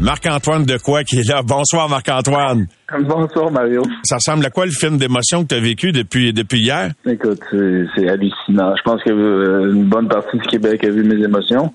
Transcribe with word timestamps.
Marc-Antoine 0.00 0.64
de 0.64 0.78
quoi 0.78 1.02
qui 1.02 1.18
est 1.18 1.28
là. 1.28 1.42
Bonsoir 1.42 1.88
Marc-Antoine. 1.88 2.68
Bonsoir 3.00 3.50
Mario. 3.50 3.82
Ça 4.04 4.16
ressemble 4.16 4.46
à 4.46 4.50
quoi 4.50 4.64
le 4.64 4.70
film 4.70 4.96
d'émotion 4.96 5.42
que 5.42 5.48
tu 5.48 5.54
as 5.56 5.60
vécu 5.60 5.90
depuis, 5.90 6.32
depuis 6.32 6.60
hier? 6.60 6.92
Écoute, 7.04 7.40
c'est 7.50 8.08
hallucinant. 8.08 8.76
Je 8.76 8.82
pense 8.84 9.02
que 9.02 9.10
euh, 9.10 9.72
une 9.72 9.86
bonne 9.86 10.06
partie 10.06 10.38
du 10.38 10.46
Québec 10.46 10.84
a 10.84 10.90
vu 10.90 11.02
mes 11.02 11.20
émotions. 11.24 11.72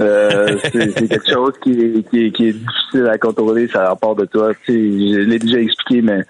Euh, 0.00 0.58
c'est 0.72 1.08
quelque 1.08 1.30
chose 1.30 1.52
qui, 1.62 2.02
qui, 2.10 2.32
qui, 2.32 2.48
est 2.48 2.52
difficile 2.54 3.06
à 3.08 3.18
contrôler, 3.18 3.68
ça 3.68 3.86
rapporte 3.88 4.18
de 4.18 4.24
toi. 4.24 4.52
Tu 4.64 4.72
sais, 4.72 5.14
je 5.14 5.20
l'ai 5.20 5.38
déjà 5.38 5.60
expliqué, 5.60 6.02
mais 6.02 6.22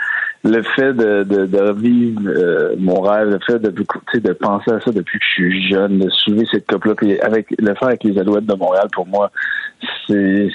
le 0.45 0.63
fait 0.63 0.93
de, 0.93 1.23
de, 1.23 1.47
de 1.47 1.59
revivre 1.59 2.21
euh, 2.27 2.75
mon 2.79 3.01
rêve, 3.01 3.29
le 3.29 3.39
fait 3.47 3.59
de, 3.59 3.71
de 3.71 4.33
penser 4.35 4.73
à 4.73 4.81
ça 4.81 4.93
depuis 4.93 5.19
que 5.19 5.25
je 5.25 5.31
suis 5.31 5.71
jeune, 5.71 6.01
de 6.01 6.11
soulever 6.11 6.47
cette 6.51 6.67
coupe-là, 6.67 6.95
puis 6.95 7.19
avec 7.21 7.47
le 7.59 7.75
faire 7.75 7.89
avec 7.89 8.05
les 8.05 8.19
Alouettes 8.19 8.47
de 8.47 8.55
Montréal, 8.55 8.89
pour 8.93 9.07
moi, 9.07 9.31
c'est 10.07 10.51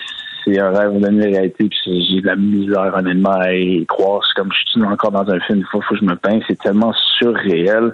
c'est 0.45 0.59
un 0.59 0.69
rêve 0.69 0.99
de 0.99 1.23
réalité, 1.23 1.67
puis 1.69 2.07
j'ai 2.09 2.21
de 2.21 2.27
la 2.27 2.35
misère 2.35 2.93
honnêtement 2.95 3.37
à 3.39 3.53
y 3.53 3.85
croire. 3.85 4.21
C'est 4.27 4.39
comme 4.41 4.51
je 4.51 4.71
suis 4.71 4.81
encore 4.83 5.11
dans 5.11 5.29
un 5.29 5.39
film, 5.41 5.59
il 5.59 5.65
faut, 5.71 5.81
faut 5.81 5.95
que 5.95 5.99
je 5.99 6.05
me 6.05 6.15
peigne. 6.15 6.41
C'est 6.47 6.59
tellement 6.59 6.93
surréel 7.17 7.91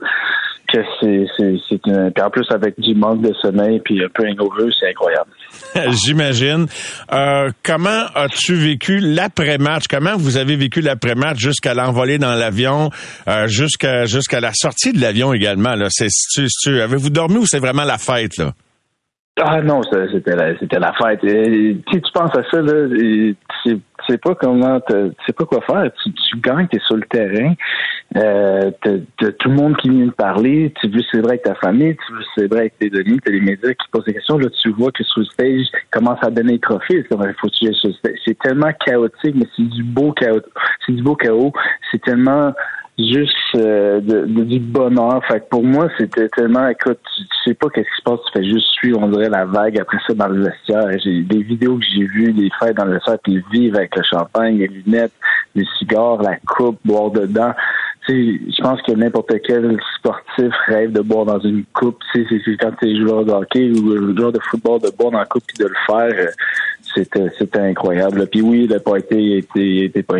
que 0.72 0.80
c'est 1.00 2.22
en 2.22 2.30
plus 2.30 2.46
avec 2.50 2.80
du 2.80 2.96
manque 2.96 3.22
de 3.22 3.34
sommeil 3.42 3.82
puis 3.84 4.04
un 4.04 4.08
peu 4.14 4.24
hangover, 4.28 4.72
c'est 4.80 4.90
incroyable. 4.90 5.30
J'imagine. 6.06 6.68
Euh, 7.12 7.50
comment 7.64 8.06
as-tu 8.16 8.56
vécu 8.56 9.00
l'après-match? 9.00 9.86
Comment 9.90 10.16
vous 10.18 10.38
avez 10.38 10.56
vécu 10.56 10.82
l'après-match 10.82 11.40
jusqu'à 11.40 11.74
l'envolée 11.74 12.18
dans 12.18 12.36
l'avion, 12.36 12.90
euh, 13.28 13.48
jusqu'à 13.48 14.40
la 14.40 14.52
sortie 14.54 14.94
de 14.94 15.02
l'avion 15.02 15.34
également 15.34 15.76
C'est 15.90 16.08
avez-vous 16.68 17.10
dormi 17.10 17.38
ou 17.38 17.46
c'est 17.46 17.60
vraiment 17.60 17.84
la 17.84 17.98
fête 17.98 18.38
là? 18.38 18.54
Ah 19.40 19.62
non, 19.62 19.82
c'était 19.84 20.36
la, 20.36 20.58
c'était 20.60 20.80
la 20.80 20.94
fête. 20.94 21.22
si 21.22 22.02
tu 22.02 22.12
penses 22.14 22.36
à 22.36 22.44
ça, 22.52 22.62
là, 22.62 22.88
tu 23.64 23.82
sais 24.08 24.18
pas 24.18 24.36
comment, 24.36 24.80
tu 24.82 25.34
pas 25.34 25.46
quoi 25.46 25.62
faire. 25.62 25.90
Tu, 26.04 26.12
tu 26.12 26.38
gagnes, 26.40 26.68
t'es 26.68 26.80
sur 26.86 26.98
le 26.98 27.04
terrain, 27.04 27.54
euh, 28.18 28.72
t'as, 28.82 29.32
tout 29.40 29.50
le 29.50 29.56
monde 29.56 29.78
qui 29.78 29.90
vient 29.90 30.10
te 30.10 30.16
parler, 30.16 30.73
tu 30.82 30.90
veux 30.90 31.02
célébrer 31.04 31.32
avec 31.32 31.44
ta 31.44 31.56
famille, 31.56 31.96
tu 32.06 32.14
veux 32.14 32.23
célébrer 32.36 32.60
avec 32.60 32.78
tes 32.78 32.92
amis, 33.00 33.20
t'as 33.23 33.32
les 33.32 33.40
médias 33.40 33.73
qui 33.73 33.88
posent 33.90 34.04
des 34.04 34.14
questions. 34.14 34.38
Là, 34.38 34.50
tu 34.50 34.70
vois 34.72 34.92
que 34.92 35.04
sur 35.04 35.22
le 35.22 35.26
stage, 35.26 35.68
commence 35.92 36.20
à 36.22 36.30
donner 36.30 36.54
les 36.54 36.60
trophées. 36.60 37.06
Faut 37.10 37.50
tu 37.50 37.73
stage. 37.73 38.18
C'est 38.26 38.38
tellement 38.38 38.72
chaotique, 38.86 39.36
mais 39.36 39.48
c'est 39.56 39.64
du 39.64 39.84
beau 39.84 40.12
chaos. 40.12 40.42
C'est 40.86 40.92
du 40.92 41.04
beau 41.04 41.16
chaos. 41.16 41.54
C'est 41.90 42.02
tellement 42.02 42.54
juste 43.08 43.36
euh, 43.56 44.00
de, 44.02 44.26
du 44.26 44.60
bonheur. 44.60 45.24
Fait 45.28 45.40
que 45.40 45.50
pour 45.50 45.64
moi, 45.64 45.88
c'était 45.98 46.30
tellement, 46.30 46.67
écoute, 46.67 47.00
tu, 47.16 47.23
sais 47.45 47.54
pas 47.54 47.70
qu'est-ce 47.70 47.88
qui 47.88 47.98
se 47.98 48.04
passe, 48.04 48.20
tu 48.26 48.39
fais 48.39 48.44
juste 48.44 48.67
suivre, 48.67 49.00
on 49.02 49.08
dirait 49.08 49.30
la 49.30 49.45
vague 49.45 49.80
après 49.80 49.98
ça 50.08 50.14
dans 50.14 50.28
le 50.28 50.44
vestiaire. 50.44 50.88
J'ai 51.04 51.22
des 51.22 51.44
vidéos 51.44 51.78
que 51.78 51.86
j'ai 51.86 52.06
vues, 52.06 52.34
des 52.34 52.50
fêtes 52.60 52.78
dans 52.78 52.86
le 52.86 52.94
vestiaire, 52.94 53.17
puis 53.23 53.44
vivre 53.52 53.78
avec 53.78 53.95
le 53.95 54.04
champagne, 54.04 54.58
les 54.58 54.67
lunettes, 54.67 55.14
les 55.56 55.66
cigares, 55.78 56.22
la 56.22 56.38
coupe, 56.48 56.80
boire 56.86 57.11
dedans. 57.11 57.54
Tu 58.08 58.14
sais, 58.14 58.54
je 58.58 58.64
pense 58.64 58.82
que 58.82 58.92
n'importe 58.94 59.32
quel 59.45 59.78
sportif 59.98 60.54
rêve 60.67 60.92
de 60.92 61.02
boire 61.02 61.26
dans 61.26 61.40
une 61.40 61.64
coupe. 61.73 62.00
Tu 62.14 62.28
sais, 62.28 62.42
c'est 62.44 62.58
quand 62.58 62.72
tu 62.82 62.90
es 62.90 63.00
joueur 63.00 63.26
de 63.26 63.32
hockey 63.32 63.70
ou 63.70 64.16
joueur 64.17 64.32
de 64.32 64.40
football 64.50 64.82
de 64.82 64.90
boire 64.98 65.11
dans 65.11 65.20
la 65.20 65.26
coupe 65.26 65.44
puis 65.48 65.64
de 65.64 65.70
le 65.70 65.76
faire. 65.86 66.32
C'était 66.94 67.60
incroyable. 67.60 68.28
Puis 68.28 68.42
oui, 68.42 68.68
le 68.68 68.80
party 68.80 69.38
était, 69.38 69.86
était 69.86 70.04
pas 70.04 70.20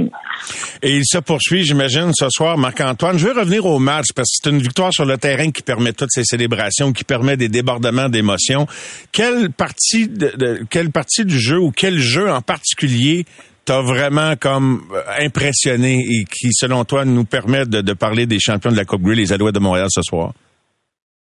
Et 0.82 0.98
il 0.98 1.06
se 1.06 1.18
poursuit, 1.20 1.64
j'imagine, 1.64 2.12
ce 2.14 2.28
soir, 2.30 2.58
Marc-Antoine. 2.58 3.18
Je 3.18 3.28
vais 3.28 3.40
revenir 3.40 3.66
au 3.66 3.80
match 3.80 4.08
parce 4.16 4.30
que 4.30 4.40
c'est 4.44 4.50
une 4.50 4.62
victoire 4.62 4.94
sur 4.94 5.06
le 5.06 5.18
terrain 5.18 5.52
qui 5.52 5.62
permet 5.62 5.94
toutes 5.94 6.12
ces 6.12 6.24
célébrations, 6.24 6.94
qui 6.94 7.04
permet 7.04 7.38
des 7.38 7.50
débordements 7.50 8.09
d'émotions. 8.09 8.68
Quelle 9.12 9.50
partie 9.52 10.08
du 10.08 11.40
jeu 11.40 11.59
ou 11.59 11.72
quel 11.72 11.98
jeu 11.98 12.30
en 12.30 12.42
particulier 12.42 13.26
t'a 13.66 13.82
vraiment 13.82 14.36
comme 14.36 14.84
euh, 14.94 15.02
impressionné 15.20 16.00
et 16.00 16.26
qui, 16.26 16.50
selon 16.52 16.84
toi, 16.84 17.06
nous 17.06 17.26
permet 17.26 17.66
de, 17.66 17.82
de 17.82 17.94
parler 17.94 18.26
des 18.26 18.40
champions 18.40 18.72
de 18.72 18.78
la 18.78 18.86
Coupe 18.86 19.03
Grey, 19.03 19.16
les 19.16 19.34
Alouettes 19.34 19.56
de 19.56 19.59
Montréal 19.59 19.88
ce 19.90 20.02
soir? 20.02 20.34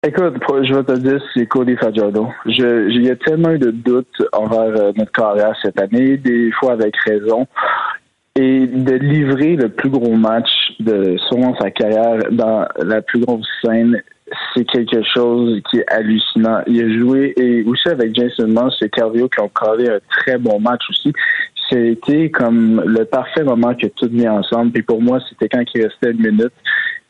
Écoute, 0.06 0.36
je 0.62 0.72
vais 0.72 0.84
te 0.84 0.92
dire, 1.00 1.20
c'est 1.34 1.46
Cody 1.46 1.74
Fajardo. 1.74 2.28
Il 2.44 3.02
y 3.02 3.10
a 3.10 3.16
tellement 3.16 3.50
eu 3.50 3.58
de 3.58 3.72
doutes 3.72 4.22
envers 4.32 4.80
euh, 4.80 4.92
notre 4.94 5.10
carrière 5.10 5.52
cette 5.60 5.80
année, 5.80 6.16
des 6.16 6.52
fois 6.52 6.74
avec 6.74 6.96
raison. 6.98 7.48
Et 8.36 8.68
de 8.68 8.92
livrer 8.92 9.56
le 9.56 9.68
plus 9.68 9.90
gros 9.90 10.14
match 10.14 10.48
de 10.78 11.16
son 11.28 11.56
sa 11.56 11.72
carrière 11.72 12.18
dans 12.30 12.68
la 12.84 13.02
plus 13.02 13.18
grosse 13.18 13.48
scène, 13.64 14.00
c'est 14.54 14.64
quelque 14.66 15.02
chose 15.12 15.60
qui 15.68 15.78
est 15.78 15.92
hallucinant. 15.92 16.60
Il 16.68 16.84
a 16.84 16.98
joué 17.00 17.32
et 17.36 17.64
aussi 17.64 17.88
avec 17.88 18.14
Jason 18.14 18.46
Moss 18.46 18.80
et 18.82 18.88
Carvio 18.88 19.28
qui 19.28 19.40
ont 19.40 19.48
collé 19.48 19.88
un 19.88 19.98
très 20.20 20.38
bon 20.38 20.60
match 20.60 20.82
aussi. 20.88 21.12
C'était 21.68 22.30
comme 22.30 22.82
le 22.86 23.04
parfait 23.04 23.42
moment 23.42 23.74
que 23.74 23.86
tout 23.86 24.08
vient 24.10 24.34
ensemble. 24.34 24.72
Puis 24.72 24.82
pour 24.82 25.02
moi, 25.02 25.18
c'était 25.28 25.48
quand 25.48 25.64
il 25.74 25.82
restait 25.82 26.12
une 26.12 26.22
minute. 26.22 26.52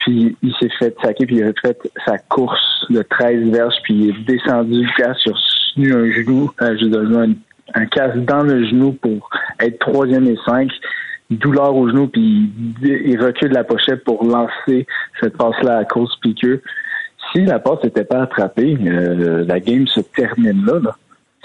Puis 0.01 0.37
il 0.43 0.55
s'est 0.61 0.71
fait 0.79 0.95
saquer, 1.03 1.27
puis 1.27 1.37
il 1.37 1.45
a 1.45 1.53
fait 1.61 1.79
sa 2.07 2.19
course 2.19 2.87
de 2.91 3.03
13 3.03 3.51
verges, 3.51 3.75
puis 3.83 3.95
il 3.95 4.09
est 4.11 4.25
descendu 4.25 4.81
du 4.81 4.93
casque, 4.97 5.21
sur 5.21 5.37
un 5.79 6.11
genou, 6.11 6.51
euh, 6.63 7.25
un, 7.25 7.33
un 7.75 7.87
casque 7.87 8.19
dans 8.25 8.43
le 8.43 8.65
genou 8.67 8.93
pour 8.93 9.29
être 9.61 9.79
troisième 9.79 10.27
et 10.27 10.39
cinq. 10.45 10.71
Douleur 11.29 11.75
au 11.75 11.89
genou, 11.89 12.07
puis 12.07 12.53
il 12.83 13.21
recule 13.21 13.51
la 13.51 13.65
pochette 13.65 14.05
pour 14.05 14.25
lancer 14.25 14.87
cette 15.21 15.37
passe-là 15.37 15.79
à 15.79 15.85
cause 15.85 16.17
piqueux. 16.23 16.63
Si 17.33 17.45
la 17.45 17.59
passe 17.59 17.83
n'était 17.83 18.05
pas 18.05 18.23
attrapée, 18.23 18.79
euh, 18.87 19.45
la 19.45 19.59
game 19.59 19.89
se 19.89 20.01
termine 20.01 20.65
là. 20.65 20.79
là. 20.79 20.97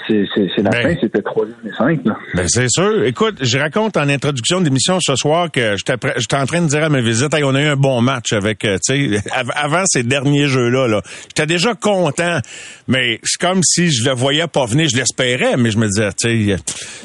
C'est 0.07 0.63
la 0.63 0.69
ben. 0.69 0.83
fin, 0.83 0.95
c'était 1.01 1.21
3 1.21 1.45
et 1.65 1.71
5. 1.77 1.99
Ben 2.33 2.47
c'est 2.47 2.69
sûr. 2.69 3.03
Écoute, 3.03 3.37
je 3.41 3.57
raconte 3.57 3.97
en 3.97 4.09
introduction 4.09 4.61
d'émission 4.61 4.97
ce 5.01 5.15
soir 5.15 5.51
que 5.51 5.75
j'étais 5.77 6.35
en 6.35 6.45
train 6.45 6.61
de 6.61 6.67
dire 6.67 6.83
à 6.83 6.89
mes 6.89 7.01
visites, 7.01 7.33
on 7.43 7.55
a 7.55 7.61
eu 7.61 7.67
un 7.67 7.75
bon 7.75 8.01
match 8.01 8.33
avec, 8.33 8.65
euh, 8.65 8.77
tu 8.85 9.17
sais, 9.17 9.23
avant 9.55 9.83
ces 9.85 10.03
derniers 10.03 10.47
jeux-là. 10.47 10.87
Là. 10.87 11.01
J'étais 11.29 11.45
déjà 11.45 11.73
content, 11.73 12.39
mais 12.87 13.19
c'est 13.23 13.39
comme 13.39 13.61
si 13.63 13.91
je 13.91 14.05
le 14.05 14.13
voyais 14.15 14.47
pas 14.47 14.65
venir. 14.65 14.87
Je 14.91 14.97
l'espérais, 14.97 15.57
mais 15.57 15.71
je 15.71 15.77
me 15.77 15.87
disais, 15.87 16.09
tu 16.19 16.49
sais, 16.49 16.55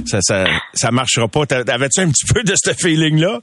ça, 0.06 0.18
ça, 0.20 0.44
ça 0.74 0.90
marchera 0.90 1.28
pas. 1.28 1.44
Avais-tu 1.68 2.00
un 2.00 2.10
petit 2.10 2.32
peu 2.32 2.42
de 2.42 2.54
ce 2.56 2.72
feeling-là? 2.72 3.40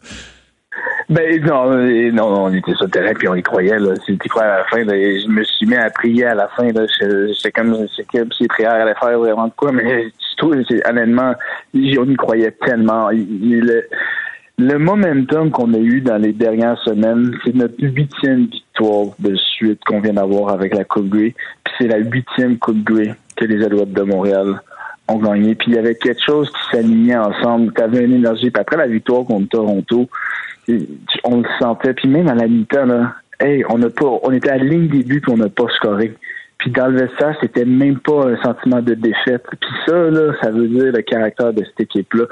Ben 1.10 1.44
non, 1.44 1.72
euh, 1.72 2.12
non, 2.12 2.46
on 2.46 2.54
était 2.54 2.74
sur 2.74 2.86
le 2.86 2.92
terrain 2.92 3.14
puis 3.14 3.28
on 3.28 3.36
y 3.36 3.44
croyait. 3.44 3.78
Là. 3.78 3.94
C'était 4.06 4.30
à 4.40 4.58
la 4.58 4.64
fin. 4.66 4.84
je 4.84 5.28
me 5.28 5.44
suis 5.44 5.66
mis 5.66 5.76
à 5.76 5.90
prier 5.90 6.26
à 6.26 6.36
la 6.36 6.48
fin. 6.50 6.70
C'est 7.42 7.52
comme 7.52 7.76
c'est 7.96 8.06
si 8.12 8.44
les 8.44 8.48
prières 8.48 8.74
allaient 8.74 8.96
faire 8.96 9.20
vraiment 9.20 9.48
de 9.48 9.54
quoi, 9.56 9.72
mais 9.72 10.06
je 10.06 10.38
trouve 10.38 10.56
honnêtement, 10.86 11.34
on 11.74 11.80
y 11.80 12.16
croyait 12.16 12.52
tellement. 12.52 13.10
Le, 13.12 13.84
le 14.58 14.78
momentum 14.78 15.52
qu'on 15.52 15.74
a 15.74 15.78
eu 15.80 16.02
dans 16.02 16.18
les 16.18 16.32
dernières 16.32 16.78
semaines, 16.84 17.36
c'est 17.44 17.56
notre 17.56 17.76
huitième 17.80 18.46
victoire 18.46 19.08
de 19.20 19.36
suite 19.36 19.84
qu'on 19.86 20.00
vient 20.00 20.14
d'avoir 20.14 20.50
avec 20.50 20.76
la 20.76 20.84
Coupe 20.84 21.10
Grey. 21.10 21.34
Puis 21.64 21.74
c'est 21.80 21.88
la 21.88 21.98
huitième 21.98 22.58
Coupe 22.58 22.84
Grey 22.84 23.16
que 23.36 23.46
les 23.46 23.64
Alouettes 23.64 23.94
de 23.94 24.04
Montréal 24.04 24.62
ont 25.08 25.18
gagné. 25.18 25.56
Puis 25.56 25.72
il 25.72 25.76
y 25.76 25.80
avait 25.80 25.96
quelque 25.96 26.24
chose 26.24 26.50
qui 26.52 26.76
s'alignait 26.76 27.18
ensemble. 27.18 27.74
Tu 27.74 27.82
avais 27.82 28.06
une 28.06 28.14
énergie. 28.14 28.52
Puis 28.52 28.62
après 28.62 28.78
la 28.78 28.88
victoire 28.88 29.26
contre 29.26 29.50
Toronto, 29.50 30.08
on 31.24 31.38
le 31.42 31.48
sentait. 31.60 31.94
Puis 31.94 32.08
même 32.08 32.28
à 32.28 32.36
la 32.36 32.48
mi-temps, 32.48 32.86
là, 32.86 33.14
hey, 33.40 33.64
on 33.70 33.78
n'a 33.78 33.90
pas, 33.90 34.06
on 34.24 34.32
était 34.32 34.50
à 34.50 34.58
la 34.58 34.64
ligne 34.64 34.88
des 34.88 35.04
buts, 35.04 35.22
on 35.30 35.38
n'a 35.38 35.50
pas 35.50 35.68
scoré. 35.76 36.14
Puis 36.58 36.72
dans 36.72 36.88
le 36.88 37.02
vestiaire, 37.02 37.36
c'était 37.42 37.66
même 37.66 38.00
pas 38.00 38.30
un 38.30 38.42
sentiment 38.42 38.82
de 38.82 38.94
défaite. 38.94 39.44
Puis 39.60 39.70
ça, 39.86 39.96
là, 40.10 40.34
ça 40.42 40.52
veut 40.52 40.68
dire 40.68 40.94
le 40.94 41.02
caractère 41.02 41.54
de 41.54 41.64
cette 41.66 41.82
équipe-là. 41.82 42.26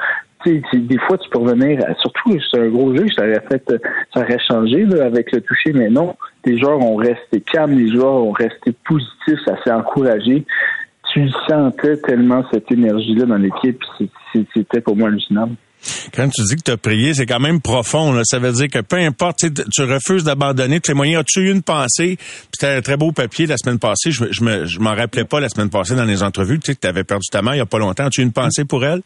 Tu 0.44 0.64
sais, 0.72 0.78
des 0.78 0.98
fois, 0.98 1.18
tu 1.18 1.30
peux 1.30 1.40
revenir, 1.40 1.80
surtout, 2.00 2.36
c'est 2.50 2.60
un 2.60 2.70
gros 2.70 2.96
jeu, 2.96 3.06
ça 3.16 3.24
aurait 3.24 3.44
fait, 3.48 3.64
ça 4.12 4.22
aurait 4.22 4.40
changé, 4.40 4.86
là, 4.86 5.06
avec 5.06 5.32
le 5.34 5.42
toucher, 5.42 5.72
mais 5.72 5.90
non. 5.90 6.16
Les 6.46 6.58
joueurs 6.58 6.80
ont 6.80 6.96
resté 6.96 7.42
calmes, 7.42 7.78
les 7.78 7.92
joueurs 7.92 8.24
ont 8.24 8.32
resté 8.32 8.74
positifs, 8.88 9.40
ça 9.46 9.62
s'est 9.64 9.72
encouragé 9.72 10.46
tu 11.12 11.30
sentais 11.48 11.98
tellement 11.98 12.44
cette 12.52 12.72
énergie-là 12.72 13.26
dans 13.26 13.38
l'équipe, 13.38 13.84
c'était 14.54 14.82
pour 14.82 14.96
moi 14.96 15.10
hallucinant. 15.10 15.50
Quand 16.14 16.30
tu 16.30 16.44
dis 16.44 16.56
que 16.56 16.64
tu 16.64 16.72
as 16.72 16.78
prié, 16.78 17.14
c'est 17.14 17.26
quand 17.26 17.40
même 17.40 17.62
profond. 17.62 18.22
Ça 18.24 18.40
veut 18.40 18.52
dire 18.52 18.68
que 18.70 18.80
peu 18.80 18.98
importe, 18.98 19.46
tu 19.72 19.82
refuses 19.84 20.24
d'abandonner 20.24 20.80
les 20.86 20.94
moyens. 20.94 21.22
As-tu 21.22 21.42
eu 21.42 21.52
une 21.52 21.64
pensée? 21.64 22.18
C'était 22.54 22.76
un 22.78 22.82
très 22.82 22.98
beau 22.98 23.12
papier 23.12 23.48
la 23.48 23.58
semaine 23.58 23.80
passée. 23.80 24.12
Je, 24.12 24.26
je 24.32 24.80
m'en 24.80 24.96
rappelais 24.96 25.26
pas 25.26 25.40
la 25.40 25.50
semaine 25.50 25.70
passée 25.70 25.96
dans 25.96 26.06
les 26.06 26.24
entrevues. 26.24 26.60
Tu 26.60 26.72
sais 26.72 26.76
que 26.76 26.88
avais 26.88 27.04
perdu 27.04 27.28
ta 27.32 27.42
main 27.42 27.54
il 27.54 27.58
y 27.58 27.62
a 27.62 27.66
pas 27.66 27.80
longtemps. 27.80 28.06
As-tu 28.06 28.22
eu 28.22 28.24
une 28.24 28.34
pensée 28.34 28.66
pour 28.66 28.86
elle? 28.86 29.02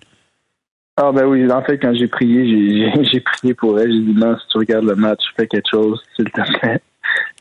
Ah 0.98 1.12
ben 1.12 1.26
oui, 1.26 1.52
en 1.52 1.62
fait, 1.62 1.78
quand 1.78 1.94
j'ai 1.94 2.08
prié, 2.08 2.90
j'ai 3.12 3.20
prié 3.40 3.54
pour 3.54 3.80
elle. 3.80 3.92
J'ai 3.92 4.00
dit 4.00 4.14
non, 4.16 4.38
si 4.38 4.48
tu 4.50 4.58
regardes 4.58 4.86
le 4.86 4.96
match, 4.96 5.20
fais 5.36 5.48
quelque 5.48 5.70
chose, 5.70 6.02
s'il 6.16 6.26
te 6.26 6.60
plaît. 6.60 6.80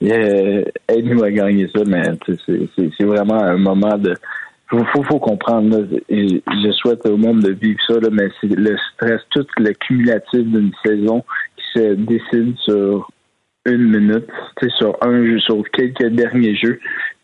Euh, 0.02 0.62
aide-nous 0.88 1.22
à 1.24 1.30
gagner 1.30 1.68
ça, 1.74 1.82
mais 1.86 2.02
c'est 2.26 3.04
vraiment 3.04 3.42
un 3.42 3.56
moment 3.56 3.96
de 3.96 4.14
faut, 4.68 4.84
faut, 4.92 5.02
faut 5.02 5.18
comprendre. 5.18 5.86
et 6.08 6.42
je 6.46 6.72
souhaite 6.72 7.06
au 7.06 7.16
monde 7.16 7.40
de 7.40 7.52
vivre 7.52 7.78
ça, 7.86 7.94
là, 8.00 8.08
mais 8.10 8.28
c'est 8.40 8.48
le 8.48 8.76
stress, 8.92 9.20
tout 9.30 9.46
le 9.58 9.72
cumulatif 9.72 10.40
d'une 10.40 10.72
saison 10.84 11.24
qui 11.56 11.80
se 11.80 11.94
décide 11.94 12.56
sur 12.58 13.10
une 13.66 13.88
minute, 13.88 14.26
sur 14.78 14.96
un 15.00 15.24
jeu, 15.24 15.38
sur 15.40 15.62
quelques 15.70 16.08
derniers 16.08 16.54
jeux. 16.54 16.78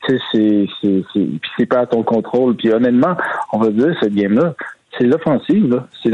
C'est 0.07 0.67
c'est 0.83 1.67
pas 1.67 1.81
à 1.81 1.87
ton 1.87 2.03
contrôle. 2.03 2.57
Puis 2.57 2.73
honnêtement, 2.73 3.17
on 3.53 3.59
va 3.59 3.69
dire 3.69 3.95
cette 4.01 4.15
game-là, 4.15 4.55
c'est 4.99 5.05
l'offensive. 5.05 5.83
C'est 6.03 6.13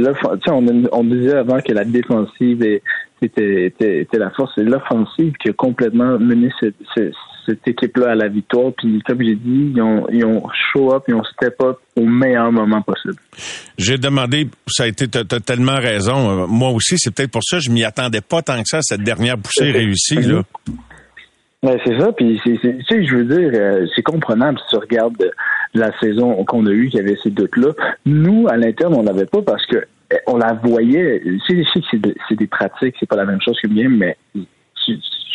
on, 0.49 0.67
on 0.93 1.05
disait 1.05 1.37
avant 1.37 1.61
que 1.61 1.73
la 1.73 1.85
défensive 1.85 2.81
était, 3.23 3.67
était, 3.67 4.19
la 4.19 4.31
force. 4.31 4.53
C'est 4.55 4.65
l'offensive 4.65 5.33
qui 5.41 5.49
a 5.49 5.53
complètement 5.53 6.19
mené 6.19 6.51
cette, 6.61 6.75
cette, 6.95 7.67
équipe-là 7.67 8.11
à 8.11 8.15
la 8.15 8.29
victoire. 8.29 8.73
Puis 8.77 9.01
comme 9.07 9.23
j'ai 9.23 9.35
dit, 9.35 9.73
ils 9.75 9.83
ont, 9.83 10.07
ils 10.11 10.25
ont 10.25 10.43
show 10.73 10.95
up, 10.95 11.05
ils 11.09 11.15
ont 11.15 11.25
step 11.25 11.55
up 11.63 11.79
au 11.97 12.05
meilleur 12.05 12.51
moment 12.53 12.83
possible. 12.83 13.15
J'ai 13.79 13.99
demandé, 13.99 14.49
ça 14.69 14.85
a 14.85 14.87
été, 14.87 15.09
t'as 15.09 15.41
tellement 15.41 15.77
raison. 15.77 16.47
Moi 16.47 16.71
aussi, 16.71 16.97
c'est 16.99 17.15
peut-être 17.15 17.31
pour 17.31 17.45
ça, 17.45 17.59
je 17.59 17.71
m'y 17.71 17.85
attendais 17.85 18.21
pas 18.21 18.43
tant 18.43 18.61
que 18.63 18.69
ça, 18.69 18.81
cette 18.83 19.03
dernière 19.03 19.39
poussée 19.39 19.71
réussie. 19.71 20.23
Là. 20.23 20.43
Ouais, 21.63 21.81
c'est 21.85 21.99
ça. 21.99 22.13
Puis, 22.13 22.41
tu 22.45 22.57
sais, 22.57 23.05
je 23.05 23.15
veux 23.17 23.25
dire, 23.25 23.51
euh, 23.55 23.87
c'est 23.95 24.03
comprenable 24.03 24.59
si 24.61 24.65
tu 24.71 24.77
regardes 24.77 25.33
la 25.75 25.91
saison 25.99 26.45
qu'on 26.45 26.67
a 26.67 26.71
eue, 26.71 26.89
qu'il 26.89 27.01
y 27.01 27.03
avait 27.03 27.17
ces 27.23 27.31
doutes-là. 27.31 27.73
Nous, 28.05 28.47
à 28.49 28.57
l'interne, 28.57 28.95
on 28.95 29.03
l'avait 29.03 29.27
pas 29.27 29.43
parce 29.43 29.65
que 29.67 29.85
on 30.27 30.37
la 30.37 30.55
voyait. 30.55 31.23
Tu 31.47 31.65
sais, 31.65 31.81
c'est 31.91 32.01
des, 32.01 32.15
des 32.31 32.47
pratiques, 32.47 32.97
c'est 32.99 33.09
pas 33.09 33.17
la 33.17 33.25
même 33.25 33.41
chose 33.41 33.59
que 33.61 33.69
bien, 33.69 33.89
mais 33.89 34.17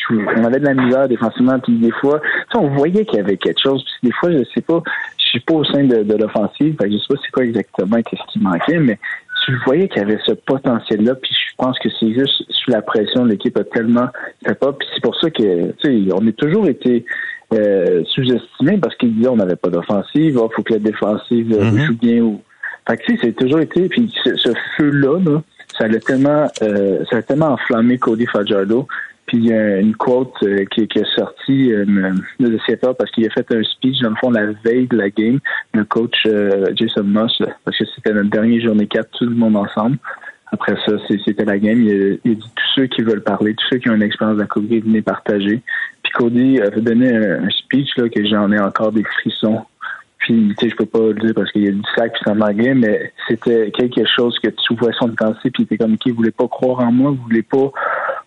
on 0.10 0.44
avait 0.44 0.60
de 0.60 0.66
la 0.66 0.74
misère 0.74 1.08
défensivement, 1.08 1.60
puis 1.60 1.78
des 1.78 1.92
fois, 1.92 2.22
on 2.56 2.68
voyait 2.70 3.06
qu'il 3.06 3.18
y 3.18 3.22
avait 3.22 3.38
quelque 3.38 3.62
chose. 3.62 3.84
Puis 3.84 4.10
des 4.10 4.16
fois, 4.16 4.32
je 4.32 4.44
sais 4.54 4.62
pas, 4.62 4.82
je 5.18 5.26
suis 5.26 5.40
pas 5.40 5.54
au 5.54 5.64
sein 5.66 5.84
de, 5.84 6.04
de 6.04 6.16
l'offensive, 6.16 6.76
je 6.82 6.98
sais 6.98 7.06
pas 7.10 7.16
c'est 7.24 7.32
quoi 7.32 7.44
exactement 7.44 8.02
qu'est-ce 8.02 8.32
qui 8.32 8.40
manquait, 8.40 8.80
mais 8.80 9.00
tu 9.46 9.58
voyais 9.66 9.88
qu'il 9.88 10.02
y 10.02 10.06
avait 10.06 10.20
ce 10.26 10.34
potentiel-là, 10.34 11.16
puis 11.16 11.32
je 11.34 11.56
pense 11.58 11.78
que 11.80 11.90
c'est 12.00 12.14
juste 12.14 12.44
sous 12.50 12.72
la 12.72 12.82
pression, 12.82 13.26
l'équipe 13.26 13.58
a 13.58 13.64
tellement 13.64 14.08
fait 14.46 14.56
pas, 14.56 14.72
puis 14.74 14.88
c'est 14.94 15.02
pour 15.02 15.16
ça 15.20 15.30
que, 15.30 15.72
tu 15.72 16.08
sais, 16.08 16.14
on 16.14 16.28
a 16.28 16.32
toujours 16.34 16.68
été 16.68 17.06
euh, 17.54 18.04
sous-estimé 18.06 18.78
parce 18.78 18.96
qu'ils 18.96 19.16
disaient 19.16 19.30
on 19.30 19.36
n'avait 19.36 19.56
pas 19.56 19.70
d'offensive, 19.70 20.36
il 20.36 20.38
ah, 20.38 20.48
faut 20.56 20.64
que 20.64 20.74
la 20.74 20.80
défensive 20.80 21.54
euh, 21.54 21.64
mm-hmm. 21.64 21.86
joue 21.86 21.98
bien. 21.98 22.22
Ou... 22.22 22.42
Fait 22.88 22.98
que, 22.98 23.04
tu 23.04 23.18
c'est 23.22 23.34
toujours 23.34 23.60
été, 23.60 23.88
puis 23.90 24.12
ce, 24.24 24.54
feu-là, 24.78 25.20
ça 25.78 25.86
a 25.86 26.00
tellement, 26.00 26.48
euh, 26.62 27.04
ça 27.10 27.18
a 27.18 27.22
tellement 27.22 27.54
enflammé 27.54 27.98
Cody 27.98 28.26
Fajardo. 28.26 28.88
Puis 29.28 29.38
il 29.38 29.46
y 29.46 29.54
a 29.54 29.78
une 29.78 29.96
quote 29.96 30.34
euh, 30.44 30.66
qui, 30.66 30.88
qui, 30.88 31.00
est 31.00 31.16
sortie 31.16 31.72
euh, 31.72 31.86
de 32.40 32.60
Seattle 32.66 32.96
parce 32.98 33.10
qu'il 33.12 33.26
a 33.26 33.30
fait 33.30 33.50
un 33.54 33.64
speech, 33.64 34.00
dans 34.02 34.10
le 34.10 34.16
fond, 34.16 34.32
la 34.32 34.48
veille 34.64 34.88
de 34.88 34.98
la 34.98 35.10
game, 35.10 35.40
le 35.74 35.86
coach 35.86 36.28
Jason 36.76 37.04
Moss, 37.04 37.42
parce 37.64 37.78
que 37.78 37.86
c'était 37.96 38.14
notre 38.14 38.30
dernière 38.30 38.62
journée 38.62 38.88
4, 38.88 39.10
tout 39.12 39.26
le 39.26 39.36
monde 39.36 39.56
ensemble. 39.56 39.98
Après 40.52 40.76
ça, 40.86 40.94
c'était 41.08 41.46
la 41.46 41.58
game. 41.58 41.82
Il 41.82 42.20
a, 42.26 42.34
dit 42.36 42.36
tous 42.36 42.72
ceux 42.76 42.88
qui 42.88 43.04
veulent 43.04 43.24
parler, 43.24 43.56
tous 43.56 43.68
ceux 43.70 43.78
qui 43.78 43.90
ont 43.90 43.96
une 43.96 44.04
expérience 44.04 44.38
de 44.38 44.42
la 44.42 44.80
venez 44.82 45.02
partager. 45.02 45.62
Puis 46.04 46.12
Cody 46.14 46.60
avait 46.60 46.82
donné 46.82 47.16
un, 47.16 47.50
speech 47.50 47.96
là, 47.96 48.10
que 48.10 48.26
j'en 48.26 48.52
ai 48.52 48.60
encore 48.60 48.92
des 48.92 49.04
frissons. 49.04 49.62
Puis, 50.22 50.54
tu 50.58 50.66
sais, 50.66 50.70
je 50.70 50.76
peux 50.76 50.86
pas 50.86 51.00
le 51.00 51.16
dire 51.16 51.34
parce 51.36 51.52
qu'il 51.52 51.64
y 51.64 51.68
a 51.68 51.72
du 51.72 51.82
sac 51.96 52.14
puis 52.14 52.32
en 52.32 52.40
anglais, 52.42 52.76
mais 52.76 53.12
c'était 53.28 53.72
quelque 53.72 54.06
chose 54.16 54.38
que 54.40 54.50
tu 54.50 54.76
vois 54.76 54.92
son 54.94 55.10
pensée 55.10 55.50
puis 55.52 55.64
était 55.64 55.78
comme, 55.78 55.98
qui 55.98 56.12
vous 56.12 56.18
voulez 56.18 56.32
pas 56.32 56.48
croire 56.48 56.80
en 56.80 56.92
moi, 56.92 57.12
vous 57.12 57.24
voulez 57.24 57.42
pas, 57.42 57.72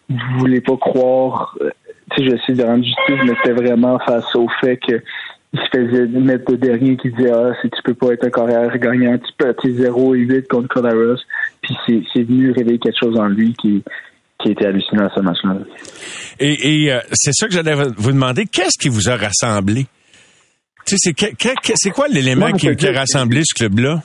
vous 0.09 0.39
voulez 0.39 0.61
pas 0.61 0.77
croire, 0.77 1.57
euh, 1.61 1.71
tu 2.11 2.25
sais, 2.25 2.31
j'essaie 2.31 2.53
de 2.55 2.65
rendre 2.65 2.85
justice, 2.85 3.25
mais 3.25 3.35
c'était 3.43 3.63
vraiment 3.63 3.99
face 4.01 4.35
au 4.35 4.49
fait 4.61 4.77
que 4.77 5.01
il 5.53 5.61
se 5.61 5.69
faisait 5.73 6.07
mettre 6.09 6.51
de 6.51 6.57
dernier 6.57 6.97
qui 6.97 7.11
disait 7.11 7.31
ah 7.31 7.53
si 7.63 7.71
tu 7.71 7.81
peux 7.85 7.95
pas 7.95 8.13
être 8.13 8.27
un 8.27 8.31
carrière 8.31 8.77
gagnant 8.77 9.17
tu 9.19 9.33
peux 9.39 9.49
être 9.49 9.65
0 9.65 10.17
et 10.17 10.19
8 10.19 10.49
contre 10.49 10.67
Colaros 10.67 11.21
puis 11.63 11.77
c'est 11.87 12.23
venu 12.25 12.51
réveiller 12.51 12.81
quelque 12.81 12.99
chose 13.01 13.17
en 13.17 13.29
lui 13.29 13.55
qui 13.55 13.85
qui 14.43 14.51
était 14.51 14.67
hallucinant 14.67 15.09
ce 15.15 15.21
match-là. 15.21 15.57
Et, 16.41 16.93
euh, 16.93 16.99
c'est 17.13 17.33
ça 17.33 17.47
que 17.47 17.55
j'allais 17.55 17.75
vous 17.97 18.13
demander. 18.13 18.47
Qu'est-ce 18.47 18.79
qui 18.79 18.89
vous 18.89 19.09
a 19.09 19.17
rassemblé? 19.17 19.87
Tu 20.85 20.97
sais, 20.99 21.13
c'est 21.75 21.91
quoi 21.91 22.09
l'élément 22.09 22.53
qui, 22.53 22.75
qui, 22.77 22.87
a 22.87 22.93
rassemblé 22.93 23.43
ce 23.45 23.55
club-là? 23.55 24.03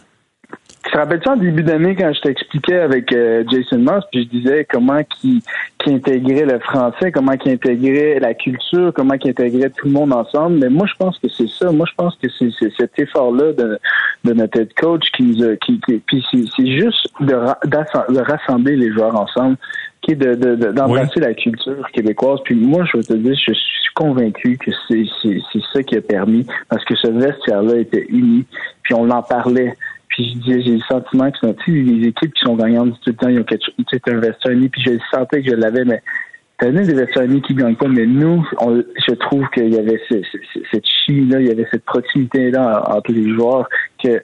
Tu 0.84 0.92
te 0.92 0.98
rappelles-tu 0.98 1.30
en 1.30 1.36
début 1.36 1.64
d'année 1.64 1.96
quand 1.96 2.12
je 2.14 2.22
t'expliquais 2.22 2.80
avec 2.80 3.12
euh, 3.12 3.44
Jason 3.52 3.80
Moss, 3.80 4.04
puis 4.12 4.24
je 4.24 4.38
disais 4.38 4.66
comment 4.70 5.04
qui 5.04 5.44
qui 5.80 5.94
intégrait 5.94 6.46
le 6.46 6.60
français, 6.60 7.12
comment 7.12 7.38
qui 7.38 7.52
intégrait 7.52 8.20
la 8.20 8.34
culture, 8.34 8.92
comment 8.94 9.18
qui 9.18 9.30
intégrait 9.30 9.70
tout 9.70 9.88
le 9.88 9.94
monde 9.94 10.14
ensemble. 10.14 10.60
Mais 10.60 10.70
moi, 10.70 10.88
je 10.88 10.96
pense 10.98 11.18
que 11.20 11.28
c'est 11.30 11.50
ça. 11.50 11.72
Moi, 11.72 11.86
je 11.90 11.96
pense 11.96 12.16
que 12.22 12.28
c'est 12.38 12.52
cet 12.78 12.98
effort-là 12.98 13.54
de, 13.54 13.80
de 14.26 14.34
notre 14.34 14.60
head 14.60 14.74
coach 14.74 15.10
qui 15.16 15.24
nous 15.24 15.44
a, 15.44 15.56
qui, 15.58 15.80
qui 15.82 15.98
puis 16.00 16.26
c'est 16.32 16.68
juste 16.68 17.08
de, 17.20 17.34
de 17.34 18.20
rassembler 18.20 18.76
les 18.76 18.92
joueurs 18.92 19.16
ensemble 19.16 19.58
qui 20.02 20.12
est 20.12 20.16
de, 20.16 20.72
d'embrasser 20.72 21.20
la 21.20 21.34
culture 21.34 21.86
québécoise. 21.92 22.40
Puis 22.46 22.56
moi, 22.56 22.86
je 22.86 22.98
veux 22.98 23.04
te 23.04 23.14
dire, 23.14 23.36
je 23.36 23.54
suis 23.54 23.94
convaincu 23.96 24.58
que 24.58 24.72
c'est 24.88 25.62
ça 25.74 25.84
qui 25.84 25.98
a 25.98 26.02
permis, 26.02 26.46
parce 26.70 26.84
que 26.86 26.96
ce 26.96 27.08
vestiaire-là 27.08 27.78
était 27.80 28.06
uni, 28.10 28.46
puis 28.84 28.94
on 28.94 29.10
en 29.10 29.22
parlait. 29.22 29.76
Puis 30.10 30.34
je 30.34 30.40
disais, 30.40 30.62
j'ai 30.64 30.76
le 30.78 30.82
sentiment 30.82 31.32
que 31.32 31.48
les 31.68 32.08
équipes 32.08 32.34
qui 32.34 32.42
sont 32.42 32.56
gagnantes 32.56 32.94
tout 33.02 33.12
le 33.12 33.16
temps, 33.16 33.30
ils 33.30 33.40
ont 33.40 33.44
quelque 33.44 33.66
chose, 33.66 33.86
c'est 33.90 34.08
un 34.08 34.20
vestiaire 34.20 34.54
uni, 34.54 34.70
puis 34.70 34.82
je 34.82 34.92
sentais 35.12 35.42
que 35.42 35.50
je 35.52 35.56
l'avais, 35.56 35.86
mais 35.86 36.02
t'as 36.58 36.72
des 36.72 36.94
vestiaires 36.94 37.28
qui 37.46 37.54
gagnent 37.54 37.76
pas, 37.76 37.88
mais 37.88 38.06
nous, 38.06 38.46
je 39.08 39.14
trouve 39.14 39.48
qu'il 39.54 39.74
y 39.74 39.78
avait 39.78 40.02
cette 40.10 40.86
chimie-là, 40.86 41.40
il 41.42 41.48
y 41.48 41.52
avait 41.52 41.68
cette 41.72 41.86
proximité-là 41.86 42.84
entre 42.90 43.12
les 43.12 43.30
joueurs 43.30 43.70
que 44.04 44.22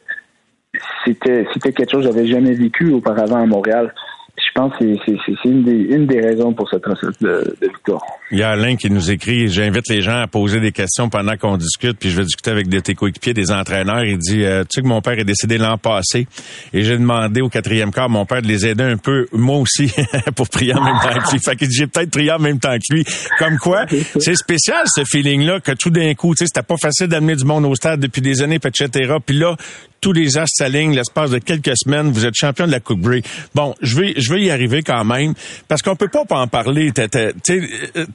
c'était 1.05 1.47
c'était 1.53 1.71
quelque 1.71 1.91
chose 1.91 2.05
que 2.05 2.11
j'avais 2.11 2.27
jamais 2.27 2.53
vécu 2.53 2.91
auparavant 2.91 3.41
à 3.41 3.45
Montréal 3.45 3.93
je 4.37 4.51
pense 4.53 4.73
que 4.77 4.85
c'est 5.05 5.49
une 5.49 5.63
des, 5.63 5.71
une 5.71 6.07
des 6.07 6.19
raisons 6.19 6.53
pour 6.53 6.69
cette 6.69 6.85
recette 6.85 7.21
de, 7.21 7.55
de, 7.61 7.67
victoire. 7.67 8.01
Il 8.31 8.39
y 8.39 8.43
a 8.43 8.51
Alain 8.51 8.75
qui 8.75 8.89
nous 8.89 9.09
écrit, 9.09 9.47
j'invite 9.47 9.87
les 9.89 10.01
gens 10.01 10.21
à 10.21 10.27
poser 10.27 10.59
des 10.59 10.71
questions 10.71 11.09
pendant 11.09 11.37
qu'on 11.37 11.55
discute, 11.55 11.97
puis 11.97 12.09
je 12.09 12.17
vais 12.17 12.23
discuter 12.23 12.51
avec 12.51 12.67
des 12.67 12.81
tes 12.81 12.95
coéquipiers, 12.95 13.33
des 13.33 13.51
entraîneurs. 13.51 14.03
Il 14.03 14.17
dit, 14.17 14.43
euh, 14.43 14.63
tu 14.63 14.75
sais 14.75 14.81
que 14.81 14.87
mon 14.87 15.01
père 15.01 15.17
est 15.17 15.23
décédé 15.23 15.57
l'an 15.57 15.77
passé, 15.77 16.27
et 16.73 16.83
j'ai 16.83 16.97
demandé 16.97 17.41
au 17.41 17.49
quatrième 17.49 17.91
quart, 17.91 18.09
mon 18.09 18.25
père, 18.25 18.41
de 18.41 18.47
les 18.47 18.65
aider 18.65 18.83
un 18.83 18.97
peu, 18.97 19.25
moi 19.31 19.57
aussi, 19.57 19.91
pour 20.35 20.49
prier 20.49 20.73
en 20.73 20.83
même 20.83 20.99
temps 21.01 21.19
que 21.19 21.31
lui. 21.31 21.39
Fait 21.39 21.55
dit, 21.55 21.75
j'ai 21.75 21.87
peut-être 21.87 22.11
prié 22.11 22.31
en 22.31 22.39
même 22.39 22.59
temps 22.59 22.75
que 22.75 22.93
lui. 22.93 23.05
Comme 23.39 23.57
quoi, 23.57 23.85
c'est 24.19 24.35
spécial 24.35 24.83
ce 24.85 25.03
feeling-là, 25.05 25.61
que 25.61 25.71
tout 25.71 25.89
d'un 25.89 26.13
coup, 26.13 26.33
tu 26.35 26.39
sais, 26.39 26.47
c'était 26.47 26.65
pas 26.65 26.77
facile 26.77 27.07
d'amener 27.07 27.35
du 27.35 27.45
monde 27.45 27.65
au 27.65 27.75
stade 27.75 28.01
depuis 28.01 28.21
des 28.21 28.41
années, 28.41 28.59
etc. 28.63 29.15
Puis 29.25 29.37
là, 29.37 29.55
tous 30.01 30.13
les 30.13 30.37
astres 30.37 30.55
s'alignent 30.57 30.95
l'espace 30.95 31.31
de 31.31 31.39
quelques 31.39 31.75
semaines. 31.75 32.11
Vous 32.11 32.25
êtes 32.25 32.35
champion 32.35 32.67
de 32.67 32.71
la 32.71 32.79
Coupe 32.79 33.01
Grey. 33.01 33.21
Bon, 33.53 33.75
je 33.81 33.99
vais, 33.99 34.13
je 34.17 34.33
vais 34.33 34.41
y 34.41 34.51
arriver 34.51 34.83
quand 34.83 35.03
même 35.03 35.33
parce 35.67 35.81
qu'on 35.81 35.95
peut 35.95 36.07
pas 36.07 36.25
pas 36.25 36.39
en 36.39 36.47
parler. 36.47 36.91
Tu 36.91 37.01
sais, 37.43 37.63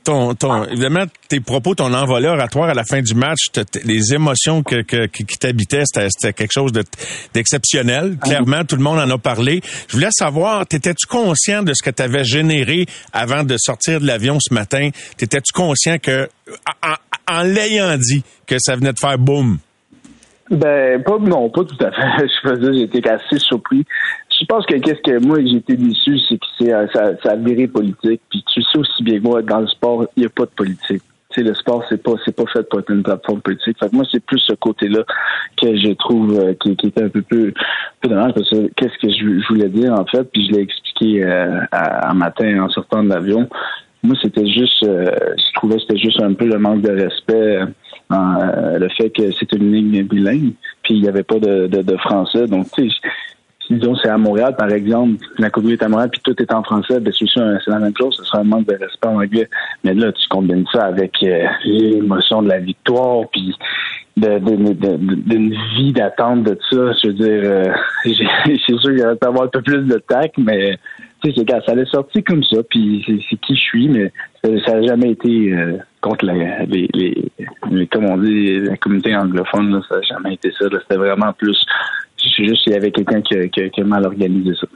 ton, 0.04 0.34
ton, 0.34 0.64
évidemment, 0.64 1.04
tes 1.28 1.40
propos, 1.40 1.74
ton 1.74 1.92
envolé 1.92 2.28
oratoire 2.28 2.68
à 2.68 2.74
la 2.74 2.84
fin 2.84 3.02
du 3.02 3.14
match, 3.14 3.46
les 3.84 4.14
émotions 4.14 4.62
que, 4.62 4.82
que 4.82 5.06
qui 5.06 5.24
t'habitaient, 5.24 5.84
c'était 5.84 6.32
quelque 6.32 6.52
chose 6.52 6.72
d'exceptionnel. 7.34 8.16
Ah 8.20 8.26
Clairement, 8.26 8.64
tout 8.64 8.76
le 8.76 8.82
monde 8.82 8.98
en 8.98 9.10
a 9.10 9.18
parlé. 9.18 9.60
Je 9.88 9.94
voulais 9.94 10.10
savoir, 10.12 10.66
t'étais-tu 10.66 11.06
conscient 11.06 11.62
de 11.62 11.72
ce 11.74 11.82
que 11.82 11.90
tu 11.90 12.02
avais 12.02 12.24
généré 12.24 12.86
avant 13.12 13.44
de 13.44 13.56
sortir 13.58 14.00
de 14.00 14.06
l'avion 14.06 14.38
ce 14.40 14.54
matin? 14.54 14.90
T'étais-tu 15.16 15.52
conscient 15.52 15.98
que, 15.98 16.28
en, 16.82 16.94
en 17.32 17.42
l'ayant 17.42 17.96
dit, 17.96 18.22
que 18.46 18.56
ça 18.58 18.76
venait 18.76 18.92
de 18.92 18.98
faire 18.98 19.18
boum? 19.18 19.58
Ben, 20.50 21.00
pas, 21.04 21.18
non, 21.18 21.48
pas 21.48 21.62
tout 21.64 21.84
à 21.84 21.92
fait. 21.92 22.26
Je 22.44 22.48
faisais, 22.48 22.72
j'étais 22.74 23.08
assez 23.08 23.38
surpris. 23.38 23.84
Je 24.40 24.44
pense 24.46 24.66
que 24.66 24.74
qu'est-ce 24.74 25.00
que 25.02 25.24
moi 25.24 25.38
j'étais 25.44 25.76
déçu, 25.76 26.18
c'est 26.28 26.38
que 26.38 26.46
c'est, 26.58 26.72
euh, 26.72 26.86
ça, 26.92 27.12
ça 27.22 27.32
a 27.32 27.36
viré 27.36 27.68
politique. 27.68 28.20
Puis 28.30 28.44
tu 28.52 28.62
sais 28.62 28.78
aussi 28.78 29.02
bien 29.04 29.18
que 29.18 29.22
moi, 29.24 29.42
dans 29.42 29.60
le 29.60 29.68
sport, 29.68 30.06
il 30.16 30.20
n'y 30.20 30.26
a 30.26 30.30
pas 30.30 30.46
de 30.46 30.50
politique. 30.50 31.02
Tu 31.30 31.42
sais, 31.42 31.42
le 31.42 31.54
sport, 31.54 31.84
c'est 31.88 32.02
pas, 32.02 32.14
c'est 32.24 32.34
pas 32.34 32.46
fait 32.52 32.68
pour 32.68 32.80
être 32.80 32.90
une 32.90 33.04
plateforme 33.04 33.40
politique. 33.42 33.78
Fait 33.78 33.88
que 33.88 33.94
moi, 33.94 34.04
c'est 34.10 34.24
plus 34.24 34.40
ce 34.40 34.54
côté-là 34.54 35.04
que 35.56 35.76
je 35.76 35.92
trouve 35.92 36.36
euh, 36.36 36.54
qui, 36.54 36.72
était 36.72 37.04
un 37.04 37.08
peu 37.08 37.22
plus, 37.22 37.54
peu 38.00 38.08
dommage 38.08 38.32
parce 38.34 38.50
que 38.50 38.68
qu'est-ce 38.74 38.98
que 38.98 39.12
je, 39.12 39.46
voulais 39.48 39.68
dire 39.68 39.92
en 39.92 40.04
fait, 40.06 40.24
puis 40.32 40.48
je 40.48 40.52
l'ai 40.52 40.62
expliqué 40.62 41.24
euh, 41.24 41.60
un 41.70 42.14
matin 42.14 42.64
en 42.64 42.68
sortant 42.70 43.04
de 43.04 43.08
l'avion. 43.10 43.48
Moi, 44.02 44.16
c'était 44.20 44.46
juste, 44.46 44.82
je 44.82 45.54
trouvais 45.54 45.78
c'était 45.78 45.98
juste 45.98 46.20
un 46.20 46.32
peu 46.32 46.46
le 46.46 46.58
manque 46.58 46.80
de 46.80 46.90
respect 46.90 47.66
le 48.10 48.88
fait 48.96 49.10
que 49.10 49.30
c'est 49.32 49.52
une 49.52 49.72
ligne 49.72 50.02
bilingue, 50.02 50.52
puis 50.82 50.94
il 50.94 51.02
n'y 51.02 51.08
avait 51.08 51.22
pas 51.22 51.38
de, 51.38 51.66
de, 51.66 51.96
français. 51.98 52.46
Donc, 52.46 52.66
tu 52.72 52.88
sais, 52.88 52.96
disons 53.70 53.94
c'est 53.96 54.08
à 54.08 54.18
Montréal, 54.18 54.56
par 54.56 54.70
exemple, 54.70 55.24
la 55.38 55.50
Coupe 55.50 55.68
est 55.70 55.82
à 55.82 55.88
Montréal, 55.88 56.10
puis 56.10 56.20
tout 56.24 56.42
est 56.42 56.52
en 56.52 56.62
français, 56.62 56.98
ben 56.98 57.12
c'est 57.16 57.26
c'est 57.26 57.70
la 57.70 57.78
même 57.78 57.92
chose, 57.96 58.16
ce 58.16 58.24
serait 58.24 58.38
un 58.38 58.44
manque 58.44 58.66
de 58.66 58.74
respect 58.74 59.08
en 59.08 59.20
anglais. 59.20 59.48
Mais 59.84 59.94
là, 59.94 60.10
tu 60.12 60.28
combines 60.28 60.64
ça 60.72 60.86
avec 60.86 61.12
l'émotion 61.64 62.42
de 62.42 62.48
la 62.48 62.58
victoire, 62.58 63.28
puis 63.30 63.54
d'une 64.16 65.54
vie 65.76 65.92
d'attente 65.92 66.42
de 66.42 66.58
ça. 66.70 66.92
Je 67.02 67.08
veux 67.08 67.14
dire, 67.14 67.40
euh, 67.44 67.72
c'est 68.04 68.78
sûr 68.78 68.80
qu'il 68.80 69.02
va 69.02 69.14
avoir 69.22 69.44
un 69.44 69.48
peu 69.48 69.62
plus 69.62 69.82
de 69.82 69.98
tact, 70.08 70.36
mais 70.38 70.78
tu 71.22 71.32
sais, 71.32 71.44
ça 71.46 71.72
allait 71.72 71.84
sortir 71.86 72.22
comme 72.26 72.42
ça, 72.44 72.58
puis 72.68 73.04
c'est 73.06 73.36
qui 73.36 73.54
je 73.54 73.60
suis, 73.60 73.88
mais 73.88 74.12
ça 74.42 74.74
n'a 74.74 74.86
jamais 74.86 75.10
été 75.10 75.52
euh, 75.52 75.76
contre 76.00 76.26
les, 76.26 76.88
les, 76.94 77.86
comme 77.86 78.06
on 78.06 78.16
dit, 78.18 78.58
la 78.60 78.76
communauté 78.76 79.14
anglophone, 79.14 79.80
ça 79.88 79.96
n'a 79.96 80.02
jamais 80.02 80.34
été 80.34 80.50
ça. 80.58 80.66
C'était 80.70 80.96
vraiment 80.96 81.32
plus 81.32 81.64
c'est 82.36 82.44
juste 82.44 82.62
qu'il 82.64 82.72
y 82.72 82.76
avait 82.76 82.90
quelqu'un 82.90 83.20
qui, 83.22 83.34
qui, 83.50 83.80
a 83.80 83.84
mal 83.84 84.04
organisé 84.04 84.50
ça. 84.60 84.66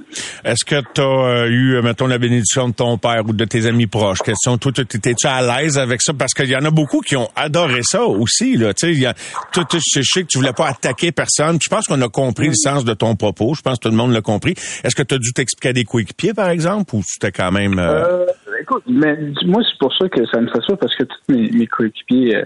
Est-ce 0.50 0.64
que 0.64 0.76
tu 0.95 1.00
as 1.00 1.04
euh, 1.04 1.49
eu, 1.49 1.81
mettons, 1.83 2.07
la 2.07 2.19
bénédiction 2.19 2.69
de 2.69 2.75
ton 2.75 2.99
père 2.99 3.23
ou 3.26 3.33
de 3.33 3.45
tes 3.45 3.66
amis 3.66 3.87
proches? 3.87 4.21
Question, 4.21 4.59
toi, 4.59 4.73
étais-tu 4.76 5.26
à 5.26 5.43
l'aise 5.43 5.78
avec 5.78 6.00
ça? 6.02 6.12
Parce 6.14 6.33
qu'il 6.33 6.49
y 6.49 6.57
en 6.57 6.64
a 6.64 6.71
beaucoup 6.71 7.00
qui 7.00 7.16
ont 7.16 7.28
adoré 7.37 7.81
ça 7.83 8.02
aussi. 8.04 8.57
Là. 8.57 8.73
Tu 8.75 8.95
sais, 8.95 9.14
je 9.54 10.02
sais 10.02 10.23
que 10.23 10.28
tu 10.28 10.38
voulais 10.38 10.52
pas 10.52 10.69
attaquer 10.69 11.12
personne. 11.12 11.59
je 11.62 11.69
pense 11.69 11.87
qu'on 11.87 12.00
a 12.00 12.09
compris 12.09 12.49
le 12.49 12.54
sens 12.54 12.85
de 12.85 12.95
ton 12.95 13.16
propos. 13.16 13.54
Je 13.54 13.62
pense 13.62 13.78
que 13.78 13.88
tout 13.88 13.90
le 13.90 13.97
monde 13.97 14.12
l'a 14.12 14.23
compris. 14.23 14.54
Est-ce 14.83 14.95
que 14.95 15.02
tu 15.02 15.14
as 15.14 15.19
dû 15.19 15.33
t'expliquer 15.33 15.71
à 15.71 15.73
des 15.73 15.85
coéquipiers, 15.85 16.35
par 16.35 16.49
exemple, 16.49 16.95
ou 16.95 17.02
c'était 17.04 17.33
quand 17.33 17.52
même... 17.52 17.78
Euh... 17.78 18.04
euh 18.04 18.26
écoute, 18.64 18.85
mais 18.88 19.16
moi, 19.44 19.62
c'est 19.62 19.78
pour 19.78 19.94
ça 19.94 20.09
que 20.09 20.25
ça 20.26 20.40
me 20.40 20.49
fait 20.49 20.61
ça, 20.66 20.76
parce 20.76 20.94
que 20.97 21.04
tous 21.04 21.18
mes, 21.28 21.66
coéquipiers 21.66 22.37
euh, 22.37 22.44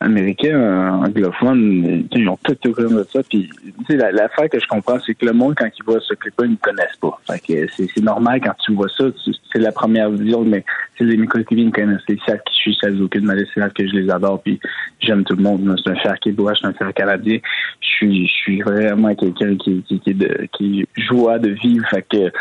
américains, 0.00 0.94
anglophones, 1.04 2.06
ils 2.10 2.28
ont 2.28 2.38
tout 2.42 2.56
au 2.68 2.72
de 2.72 3.06
ça. 3.10 3.20
Puis, 3.28 3.48
l'affaire 3.88 4.48
que 4.50 4.58
je 4.58 4.66
comprends, 4.66 4.98
c'est 5.00 5.14
que 5.14 5.26
le 5.26 5.32
monde, 5.32 5.54
quand 5.56 5.66
il 5.66 5.84
voit 5.84 6.00
ce 6.00 6.14
clip-là, 6.14 6.46
ils 6.46 6.52
ne 6.52 6.56
connaissent 6.56 6.96
pas. 7.00 7.18
C'est 7.46 8.02
normal 8.02 8.40
quand 8.40 8.54
tu 8.64 8.74
vois 8.74 8.88
ça, 8.88 9.04
c'est 9.52 9.60
la 9.60 9.72
première 9.72 10.10
vision, 10.10 10.42
mais 10.42 10.64
mes 11.00 11.26
coéquipiers 11.26 11.64
me 11.64 11.70
connaissent. 11.70 12.02
Ils 12.08 12.18
savent 12.26 12.40
qui 12.44 12.54
je 12.54 12.60
suis, 12.60 12.78
ça 12.80 12.88
aucune 13.00 13.26
de 13.26 13.40
ils 13.40 13.60
savent 13.60 13.72
que 13.72 13.86
je 13.86 13.92
les 13.92 14.10
adore, 14.10 14.42
puis 14.42 14.60
j'aime 15.00 15.24
tout 15.24 15.36
le 15.36 15.42
monde. 15.42 15.80
C'est 15.84 15.90
un 15.90 15.96
fer 15.96 16.18
québécois, 16.20 16.54
je 16.54 16.58
suis 16.58 16.66
un 16.66 16.72
fer 16.72 16.92
canadien. 16.94 17.38
Je 17.80 17.86
suis, 17.86 18.26
je 18.26 18.32
suis 18.32 18.62
vraiment 18.62 19.14
quelqu'un 19.14 19.56
qui, 19.56 19.82
qui, 19.82 20.00
qui, 20.00 20.14
de, 20.14 20.48
qui 20.56 20.86
joie 20.96 21.38
de 21.38 21.50
vivre. 21.50 21.86
Fait 21.88 22.02
que, 22.02 22.32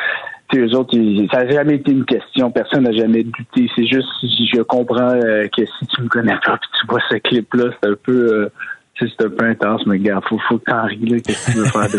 eux 0.59 0.75
autres, 0.75 0.97
ça 1.31 1.43
n'a 1.43 1.51
jamais 1.51 1.75
été 1.75 1.91
une 1.91 2.05
question. 2.05 2.51
Personne 2.51 2.83
n'a 2.83 2.91
jamais 2.91 3.23
douté. 3.23 3.69
C'est 3.75 3.87
juste, 3.87 4.07
je 4.23 4.61
comprends 4.61 5.13
euh, 5.13 5.47
que 5.55 5.65
si 5.65 5.87
tu 5.87 6.01
me 6.01 6.07
connais 6.07 6.37
pas 6.45 6.57
puis 6.57 6.69
tu 6.79 6.87
vois 6.87 6.99
ce 7.09 7.15
clip-là, 7.17 7.71
c'est 7.81 7.89
un 7.89 7.95
peu, 8.03 8.33
euh, 8.33 8.51
c'est 8.99 9.25
un 9.25 9.29
peu 9.29 9.45
intense, 9.45 9.81
mais 9.85 9.99
gars, 9.99 10.19
faut, 10.27 10.39
faut 10.47 10.59
t'en 10.59 10.85
ris, 10.85 11.21
qu'est-ce 11.21 11.47
que 11.47 11.51
tu 11.51 11.57
veux 11.57 11.65
faire 11.65 11.89
de... 11.89 11.97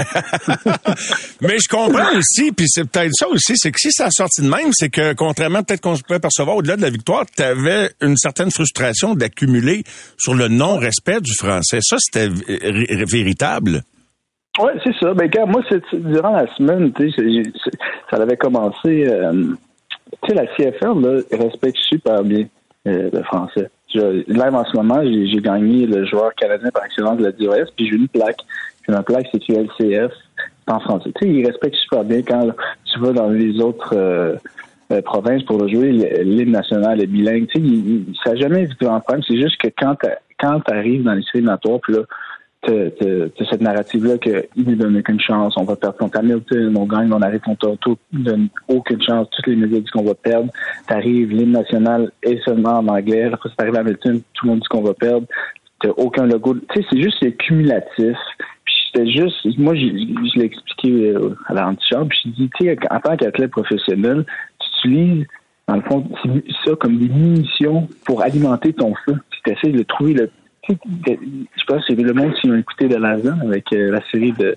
Mais 1.46 1.58
je 1.58 1.68
comprends 1.68 2.16
aussi, 2.16 2.52
puis 2.52 2.66
c'est 2.68 2.88
peut-être 2.88 3.12
ça 3.14 3.28
aussi, 3.28 3.54
c'est 3.56 3.70
que 3.70 3.80
si 3.80 3.90
ça 3.90 4.06
a 4.06 4.10
sorti 4.10 4.42
de 4.42 4.48
même, 4.48 4.70
c'est 4.72 4.90
que 4.90 5.12
contrairement 5.14 5.62
peut-être 5.62 5.80
qu'on 5.80 5.96
pouvait 5.96 6.20
percevoir 6.20 6.56
au-delà 6.56 6.76
de 6.76 6.82
la 6.82 6.90
victoire, 6.90 7.24
tu 7.36 7.42
avais 7.42 7.90
une 8.00 8.16
certaine 8.16 8.50
frustration 8.50 9.14
d'accumuler 9.14 9.84
sur 10.18 10.34
le 10.34 10.48
non-respect 10.48 11.20
du 11.20 11.32
français. 11.34 11.78
Ça, 11.82 11.96
c'était 11.98 12.28
véritable. 12.28 13.82
Oui, 14.60 14.70
c'est 14.84 14.94
ça. 15.00 15.14
Ben, 15.14 15.28
gars, 15.28 15.46
moi, 15.46 15.62
c'est, 15.68 15.82
durant 15.94 16.32
la 16.32 16.46
semaine, 16.54 16.92
tu 16.92 17.10
sais, 17.10 17.42
ça 18.10 18.16
avait 18.18 18.36
commencé. 18.36 19.06
Euh, 19.08 19.54
tu 20.22 20.28
sais, 20.28 20.34
la 20.34 20.46
CFL, 20.46 21.00
là, 21.00 21.20
respecte 21.32 21.78
super 21.78 22.22
bien 22.22 22.44
euh, 22.86 23.08
le 23.10 23.22
français. 23.22 23.70
Je, 23.94 24.24
live 24.30 24.54
en 24.54 24.64
ce 24.64 24.76
moment, 24.76 25.02
j'ai, 25.02 25.40
gagné 25.40 25.86
le 25.86 26.04
joueur 26.04 26.34
canadien 26.34 26.70
par 26.70 26.84
excellence 26.84 27.16
de 27.16 27.24
la 27.24 27.32
DOS, 27.32 27.70
puis 27.76 27.88
j'ai 27.88 27.96
une 27.96 28.08
plaque. 28.08 28.40
Puis 28.82 28.92
ma 28.92 29.02
plaque, 29.02 29.26
c'est 29.32 29.38
QLCF 29.38 30.12
en 30.66 30.80
français. 30.80 31.10
Tu 31.18 31.26
sais, 31.26 31.32
ils 31.32 31.46
respectent 31.46 31.76
super 31.76 32.04
bien 32.04 32.22
quand 32.22 32.48
tu 32.84 32.98
vas 33.00 33.12
dans 33.12 33.30
les 33.30 33.58
autres 33.58 33.94
euh, 33.96 34.36
provinces 35.02 35.44
pour 35.44 35.66
jouer, 35.66 35.92
l'hymne 35.92 36.50
national 36.50 37.00
est 37.00 37.06
bilingue. 37.06 37.46
Tu 37.46 37.58
sais, 37.58 38.12
ça 38.22 38.30
n'a 38.30 38.36
jamais 38.36 38.64
été 38.64 38.86
un 38.86 39.00
problème. 39.00 39.24
C'est 39.26 39.40
juste 39.40 39.56
que 39.56 39.68
quand 39.68 39.94
tu 40.60 40.72
arrives 40.74 41.04
dans 41.04 41.14
les 41.14 41.22
séries 41.22 41.46
puis 41.82 41.94
là, 41.94 42.00
t'as 42.62 43.44
cette 43.50 43.60
narrative-là 43.60 44.18
qu'il 44.18 44.44
ne 44.56 44.74
donne 44.74 44.96
aucune 44.96 45.20
chance, 45.20 45.54
on 45.56 45.64
va 45.64 45.76
perdre 45.76 45.98
contre 45.98 46.18
Hamilton, 46.18 46.76
on 46.76 46.86
gagne, 46.86 47.12
on 47.12 47.20
arrête 47.20 47.42
contre 47.42 47.68
Auto, 47.68 47.98
donne 48.12 48.48
aucune 48.68 49.02
chance, 49.02 49.28
toutes 49.32 49.48
les 49.48 49.56
médias 49.56 49.80
disent 49.80 49.90
qu'on 49.90 50.04
va 50.04 50.14
perdre. 50.14 50.50
T'arrives, 50.86 51.30
l'hymne 51.30 51.52
national 51.52 52.12
est 52.22 52.42
seulement 52.44 52.78
en 52.78 52.88
anglais, 52.88 53.24
après 53.32 53.48
c'est 53.50 53.62
arrivé 53.62 53.78
à 53.78 53.80
Hamilton, 53.80 54.20
tout 54.34 54.46
le 54.46 54.50
monde 54.50 54.60
dit 54.60 54.68
qu'on 54.68 54.82
va 54.82 54.94
perdre. 54.94 55.26
T'as 55.80 55.90
aucun 55.96 56.26
logo. 56.26 56.54
Tu 56.54 56.60
sais, 56.74 56.86
c'est 56.90 57.02
juste 57.02 57.36
cumulatif. 57.38 58.16
Puis 58.64 58.74
c'était 58.86 59.10
juste, 59.10 59.58
moi, 59.58 59.74
je, 59.74 60.38
l'ai 60.38 60.44
expliqué 60.44 61.10
euh, 61.10 61.36
à 61.48 61.54
la 61.54 61.72
puis 62.08 62.18
je 62.24 62.28
dis, 62.28 62.50
tu 62.56 62.66
sais, 62.66 62.76
en 62.88 63.00
tant 63.00 63.16
qu'athlète 63.16 63.50
professionnel, 63.50 64.24
tu 64.60 64.88
utilises 64.88 65.26
dans 65.68 65.76
le 65.76 65.82
fond, 65.82 66.04
ça 66.64 66.74
comme 66.76 66.98
des 66.98 67.08
munitions 67.08 67.88
pour 68.04 68.22
alimenter 68.22 68.72
ton 68.72 68.94
feu. 69.06 69.14
Tu 69.44 69.52
essaies 69.52 69.72
de 69.72 69.82
trouver 69.82 70.14
le 70.14 70.30
je 70.68 71.64
pas 71.66 71.80
si 71.82 71.94
le 71.94 72.12
monde 72.12 72.34
qui 72.34 72.50
ont 72.50 72.56
écouté 72.56 72.88
de 72.88 72.96
Lazan 72.96 73.38
avec 73.40 73.72
euh, 73.72 73.90
la 73.90 74.00
série 74.10 74.32
de 74.32 74.54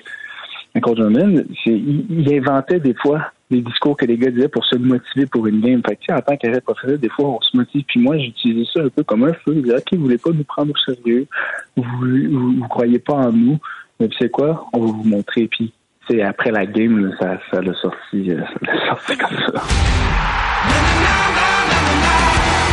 Michael 0.75 0.97
Jordan, 0.97 1.45
il, 1.65 2.05
il, 2.09 2.33
inventait 2.33 2.79
des 2.79 2.93
fois 2.93 3.31
des 3.49 3.61
discours 3.61 3.95
que 3.95 4.05
les 4.05 4.17
gars 4.17 4.29
disaient 4.29 4.49
pour 4.49 4.65
se 4.65 4.75
motiver 4.75 5.25
pour 5.25 5.47
une 5.47 5.61
game. 5.61 5.81
Fait 5.87 5.95
que, 5.95 6.13
en 6.13 6.21
tant 6.21 6.35
qu'arrêt 6.35 6.61
professionnel, 6.61 6.99
des 6.99 7.09
fois, 7.09 7.29
on 7.29 7.41
se 7.41 7.55
motive. 7.55 7.83
Puis 7.87 7.99
moi, 7.99 8.17
j'utilisais 8.17 8.69
ça 8.73 8.81
un 8.83 8.89
peu 8.89 9.03
comme 9.03 9.23
un 9.23 9.33
feu. 9.33 9.53
Je 9.55 9.59
disais, 9.61 9.75
OK, 9.75 9.93
vous 9.93 10.03
voulez 10.03 10.17
pas 10.17 10.31
nous 10.31 10.43
prendre 10.43 10.73
au 10.73 10.93
sérieux? 10.93 11.27
Vous, 11.77 11.83
vous, 11.83 12.67
croyez 12.67 12.99
pas 12.99 13.13
en 13.13 13.31
nous? 13.31 13.57
Mais 13.99 14.09
c'est 14.19 14.29
quoi? 14.29 14.67
On 14.73 14.79
va 14.79 14.87
vous 14.87 15.03
montrer. 15.03 15.47
Puis, 15.47 15.71
c'est 16.09 16.21
après 16.21 16.51
la 16.51 16.65
game, 16.65 17.15
ça, 17.19 17.39
ça 17.51 17.61
l'a 17.61 17.73
sorti, 17.75 18.31
euh, 18.31 18.41
sorti 18.87 19.17
comme 19.17 19.37
ça. 19.37 19.61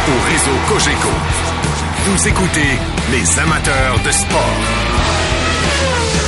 Au 0.08 0.18
réseau 0.28 0.56
Cogeco, 0.68 1.51
vous 2.04 2.28
écoutez 2.28 2.78
les 3.12 3.38
amateurs 3.38 3.98
de 4.04 4.10
sport. 4.10 4.58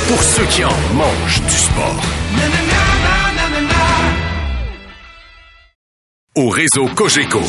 Pour 0.07 0.23
ceux 0.23 0.45
qui 0.45 0.63
en 0.63 0.77
mangent 0.93 1.41
du 1.41 1.55
sport. 1.55 2.01
Au 6.37 6.49
réseau 6.49 6.87
Cogeco, 6.95 7.41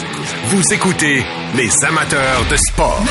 vous 0.47 0.73
écoutez 0.73 1.25
les 1.57 1.85
amateurs 1.85 2.45
de 2.51 2.57
sport. 2.57 3.05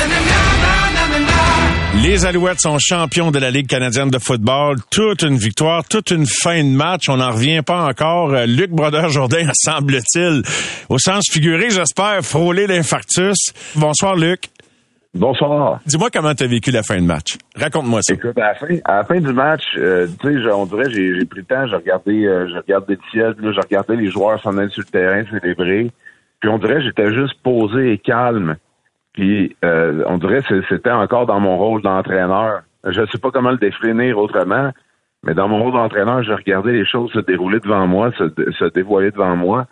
Les 2.02 2.26
Alouettes 2.26 2.60
sont 2.60 2.78
champions 2.78 3.30
de 3.30 3.38
la 3.38 3.50
Ligue 3.50 3.68
canadienne 3.68 4.10
de 4.10 4.18
football. 4.18 4.76
Toute 4.90 5.22
une 5.22 5.38
victoire, 5.38 5.82
toute 5.88 6.10
une 6.10 6.26
fin 6.26 6.62
de 6.62 6.68
match. 6.68 7.08
On 7.08 7.16
n'en 7.16 7.30
revient 7.30 7.62
pas 7.62 7.86
encore. 7.86 8.32
Euh, 8.32 8.44
Luc 8.44 8.70
Brodeur-Jourdain, 8.70 9.48
semble-t-il, 9.54 10.42
au 10.90 10.98
sens 10.98 11.24
figuré, 11.30 11.70
j'espère, 11.70 12.22
frôler 12.22 12.66
l'infarctus. 12.66 13.52
Bonsoir, 13.76 14.14
Luc. 14.14 14.50
Bonsoir. 15.16 15.80
Dis-moi 15.86 16.10
comment 16.12 16.34
tu 16.34 16.44
as 16.44 16.46
vécu 16.46 16.70
la 16.70 16.82
fin 16.82 16.98
de 16.98 17.06
match. 17.06 17.38
Raconte-moi 17.56 18.00
ça. 18.02 18.14
Écoute, 18.14 18.38
à 18.38 18.48
la 18.48 18.54
fin, 18.54 18.66
à 18.84 18.96
la 18.96 19.04
fin 19.04 19.18
du 19.18 19.32
match, 19.32 19.64
euh, 19.78 20.06
tu 20.20 20.42
sais, 20.42 20.52
on 20.52 20.66
dirait, 20.66 20.90
j'ai, 20.90 21.24
pris 21.24 21.40
le 21.40 21.46
temps, 21.46 21.66
j'ai 21.66 21.76
regardé, 21.76 22.26
euh, 22.26 22.46
j'ai 22.48 22.58
regardé 22.58 22.94
le 22.96 23.00
ciel, 23.10 23.34
puis 23.34 23.46
là, 23.46 23.52
j'ai 23.52 23.60
regardé 23.60 23.96
les 23.96 24.10
joueurs 24.10 24.40
s'en 24.42 24.58
aller 24.58 24.68
sur 24.68 24.82
le 24.82 24.90
terrain, 24.90 25.24
célébrer. 25.30 25.90
Puis 26.40 26.50
on 26.50 26.58
dirait, 26.58 26.82
j'étais 26.82 27.14
juste 27.14 27.34
posé 27.42 27.92
et 27.92 27.98
calme. 27.98 28.56
Puis 29.14 29.56
euh, 29.64 30.04
on 30.06 30.18
dirait, 30.18 30.42
c'était 30.68 30.90
encore 30.90 31.24
dans 31.24 31.40
mon 31.40 31.56
rôle 31.56 31.80
d'entraîneur. 31.80 32.62
Je 32.84 33.00
ne 33.00 33.06
sais 33.06 33.18
pas 33.18 33.30
comment 33.30 33.52
le 33.52 33.56
définir 33.56 34.18
autrement, 34.18 34.70
mais 35.22 35.32
dans 35.32 35.48
mon 35.48 35.62
rôle 35.62 35.72
d'entraîneur, 35.72 36.22
j'ai 36.24 36.34
regardé 36.34 36.72
les 36.72 36.84
choses 36.84 37.10
se 37.12 37.20
dérouler 37.20 37.60
devant 37.60 37.86
moi, 37.86 38.12
se, 38.18 38.28
se 38.52 38.64
dévoiler 38.66 39.10
devant 39.10 39.34
moi. 39.34 39.66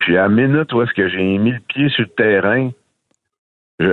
Puis 0.00 0.18
à 0.18 0.22
la 0.22 0.28
minute 0.28 0.70
où 0.74 0.82
est-ce 0.82 0.92
que 0.92 1.08
j'ai 1.08 1.38
mis 1.38 1.52
le 1.52 1.60
pied 1.66 1.88
sur 1.88 2.04
le 2.04 2.10
terrain, 2.10 2.70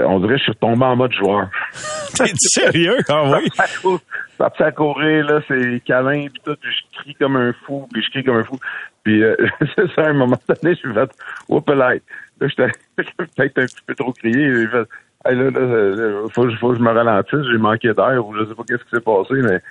on 0.05 0.19
dirait 0.19 0.33
que 0.33 0.39
je 0.39 0.43
suis 0.43 0.55
tombé 0.55 0.85
en 0.85 0.95
mode 0.95 1.13
joueur. 1.13 1.49
T'es 2.15 2.31
sérieux? 2.35 2.97
Ah 3.09 3.31
oui? 3.31 3.49
Parti 4.37 4.63
à 4.63 4.71
courir, 4.71 5.25
là, 5.25 5.41
c'est 5.47 5.81
câlin, 5.85 6.27
puis 6.31 6.41
tout, 6.45 6.55
puis 6.61 6.71
je 6.71 6.99
crie 6.99 7.15
comme 7.15 7.35
un 7.35 7.53
fou, 7.65 7.87
puis 7.91 8.01
je 8.01 8.09
crie 8.09 8.23
comme 8.23 8.37
un 8.37 8.43
fou. 8.43 8.57
Puis 9.03 9.23
euh, 9.23 9.35
c'est 9.75 9.91
ça, 9.93 10.03
à 10.03 10.09
un 10.09 10.13
moment 10.13 10.39
donné, 10.47 10.75
je 10.75 10.79
suis 10.79 10.93
fait, 10.93 11.09
whoop 11.49 11.69
là, 11.69 11.95
j'étais 12.41 12.67
peut-être 12.95 13.57
un 13.57 13.65
petit 13.65 13.83
peu 13.85 13.95
trop 13.95 14.13
crié. 14.13 14.51
J'ai 14.51 14.67
fait, 14.67 14.87
hey, 15.25 15.35
là, 15.35 15.49
là, 15.49 16.27
faut, 16.33 16.49
faut 16.51 16.71
que 16.71 16.77
je 16.77 16.81
me 16.81 16.91
ralentisse, 16.91 17.45
j'ai 17.51 17.57
manqué 17.57 17.93
d'air, 17.93 18.25
ou 18.25 18.33
je 18.35 18.45
sais 18.45 18.55
pas 18.55 18.63
qu'est-ce 18.67 18.83
qui 18.83 18.89
s'est 18.91 19.01
passé, 19.01 19.33
mais 19.41 19.61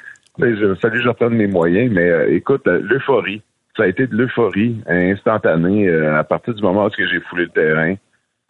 fallait 0.76 0.98
que 0.98 1.02
je 1.02 1.08
reprenne 1.08 1.34
mes 1.34 1.46
moyens. 1.46 1.90
Mais 1.92 2.08
euh, 2.08 2.34
écoute, 2.34 2.66
euh, 2.66 2.80
l'euphorie, 2.82 3.42
ça 3.76 3.84
a 3.84 3.86
été 3.86 4.06
de 4.06 4.16
l'euphorie 4.16 4.76
instantanée 4.86 5.88
à 5.88 6.24
partir 6.24 6.52
du 6.52 6.62
moment 6.62 6.86
où 6.86 6.90
j'ai 6.98 7.20
foulé 7.20 7.44
le 7.44 7.50
terrain. 7.50 7.94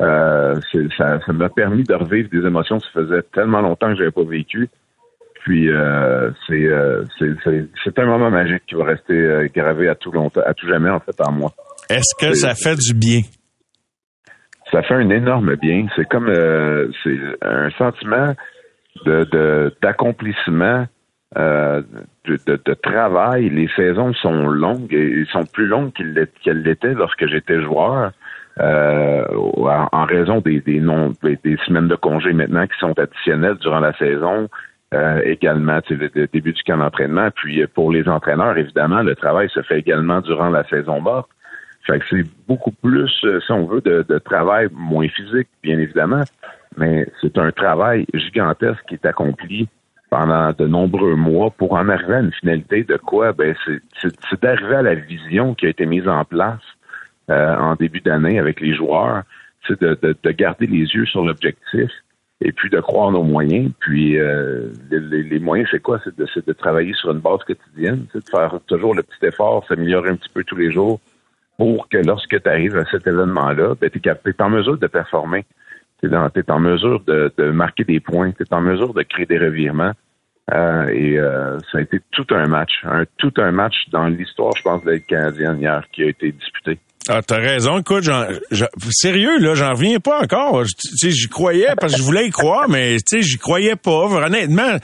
Euh, 0.01 0.55
ça, 0.97 1.19
ça 1.27 1.33
m'a 1.33 1.49
permis 1.49 1.83
de 1.83 1.95
revivre 1.95 2.29
des 2.31 2.47
émotions 2.47 2.79
que 2.79 2.85
ça 2.85 3.03
faisait 3.03 3.23
tellement 3.35 3.61
longtemps 3.61 3.89
que 3.89 3.97
j'avais 3.97 4.13
pas 4.13 4.25
vécu. 4.25 4.69
Puis 5.45 5.69
euh, 5.69 6.31
euh, 6.51 7.05
c'est 7.85 7.99
un 7.99 8.07
moment 8.07 8.31
magique 8.31 8.63
qui 8.67 8.75
va 8.75 8.85
rester 8.85 9.51
gravé 9.55 9.89
à 9.89 9.95
tout 9.95 10.13
longtemps, 10.13 10.43
à 10.45 10.55
tout 10.55 10.69
jamais 10.69 10.91
en 10.91 11.01
fait 11.01 11.21
en 11.21 11.33
moi. 11.33 11.53
Est-ce 11.89 12.15
que 12.19 12.33
ça 12.35 12.55
fait 12.55 12.77
du 12.77 12.95
bien? 12.95 13.21
Ça 14.71 14.83
fait 14.83 14.95
un 14.95 15.09
énorme 15.11 15.57
bien. 15.57 15.87
C'est 15.97 16.07
comme 16.09 16.33
c'est 17.03 17.19
un 17.43 17.71
sentiment. 17.71 18.35
de 19.07 19.73
d'accomplissement 19.81 20.87
de, 21.35 21.85
de, 22.47 22.75
travail. 22.75 23.49
Les 23.49 23.69
saisons 23.75 24.13
sont 24.15 24.47
longues 24.47 24.93
et 24.93 25.25
sont 25.33 25.47
plus 25.47 25.67
longues 25.67 25.93
qu'elles 25.93 26.63
l'étaient 26.63 26.95
lorsque 26.95 27.27
j'étais 27.27 27.63
joueur. 27.63 28.13
Euh, 28.61 29.25
en 29.93 30.05
raison 30.07 30.41
des, 30.41 30.61
des, 30.61 30.81
non, 30.81 31.13
des, 31.23 31.57
semaines 31.67 31.89
de 31.89 31.95
congé 31.95 32.33
maintenant 32.33 32.67
qui 32.67 32.79
sont 32.79 32.99
additionnelles 32.99 33.57
durant 33.61 33.81
la 33.81 33.93
saison, 33.97 34.49
euh, 34.95 35.21
également 35.25 35.81
le, 35.89 36.11
le, 36.13 36.27
début 36.27 36.53
du 36.53 36.63
camp 36.65 36.79
d'entraînement. 36.79 37.29
Puis 37.35 37.65
pour 37.69 37.93
les 37.93 38.09
entraîneurs, 38.09 38.57
évidemment, 38.57 39.03
le 39.03 39.15
travail 39.15 39.49
se 39.51 39.63
fait 39.63 39.79
également 39.79 40.21
durant 40.21 40.51
la 40.51 40.65
saison 40.65 41.01
morte. 41.01 41.31
Fait 41.87 42.01
que 42.01 42.05
c'est 42.11 42.25
beaucoup 42.49 42.73
plus, 42.73 43.09
si 43.09 43.53
on 43.53 43.67
veut, 43.67 43.81
de, 43.81 44.05
de, 44.09 44.19
travail 44.19 44.69
moins 44.73 45.09
physique, 45.09 45.49
bien 45.63 45.79
évidemment, 45.79 46.25
mais 46.77 47.07
c'est 47.21 47.39
un 47.39 47.51
travail 47.51 48.07
gigantesque 48.13 48.83
qui 48.89 48.95
est 48.95 49.07
accompli 49.07 49.69
pendant 50.11 50.53
de 50.53 50.67
nombreux 50.67 51.15
mois 51.15 51.51
pour 51.51 51.75
en 51.75 51.89
arriver 51.89 52.15
à 52.15 52.21
une 52.21 52.33
finalité 52.33 52.83
de 52.83 52.97
quoi? 52.97 53.33
Ben, 53.33 53.55
c'est 54.03 54.43
d'arriver 54.43 54.75
à 54.75 54.83
la 54.83 54.95
vision 54.95 55.55
qui 55.55 55.67
a 55.67 55.69
été 55.69 55.87
mise 55.87 56.09
en 56.09 56.25
place 56.25 56.61
euh, 57.31 57.57
en 57.57 57.75
début 57.75 58.01
d'année 58.01 58.39
avec 58.39 58.61
les 58.61 58.75
joueurs, 58.75 59.23
c'est 59.67 59.81
de, 59.81 59.99
de, 60.01 60.31
garder 60.31 60.67
les 60.67 60.85
yeux 60.95 61.07
sur 61.07 61.25
l'objectif 61.25 61.91
et 62.41 62.53
puis 62.53 62.71
de 62.71 62.81
croire 62.81 63.11
nos 63.11 63.23
moyens. 63.23 63.71
Puis 63.81 64.19
euh, 64.19 64.69
les, 64.91 65.23
les, 65.23 65.39
moyens, 65.39 65.69
c'est 65.71 65.83
quoi? 65.83 66.01
C'est 66.05 66.17
de, 66.17 66.27
de 66.47 66.53
travailler 66.53 66.95
sur 66.95 67.11
une 67.11 67.19
base 67.19 67.41
quotidienne, 67.47 68.07
c'est 68.13 68.25
de 68.25 68.31
faire 68.31 68.59
toujours 68.67 68.95
le 68.95 69.03
petit 69.03 69.27
effort, 69.27 69.67
s'améliorer 69.69 70.11
un 70.11 70.17
petit 70.17 70.31
peu 70.33 70.45
tous 70.45 70.57
les 70.57 70.73
jours 70.73 71.01
pour 71.59 71.89
que 71.89 71.99
lorsque 71.99 72.41
tu 72.41 72.49
arrives 72.49 72.77
à 72.77 72.85
cet 72.87 73.07
événement-là, 73.07 73.75
ben, 73.81 73.91
tu 73.91 74.01
es, 74.09 74.43
en 74.43 74.51
mesure 74.51 74.79
de 74.79 74.87
performer. 74.87 75.45
Tu 76.01 76.09
es, 76.09 76.51
en 76.51 76.61
mesure 76.61 77.01
de, 77.01 77.33
de 77.37 77.51
marquer 77.51 77.83
des 77.83 77.99
points, 77.99 78.31
tu 78.31 78.45
es 78.45 78.55
en 78.55 78.61
mesure 78.61 78.95
de 78.95 79.03
créer 79.03 79.27
des 79.27 79.39
revirements. 79.39 79.93
Euh, 80.55 80.89
et 80.89 81.19
euh, 81.19 81.59
ça 81.71 81.79
a 81.79 81.81
été 81.83 82.01
tout 82.13 82.27
un 82.31 82.47
match, 82.47 82.73
un, 82.85 83.05
tout 83.19 83.35
un 83.37 83.51
match 83.51 83.75
dans 83.91 84.07
l'histoire, 84.07 84.53
je 84.57 84.63
pense, 84.63 84.83
de 84.85 84.93
la 84.93 84.99
Canadienne 85.01 85.59
hier 85.59 85.85
qui 85.93 86.05
a 86.05 86.07
été 86.07 86.33
disputé. 86.33 86.79
Ah, 87.07 87.23
t'as 87.23 87.39
raison. 87.39 87.79
Écoute, 87.79 88.05
sérieux, 88.91 89.39
là, 89.39 89.55
j'en 89.55 89.71
reviens 89.71 89.99
pas 90.01 90.21
encore. 90.23 90.65
Tu 90.65 90.97
sais, 90.97 91.11
j'y 91.11 91.29
croyais 91.29 91.69
parce 91.81 91.93
que 91.93 91.99
je 91.99 92.03
voulais 92.03 92.27
y 92.27 92.31
croire, 92.31 92.69
mais 92.69 92.97
tu 92.97 93.17
sais, 93.17 93.23
j'y 93.23 93.39
croyais 93.39 93.77
pas. 93.77 93.91
Honnêtement, 93.91 94.79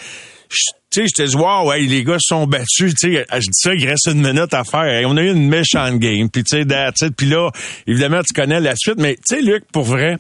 tu 0.94 1.00
sais, 1.00 1.06
j'étais 1.08 1.36
wow, 1.36 1.68
ouais, 1.68 1.80
les 1.80 2.04
gars 2.04 2.18
sont 2.20 2.46
battus. 2.46 2.94
Tu 2.94 3.14
sais, 3.14 3.26
je 3.32 3.38
dis 3.38 3.48
ça, 3.52 3.74
il 3.74 3.86
reste 3.86 4.06
une 4.06 4.20
minute 4.20 4.54
à 4.54 4.62
faire. 4.62 5.08
on 5.08 5.16
a 5.16 5.22
eu 5.22 5.32
une 5.32 5.48
méchante 5.48 5.98
game. 5.98 6.30
Puis 6.30 6.44
tu 6.44 6.62
sais, 6.62 7.10
puis 7.10 7.26
là, 7.26 7.50
évidemment, 7.86 8.20
tu 8.22 8.32
connais 8.32 8.60
la 8.60 8.76
suite. 8.76 8.98
Mais 8.98 9.16
tu 9.16 9.36
sais, 9.36 9.42
Luc, 9.42 9.64
pour 9.72 9.82
vrai, 9.82 10.16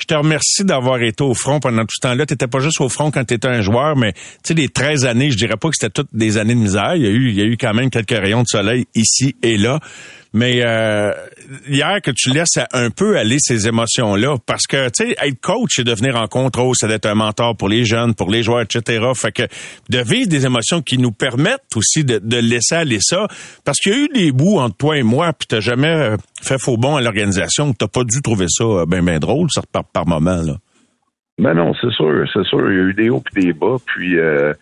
je 0.00 0.04
te 0.04 0.14
remercie 0.14 0.64
d'avoir 0.64 1.00
été 1.00 1.22
au 1.22 1.34
front 1.34 1.60
pendant 1.60 1.82
tout 1.82 1.94
ce 1.94 2.08
temps-là. 2.08 2.26
T'étais 2.26 2.48
pas 2.48 2.58
juste 2.58 2.80
au 2.80 2.88
front 2.88 3.10
quand 3.10 3.24
t'étais 3.24 3.48
un 3.48 3.60
joueur, 3.60 3.96
mais 3.96 4.12
tu 4.12 4.20
sais, 4.48 4.54
les 4.54 4.68
13 4.68 5.04
années, 5.06 5.30
je 5.30 5.36
dirais 5.36 5.56
pas 5.56 5.68
que 5.68 5.76
c'était 5.78 5.92
toutes 5.92 6.12
des 6.12 6.38
années 6.38 6.54
de 6.54 6.60
misère. 6.60 6.96
Il 6.96 7.02
y 7.02 7.06
a 7.06 7.10
eu, 7.10 7.28
il 7.28 7.36
y 7.36 7.42
a 7.42 7.44
eu 7.44 7.56
quand 7.56 7.74
même 7.74 7.90
quelques 7.90 8.10
rayons 8.18 8.42
de 8.42 8.48
soleil 8.48 8.86
ici 8.94 9.36
et 9.42 9.56
là. 9.56 9.78
Mais 10.32 10.60
euh, 10.62 11.12
hier 11.68 12.00
que 12.02 12.10
tu 12.10 12.30
laisses 12.30 12.58
un 12.72 12.90
peu 12.90 13.16
aller 13.16 13.38
ces 13.38 13.68
émotions-là, 13.68 14.36
parce 14.46 14.66
que 14.66 14.88
tu 14.90 15.08
sais, 15.08 15.16
être 15.20 15.40
coach, 15.40 15.70
c'est 15.76 15.84
devenir 15.84 16.16
en 16.16 16.26
contrôle, 16.26 16.74
c'est 16.76 16.88
d'être 16.88 17.06
un 17.06 17.14
mentor 17.14 17.56
pour 17.56 17.68
les 17.68 17.84
jeunes, 17.84 18.14
pour 18.14 18.30
les 18.30 18.42
joueurs, 18.42 18.62
etc. 18.62 19.04
Fait 19.14 19.32
que 19.32 19.42
de 19.90 19.98
vivre 19.98 20.28
des 20.28 20.46
émotions 20.46 20.82
qui 20.82 20.98
nous 20.98 21.12
permettent 21.12 21.76
aussi 21.76 22.04
de, 22.04 22.20
laisser 22.36 22.74
aller 22.74 22.98
ça, 23.00 23.26
parce 23.64 23.78
qu'il 23.78 23.92
y 23.92 23.94
a 23.96 23.98
eu 23.98 24.08
des 24.08 24.32
bouts 24.32 24.58
entre 24.58 24.76
toi 24.76 24.96
et 24.96 25.02
moi, 25.02 25.32
puis 25.32 25.46
t'as 25.48 25.60
jamais 25.60 25.88
euh, 25.88 26.16
fait 26.42 26.58
faux 26.60 26.76
bon 26.76 26.96
à 26.96 27.00
l'organisation, 27.00 27.72
t'as 27.72 27.88
pas 27.88 28.04
dû 28.04 28.22
trouver 28.22 28.46
ça 28.48 28.64
bien 28.86 29.02
ben 29.02 29.18
drôle, 29.18 29.48
ça 29.50 29.62
par, 29.72 29.84
par 29.84 30.06
moment 30.06 30.42
là. 30.42 30.54
Ben 31.38 31.52
non, 31.52 31.74
c'est 31.80 31.92
sûr, 31.92 32.26
c'est 32.32 32.44
sûr. 32.44 32.72
Il 32.72 32.76
y 32.76 32.80
a 32.80 32.84
eu 32.84 32.94
des 32.94 33.10
hauts 33.10 33.20
puis 33.20 33.44
des 33.44 33.52
bas, 33.52 33.76
puis 33.84 34.18
euh, 34.18 34.54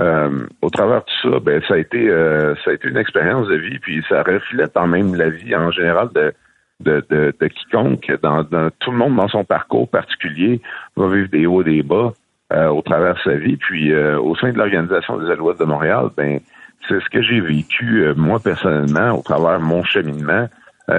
euh, 0.00 0.46
au 0.62 0.70
travers 0.70 1.00
de 1.00 1.04
tout 1.04 1.30
ça, 1.30 1.40
ben 1.40 1.60
ça 1.68 1.74
a 1.74 1.76
été 1.76 2.08
euh, 2.08 2.54
ça 2.64 2.70
a 2.70 2.74
été 2.74 2.88
une 2.88 2.96
expérience 2.96 3.46
de 3.48 3.56
vie, 3.56 3.78
puis 3.78 4.02
ça 4.08 4.22
reflète 4.22 4.72
quand 4.74 4.86
même 4.86 5.14
la 5.14 5.28
vie 5.28 5.54
en 5.54 5.70
général 5.70 6.08
de 6.14 6.32
de, 6.80 7.04
de, 7.10 7.32
de 7.38 7.46
quiconque, 7.46 8.10
dans, 8.22 8.42
tout 8.80 8.90
le 8.90 8.96
monde 8.96 9.14
dans 9.14 9.28
son 9.28 9.44
parcours 9.44 9.88
particulier 9.88 10.60
va 10.96 11.08
vivre 11.08 11.28
des 11.28 11.46
hauts 11.46 11.60
et 11.60 11.64
des 11.64 11.82
bas 11.82 12.12
euh, 12.52 12.68
au 12.68 12.82
travers 12.82 13.14
de 13.14 13.20
sa 13.20 13.34
vie. 13.34 13.56
Puis 13.56 13.94
au 13.94 14.34
sein 14.34 14.50
de 14.50 14.58
l'organisation 14.58 15.18
des 15.18 15.30
Alouettes 15.30 15.60
de 15.60 15.64
Montréal, 15.64 16.08
ben 16.16 16.40
c'est 16.88 16.98
ce 16.98 17.08
que 17.10 17.22
j'ai 17.22 17.40
vécu 17.40 18.04
moi 18.16 18.40
personnellement 18.40 19.12
au 19.12 19.22
travers 19.22 19.60
de 19.60 19.64
mon 19.64 19.84
cheminement. 19.84 20.48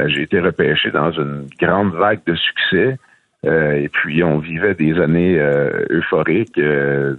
j'ai 0.05 0.21
été 0.21 0.39
repêché 0.39 0.91
dans 0.91 1.11
une 1.11 1.47
grande 1.59 1.93
vague 1.93 2.21
de 2.25 2.35
succès. 2.35 2.97
Euh, 3.45 3.73
et 3.73 3.89
puis, 3.89 4.23
on 4.23 4.39
vivait 4.39 4.73
des 4.73 4.99
années 4.99 5.37
euh, 5.39 5.85
euphoriques, 5.89 6.57
euh, 6.57 7.15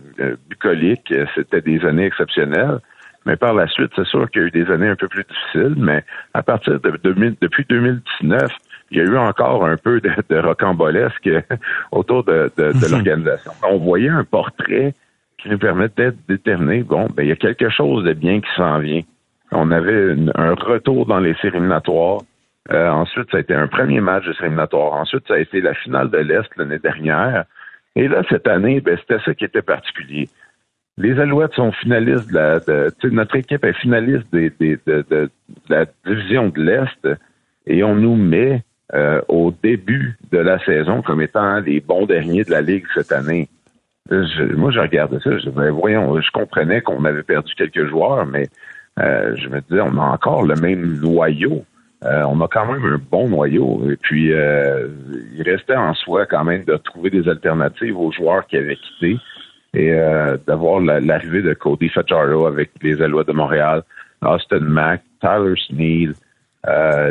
bucoliques. 0.48 1.12
C'était 1.34 1.60
des 1.60 1.84
années 1.84 2.06
exceptionnelles. 2.06 2.78
Mais 3.26 3.36
par 3.36 3.54
la 3.54 3.66
suite, 3.68 3.90
c'est 3.96 4.06
sûr 4.06 4.30
qu'il 4.30 4.42
y 4.42 4.44
a 4.44 4.48
eu 4.48 4.50
des 4.50 4.70
années 4.70 4.88
un 4.88 4.96
peu 4.96 5.08
plus 5.08 5.24
difficiles. 5.24 5.74
Mais 5.76 6.04
à 6.34 6.42
partir 6.42 6.80
de 6.80 6.90
2000, 7.02 7.36
depuis 7.40 7.64
2019, 7.68 8.50
il 8.90 8.98
y 8.98 9.00
a 9.00 9.04
eu 9.04 9.16
encore 9.16 9.64
un 9.64 9.76
peu 9.76 10.00
de, 10.00 10.10
de 10.28 10.38
rocambolesque 10.38 11.30
autour 11.92 12.24
de, 12.24 12.50
de, 12.56 12.72
de 12.72 12.72
mhm. 12.72 12.92
l'organisation. 12.92 13.52
On 13.68 13.78
voyait 13.78 14.10
un 14.10 14.24
portrait 14.24 14.94
qui 15.38 15.48
nous 15.48 15.58
permettait 15.58 16.10
de 16.10 16.16
déterminer, 16.28 16.82
bon, 16.82 17.08
ben, 17.14 17.22
il 17.22 17.28
y 17.28 17.32
a 17.32 17.36
quelque 17.36 17.68
chose 17.68 18.04
de 18.04 18.12
bien 18.12 18.40
qui 18.40 18.48
s'en 18.56 18.78
vient. 18.78 19.02
On 19.52 19.70
avait 19.70 20.16
un 20.34 20.54
retour 20.54 21.06
dans 21.06 21.20
les 21.20 21.34
séries 21.34 21.56
éliminatoires. 21.56 22.22
Euh, 22.72 22.88
ensuite, 22.88 23.30
ça 23.30 23.36
a 23.36 23.40
été 23.40 23.54
un 23.54 23.66
premier 23.66 24.00
match 24.00 24.24
de 24.24 24.34
éliminatoire. 24.40 24.94
Ensuite, 24.94 25.26
ça 25.28 25.34
a 25.34 25.38
été 25.38 25.60
la 25.60 25.74
finale 25.74 26.10
de 26.10 26.18
l'Est 26.18 26.48
l'année 26.56 26.78
dernière. 26.78 27.44
Et 27.96 28.08
là, 28.08 28.22
cette 28.28 28.48
année, 28.48 28.80
ben, 28.80 28.96
c'était 28.98 29.22
ça 29.24 29.34
qui 29.34 29.44
était 29.44 29.62
particulier. 29.62 30.28
Les 30.96 31.18
Alouettes 31.20 31.54
sont 31.54 31.72
finalistes 31.72 32.28
de 32.28 32.34
la. 32.34 32.60
Notre 33.10 33.36
équipe 33.36 33.64
est 33.64 33.74
finaliste 33.74 34.32
de, 34.32 35.30
la 35.68 35.86
division 36.06 36.48
de 36.48 36.62
l'Est 36.62 37.08
et 37.66 37.82
on 37.82 37.96
nous 37.96 38.14
met 38.14 38.62
euh, 38.94 39.20
au 39.28 39.50
début 39.50 40.16
de 40.30 40.38
la 40.38 40.58
saison 40.64 41.02
comme 41.02 41.20
étant 41.20 41.58
les 41.60 41.80
bons 41.80 42.06
derniers 42.06 42.44
de 42.44 42.50
la 42.50 42.60
Ligue 42.60 42.86
cette 42.94 43.10
année. 43.10 43.48
moi, 44.10 44.70
je 44.70 44.78
regardais 44.78 45.18
ça, 45.18 45.36
je 45.38 45.50
voyons, 45.50 46.20
je 46.20 46.30
comprenais 46.30 46.80
qu'on 46.80 47.04
avait 47.04 47.24
perdu 47.24 47.52
quelques 47.56 47.86
joueurs, 47.88 48.24
mais 48.24 48.48
euh, 49.00 49.34
je 49.36 49.48
me 49.48 49.60
disais, 49.62 49.80
on 49.80 49.98
a 49.98 50.12
encore 50.12 50.44
le 50.44 50.54
même 50.54 51.00
noyau. 51.00 51.64
Euh, 52.04 52.22
on 52.24 52.40
a 52.42 52.48
quand 52.48 52.66
même 52.66 52.84
un 52.84 53.00
bon 53.10 53.28
noyau. 53.28 53.90
Et 53.90 53.96
puis, 53.96 54.32
euh, 54.32 54.88
il 55.34 55.42
restait 55.42 55.76
en 55.76 55.94
soi 55.94 56.26
quand 56.26 56.44
même 56.44 56.64
de 56.64 56.76
trouver 56.76 57.10
des 57.10 57.28
alternatives 57.28 57.98
aux 57.98 58.12
joueurs 58.12 58.46
qui 58.46 58.56
avaient 58.56 58.76
quitté 58.76 59.18
et 59.72 59.92
euh, 59.92 60.36
d'avoir 60.46 60.80
l'arrivée 60.80 61.42
de 61.42 61.54
Cody 61.54 61.88
Fajardo 61.88 62.46
avec 62.46 62.70
les 62.82 63.00
Alouettes 63.02 63.28
de 63.28 63.32
Montréal, 63.32 63.82
Austin 64.22 64.60
Mack, 64.60 65.02
Tyler 65.20 65.54
Sneed, 65.66 66.14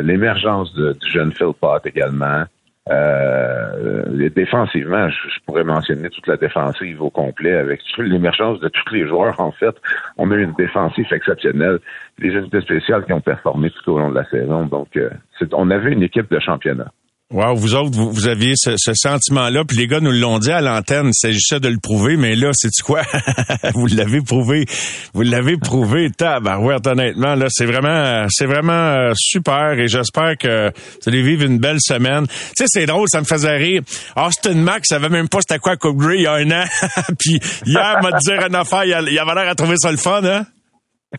l'émergence 0.02 0.74
du 0.74 1.10
jeune 1.10 1.32
Phil 1.32 1.52
Pott 1.60 1.84
également. 1.84 2.44
Euh, 2.90 4.28
défensivement, 4.34 5.08
je, 5.08 5.40
pourrais 5.46 5.64
mentionner 5.64 6.10
toute 6.10 6.26
la 6.26 6.36
défensive 6.36 7.00
au 7.00 7.08
complet 7.08 7.54
avec 7.54 7.80
l'émergence 7.98 8.60
de 8.60 8.68
tous 8.68 8.94
les 8.94 9.06
joueurs. 9.08 9.40
En 9.40 9.52
fait, 9.52 9.74
on 10.18 10.30
a 10.30 10.34
eu 10.34 10.42
une 10.42 10.52
défensive 10.54 11.06
exceptionnelle, 11.10 11.78
les 12.18 12.30
unités 12.30 12.60
spéciales 12.60 13.04
qui 13.06 13.12
ont 13.12 13.22
performé 13.22 13.70
tout 13.70 13.92
au 13.92 13.98
long 13.98 14.10
de 14.10 14.16
la 14.16 14.24
saison. 14.26 14.66
Donc, 14.66 14.96
euh, 14.96 15.10
on 15.52 15.70
avait 15.70 15.92
une 15.92 16.02
équipe 16.02 16.30
de 16.30 16.38
championnat. 16.38 16.90
Wow, 17.34 17.56
vous 17.56 17.74
autres, 17.74 17.90
vous, 17.90 18.28
aviez 18.28 18.52
ce, 18.54 18.76
sentiment-là, 18.76 19.64
puis 19.64 19.76
les 19.76 19.88
gars 19.88 19.98
nous 19.98 20.12
l'ont 20.12 20.38
dit 20.38 20.52
à 20.52 20.60
l'antenne, 20.60 21.08
il 21.08 21.14
s'agissait 21.14 21.58
de 21.58 21.66
le 21.66 21.78
prouver, 21.82 22.16
mais 22.16 22.36
là, 22.36 22.50
c'est 22.52 22.70
quoi? 22.80 23.02
vous 23.74 23.88
l'avez 23.88 24.20
prouvé. 24.20 24.66
Vous 25.14 25.22
l'avez 25.22 25.56
prouvé, 25.56 26.10
tabarouette, 26.16 26.86
honnêtement, 26.86 27.34
là, 27.34 27.46
c'est 27.48 27.66
vraiment, 27.66 28.26
c'est 28.28 28.46
vraiment 28.46 28.72
euh, 28.72 29.12
super 29.16 29.72
et 29.72 29.88
j'espère 29.88 30.38
que 30.38 30.68
vous 30.68 31.08
allez 31.08 31.22
vivre 31.22 31.42
une 31.42 31.58
belle 31.58 31.80
semaine. 31.80 32.28
Tu 32.28 32.34
sais, 32.54 32.64
c'est 32.68 32.86
drôle, 32.86 33.08
ça 33.08 33.18
me 33.18 33.26
faisait 33.26 33.56
rire. 33.56 33.82
Austin 34.14 34.54
Max 34.54 34.90
savait 34.90 35.08
même 35.08 35.28
pas 35.28 35.40
c'était 35.40 35.58
quoi 35.58 35.76
Coupe 35.76 35.96
Grey 35.96 36.18
il 36.18 36.22
y 36.22 36.26
a 36.28 36.34
un 36.34 36.50
an, 36.52 36.64
puis 37.18 37.40
hier, 37.66 37.98
m'a 38.00 38.16
dit 38.16 38.30
une 38.30 38.54
affaire, 38.54 38.84
il 38.84 38.94
avait 38.94 39.34
l'air 39.34 39.50
à 39.50 39.56
trouver 39.56 39.74
ça 39.76 39.90
le 39.90 39.96
fun, 39.96 40.22
hein? 40.22 40.44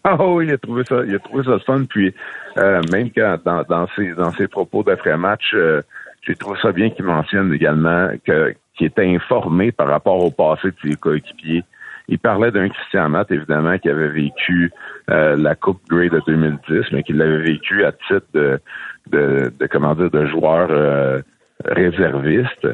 Ah 0.06 0.15
oui, 0.25 0.45
il 0.47 0.54
a 0.54 0.58
trouvé 0.58 0.84
ça, 0.88 0.95
il 1.06 1.13
a 1.13 1.19
trouvé 1.19 1.43
ça 1.43 1.51
le 1.51 1.60
fun, 1.60 1.84
puis 1.89 2.13
euh, 2.58 2.82
même 2.89 3.10
quand 3.12 3.38
dans, 3.45 3.63
dans, 3.63 3.88
ses, 3.97 4.13
dans 4.13 4.32
ses 4.32 4.47
propos 4.47 4.82
d'après-match, 4.82 5.43
euh, 5.54 5.82
j'ai 6.25 6.35
trouvé 6.35 6.59
ça 6.61 6.71
bien 6.71 6.89
qu'il 6.89 7.05
mentionne 7.05 7.53
également 7.53 8.09
que 8.25 8.53
qu'il 8.75 8.88
était 8.88 9.07
informé 9.07 9.71
par 9.71 9.88
rapport 9.88 10.23
au 10.23 10.31
passé 10.31 10.67
de 10.67 10.75
ses 10.83 10.95
coéquipiers. 10.97 11.63
Il 12.09 12.19
parlait 12.19 12.51
d'un 12.51 12.67
Christian 12.67 13.07
Matt, 13.09 13.31
évidemment, 13.31 13.77
qui 13.77 13.89
avait 13.89 14.09
vécu 14.09 14.71
euh, 15.09 15.38
la 15.38 15.55
Coupe 15.55 15.79
Grey 15.89 16.09
de 16.09 16.21
2010, 16.27 16.91
mais 16.91 17.01
qui 17.03 17.13
l'avait 17.13 17.39
vécu 17.39 17.85
à 17.85 17.93
titre 17.93 18.25
de, 18.33 18.59
de, 19.07 19.53
de 19.57 19.67
comment 19.67 19.95
dire, 19.95 20.11
de 20.11 20.25
joueur 20.25 20.67
euh, 20.71 21.21
réserviste. 21.63 22.67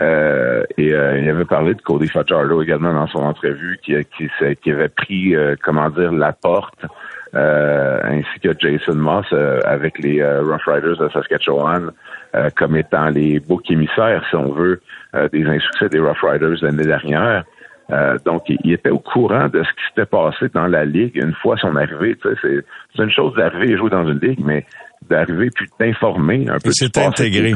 Euh, 0.00 0.64
et 0.78 0.86
il 0.88 1.28
avait 1.28 1.44
parlé 1.44 1.74
de 1.74 1.82
Cody 1.82 2.08
Fajardo 2.08 2.62
également 2.62 2.94
dans 2.94 3.06
son 3.08 3.18
entrevue, 3.18 3.78
qui, 3.82 3.94
qui, 4.16 4.30
qui 4.62 4.70
avait 4.72 4.88
pris, 4.88 5.34
comment 5.62 5.90
dire, 5.90 6.12
la 6.12 6.32
porte 6.32 6.86
euh, 7.34 8.00
ainsi 8.04 8.40
que 8.42 8.50
Jason 8.58 8.94
Moss 8.94 9.24
euh, 9.32 9.58
avec 9.64 9.98
les 9.98 10.20
euh, 10.20 10.42
Rough 10.42 10.66
Riders 10.66 10.98
de 10.98 11.08
Saskatchewan 11.08 11.90
comme 12.56 12.76
étant 12.76 13.08
les 13.08 13.40
boucs 13.40 13.70
émissaires, 13.70 14.24
si 14.30 14.36
on 14.36 14.52
veut, 14.52 14.80
des 15.32 15.44
insuccès 15.44 15.88
des 15.90 16.00
Rough 16.00 16.22
Riders 16.22 16.62
l'année 16.62 16.84
dernière. 16.84 17.44
Euh, 17.90 18.16
donc, 18.24 18.44
il, 18.48 18.72
était 18.72 18.90
au 18.90 18.98
courant 18.98 19.48
de 19.48 19.62
ce 19.62 19.68
qui 19.70 19.84
s'était 19.88 20.06
passé 20.06 20.46
dans 20.54 20.66
la 20.66 20.84
ligue 20.84 21.16
une 21.16 21.34
fois 21.34 21.56
son 21.58 21.76
arrivée. 21.76 22.16
Tu 22.16 22.28
sais, 22.28 22.34
c'est, 22.40 22.64
c'est 22.96 23.02
une 23.02 23.10
chose 23.10 23.34
d'arriver 23.34 23.72
et 23.72 23.76
jouer 23.76 23.90
dans 23.90 24.08
une 24.08 24.18
ligue, 24.18 24.40
mais 24.42 24.64
d'arriver 25.10 25.50
puis 25.54 25.66
t'informer 25.78 26.48
un 26.48 26.58
peu. 26.58 26.70
Et 26.70 26.72
c'est 26.72 26.96
intégré. 26.98 27.52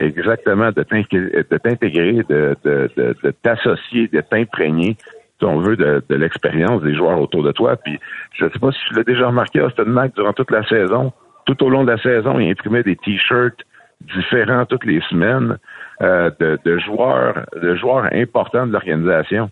Exactement, 0.00 0.70
de 0.70 0.82
t'intégrer, 0.82 2.22
de, 2.28 2.56
de, 2.64 2.90
de, 2.96 3.16
de 3.22 3.30
t'associer, 3.42 4.08
de 4.08 4.20
t'imprégner 4.20 4.96
si 5.38 5.44
on 5.44 5.60
veut, 5.60 5.76
de, 5.76 6.02
de 6.08 6.14
l'expérience 6.16 6.82
des 6.82 6.94
joueurs 6.94 7.20
autour 7.20 7.44
de 7.44 7.52
toi. 7.52 7.76
Puis, 7.76 7.98
je 8.34 8.44
ne 8.44 8.50
sais 8.50 8.58
pas 8.58 8.72
si 8.72 8.78
tu 8.88 8.94
l'as 8.94 9.04
déjà 9.04 9.28
remarqué, 9.28 9.60
Austin 9.60 9.84
Mac, 9.84 10.14
durant 10.16 10.32
toute 10.32 10.50
la 10.50 10.66
saison, 10.66 11.12
tout 11.48 11.64
au 11.64 11.70
long 11.70 11.82
de 11.82 11.90
la 11.90 11.98
saison, 11.98 12.38
il 12.38 12.50
imprimait 12.50 12.82
des 12.82 12.96
T-shirts 12.96 13.58
différents 14.02 14.66
toutes 14.66 14.84
les 14.84 15.00
semaines 15.08 15.56
euh, 16.02 16.30
de, 16.38 16.58
de, 16.64 16.78
joueurs, 16.78 17.46
de 17.60 17.74
joueurs 17.74 18.08
importants 18.12 18.66
de 18.66 18.72
l'organisation. 18.72 19.50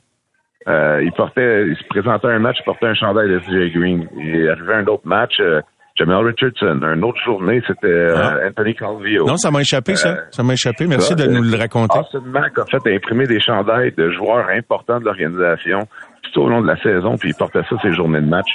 Euh, 0.68 1.02
il 1.02 1.12
portait, 1.12 1.66
il 1.68 1.76
se 1.76 1.84
présentait 1.88 2.28
un 2.28 2.38
match, 2.38 2.56
il 2.60 2.64
portait 2.64 2.86
un 2.86 2.94
chandail 2.94 3.28
de 3.28 3.38
CJ 3.38 3.72
Green. 3.72 4.08
Il 4.16 4.48
arrivait 4.50 4.74
un 4.74 4.86
autre 4.86 5.06
match, 5.06 5.40
euh, 5.40 5.62
Jamel 5.96 6.16
Richardson. 6.16 6.80
Une 6.82 7.02
autre 7.02 7.20
journée, 7.24 7.62
c'était 7.66 7.86
euh, 7.86 8.16
ah. 8.16 8.48
Anthony 8.48 8.74
Calvillo. 8.74 9.26
Non, 9.26 9.38
ça 9.38 9.50
m'a 9.50 9.62
échappé, 9.62 9.94
ça. 9.94 10.16
Ça 10.30 10.42
m'a 10.42 10.52
échappé. 10.52 10.86
Merci 10.86 11.14
de 11.14 11.26
nous 11.26 11.42
le 11.42 11.56
raconter. 11.56 11.98
Austin 11.98 12.20
Mac 12.26 12.58
a 12.58 12.66
fait 12.66 12.94
imprimer 12.94 13.26
des 13.26 13.40
chandails 13.40 13.92
de 13.96 14.10
joueurs 14.10 14.48
importants 14.50 15.00
de 15.00 15.06
l'organisation 15.06 15.88
tout 16.22 16.42
au 16.42 16.48
long 16.48 16.60
de 16.60 16.66
la 16.66 16.76
saison, 16.82 17.16
puis 17.16 17.30
il 17.30 17.34
portait 17.34 17.62
ça 17.70 17.76
ces 17.80 17.92
journées 17.92 18.20
de 18.20 18.28
match. 18.28 18.48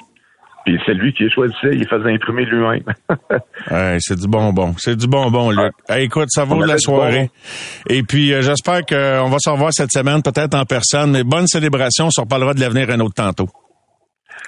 Puis 0.65 0.79
c'est 0.85 0.93
lui 0.93 1.11
qui 1.13 1.29
choisissait, 1.29 1.73
il 1.73 1.87
faisait 1.87 2.13
imprimer 2.13 2.45
lui-même. 2.45 2.83
ouais, 3.71 3.97
c'est 3.99 4.19
du 4.19 4.27
bonbon. 4.27 4.75
C'est 4.77 4.95
du 4.95 5.07
bonbon, 5.07 5.49
Luc. 5.49 5.73
écoute, 5.97 6.27
ça 6.29 6.43
vaut 6.43 6.61
de 6.61 6.67
la 6.67 6.77
soirée. 6.77 7.31
Et 7.89 8.03
puis, 8.03 8.33
euh, 8.33 8.41
j'espère 8.41 8.85
qu'on 8.85 9.29
va 9.29 9.37
se 9.39 9.49
revoir 9.49 9.73
cette 9.73 9.91
semaine, 9.91 10.21
peut-être 10.21 10.55
en 10.55 10.65
personne. 10.65 11.11
Mais 11.11 11.23
bonne 11.23 11.47
célébration. 11.47 12.05
On 12.07 12.11
se 12.11 12.21
reparlera 12.21 12.53
de 12.53 12.59
l'avenir 12.59 12.89
un 12.91 12.99
autre 12.99 13.15
tantôt. 13.15 13.49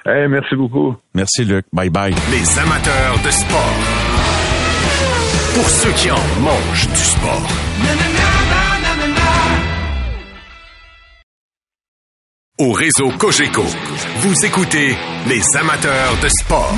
Hey, 0.06 0.28
merci 0.28 0.54
beaucoup. 0.54 0.94
Merci, 1.14 1.44
Luc. 1.44 1.64
Bye 1.72 1.90
bye. 1.90 2.14
Les 2.30 2.58
amateurs 2.58 3.16
de 3.24 3.30
sport. 3.30 3.74
Pour 5.54 5.68
ceux 5.68 5.92
qui 5.92 6.10
en 6.10 6.40
mangent 6.42 6.88
du 6.88 6.96
sport. 6.96 8.43
Au 12.64 12.72
réseau 12.72 13.10
Cogeco, 13.18 13.62
vous 14.20 14.46
écoutez 14.46 14.96
les 15.28 15.42
amateurs 15.58 16.16
de 16.22 16.28
sport. 16.28 16.74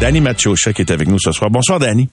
Danny 0.00 0.20
Machocha 0.20 0.72
qui 0.72 0.82
est 0.82 0.92
avec 0.92 1.08
nous 1.08 1.18
ce 1.18 1.32
soir. 1.32 1.50
Bonsoir, 1.50 1.80
Danny. 1.80 2.08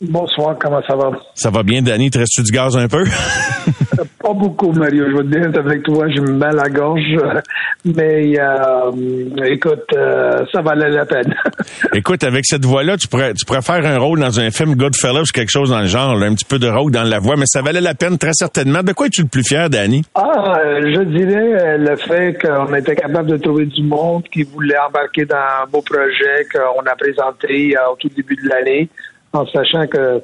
Bonsoir, 0.00 0.56
comment 0.58 0.80
ça 0.88 0.96
va? 0.96 1.10
Ça 1.34 1.50
va 1.50 1.62
bien, 1.62 1.82
Danny? 1.82 2.10
Te 2.10 2.16
reste-tu 2.20 2.42
du 2.44 2.52
gaz 2.52 2.74
un 2.78 2.88
peu? 2.88 3.04
Pas 4.24 4.32
beaucoup, 4.32 4.72
Mario. 4.72 5.04
Je 5.10 5.16
vais 5.18 5.22
te 5.22 5.50
dire 5.50 5.60
avec 5.60 5.82
toi, 5.82 6.06
j'ai 6.08 6.22
mal 6.22 6.58
à 6.58 6.62
la 6.62 6.70
gorge. 6.70 7.02
Mais 7.84 8.32
euh, 8.40 8.90
écoute, 9.44 9.84
euh, 9.94 10.46
ça 10.50 10.62
valait 10.62 10.88
la 10.88 11.04
peine. 11.04 11.34
écoute, 11.92 12.24
avec 12.24 12.46
cette 12.46 12.64
voix-là, 12.64 12.96
tu 12.96 13.06
pourrais, 13.06 13.34
tu 13.34 13.44
pourrais 13.44 13.60
faire 13.60 13.84
un 13.84 13.98
rôle 13.98 14.20
dans 14.20 14.40
un 14.40 14.50
film 14.50 14.76
Goodfellas 14.76 15.20
ou 15.20 15.32
quelque 15.34 15.50
chose 15.50 15.68
dans 15.68 15.80
le 15.80 15.88
genre, 15.88 16.12
un 16.22 16.34
petit 16.34 16.46
peu 16.46 16.58
de 16.58 16.66
rock 16.66 16.90
dans 16.90 17.02
la 17.02 17.18
voix, 17.18 17.36
mais 17.36 17.44
ça 17.44 17.60
valait 17.60 17.82
la 17.82 17.92
peine 17.92 18.16
très 18.16 18.32
certainement. 18.32 18.82
De 18.82 18.94
quoi 18.94 19.08
es-tu 19.08 19.20
le 19.20 19.28
plus 19.28 19.46
fier, 19.46 19.68
Danny? 19.68 20.02
Ah, 20.14 20.58
je 20.80 21.02
dirais 21.02 21.76
le 21.76 21.94
fait 21.96 22.38
qu'on 22.40 22.74
était 22.74 22.96
capable 22.96 23.28
de 23.28 23.36
trouver 23.36 23.66
du 23.66 23.82
monde 23.82 24.22
qui 24.32 24.42
voulait 24.44 24.78
embarquer 24.78 25.26
dans 25.26 25.36
un 25.36 25.66
beau 25.70 25.82
projet 25.82 26.46
qu'on 26.50 26.80
a 26.80 26.96
présenté 26.96 27.76
euh, 27.76 27.92
au 27.92 27.96
tout 27.96 28.08
début 28.08 28.36
de 28.36 28.48
l'année 28.48 28.88
en 29.34 29.46
sachant 29.48 29.86
que 29.86 30.22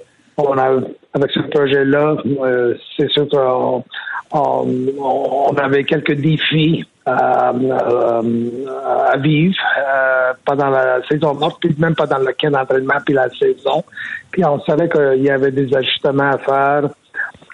on 0.49 0.59
a, 0.59 0.81
avec 1.15 1.31
ce 1.33 1.41
projet-là, 1.41 2.17
euh, 2.27 2.75
c'est 2.97 3.11
sûr 3.11 3.29
qu'on 3.29 3.85
on, 4.33 5.55
avait 5.57 5.85
quelques 5.85 6.15
défis 6.15 6.85
à, 7.07 7.49
à 7.49 9.17
vivre 9.17 9.57
euh, 9.79 10.33
pendant 10.45 10.71
la 10.71 11.01
saison 11.09 11.35
morte, 11.35 11.59
puis 11.61 11.75
même 11.79 11.95
pendant 11.95 12.19
le 12.19 12.33
camp 12.41 12.51
d'entraînement, 12.51 12.95
puis 13.05 13.15
la 13.15 13.29
saison. 13.31 13.83
Puis 14.31 14.45
on 14.45 14.61
savait 14.61 14.89
qu'il 14.89 15.23
y 15.23 15.31
avait 15.31 15.51
des 15.51 15.75
ajustements 15.75 16.31
à 16.31 16.39
faire. 16.39 16.91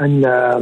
Une, 0.01 0.27
euh, 0.27 0.59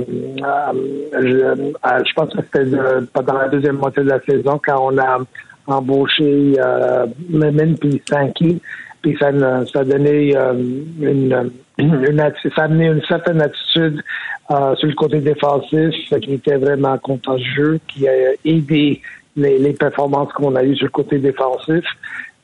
je, 1.13 2.15
pense 2.15 2.33
que 2.33 2.41
c'était 2.43 2.79
pendant 3.13 3.39
la 3.39 3.49
deuxième 3.49 3.77
moitié 3.77 4.05
de 4.05 4.11
la 4.11 4.21
saison 4.21 4.61
quand 4.65 4.93
on 4.93 4.99
a 4.99 5.19
embauché 5.67 6.55
euh, 6.59 7.07
Memin 7.31 7.75
puis 7.75 8.01
Sankey 8.09 8.61
puis 9.05 9.15
ça, 9.21 9.31
ça 9.71 9.81
a 9.81 9.85
donné 9.85 10.35
euh, 10.35 10.55
une, 10.99 11.51
une, 11.79 12.33
ça 12.57 12.63
a 12.63 12.69
une 12.69 13.03
certaine 13.07 13.43
attitude 13.43 14.03
euh, 14.51 14.75
sur 14.77 14.89
le 14.89 14.95
côté 14.95 15.21
défensif 15.21 15.95
qui 16.23 16.33
était 16.33 16.57
vraiment 16.57 16.97
contagieux, 16.97 17.81
qui 17.87 18.09
a 18.09 18.13
aidé 18.47 19.03
les, 19.37 19.59
les 19.59 19.73
performances 19.75 20.33
qu'on 20.33 20.57
a 20.57 20.65
eues 20.65 20.77
sur 20.77 20.87
le 20.87 20.91
côté 20.91 21.19
défensif. 21.19 21.85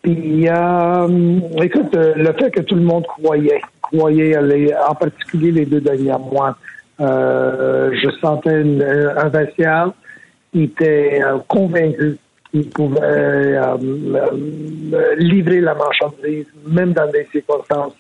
Puis, 0.03 0.49
euh, 0.49 1.41
écoute, 1.63 1.95
le 1.95 2.33
fait 2.35 2.51
que 2.51 2.61
tout 2.61 2.75
le 2.75 2.83
monde 2.83 3.07
croyait, 3.07 3.63
croyait, 3.81 4.37
en 4.87 4.95
particulier 4.95 5.53
les 5.53 5.65
deux 5.65 5.81
derniers 5.81 6.19
mois, 6.31 6.57
je 6.99 8.11
sentais 8.21 8.63
un 9.17 9.29
vestiaire 9.31 9.93
qui 10.53 10.65
était 10.65 11.21
convaincu 11.49 12.19
il 12.53 12.69
pouvait 12.71 13.01
euh, 13.03 13.77
euh, 13.79 15.15
livrer 15.17 15.61
la 15.61 15.75
marchandise, 15.75 16.47
même 16.67 16.93
dans 16.93 17.11
des 17.11 17.27
circonstances 17.31 17.95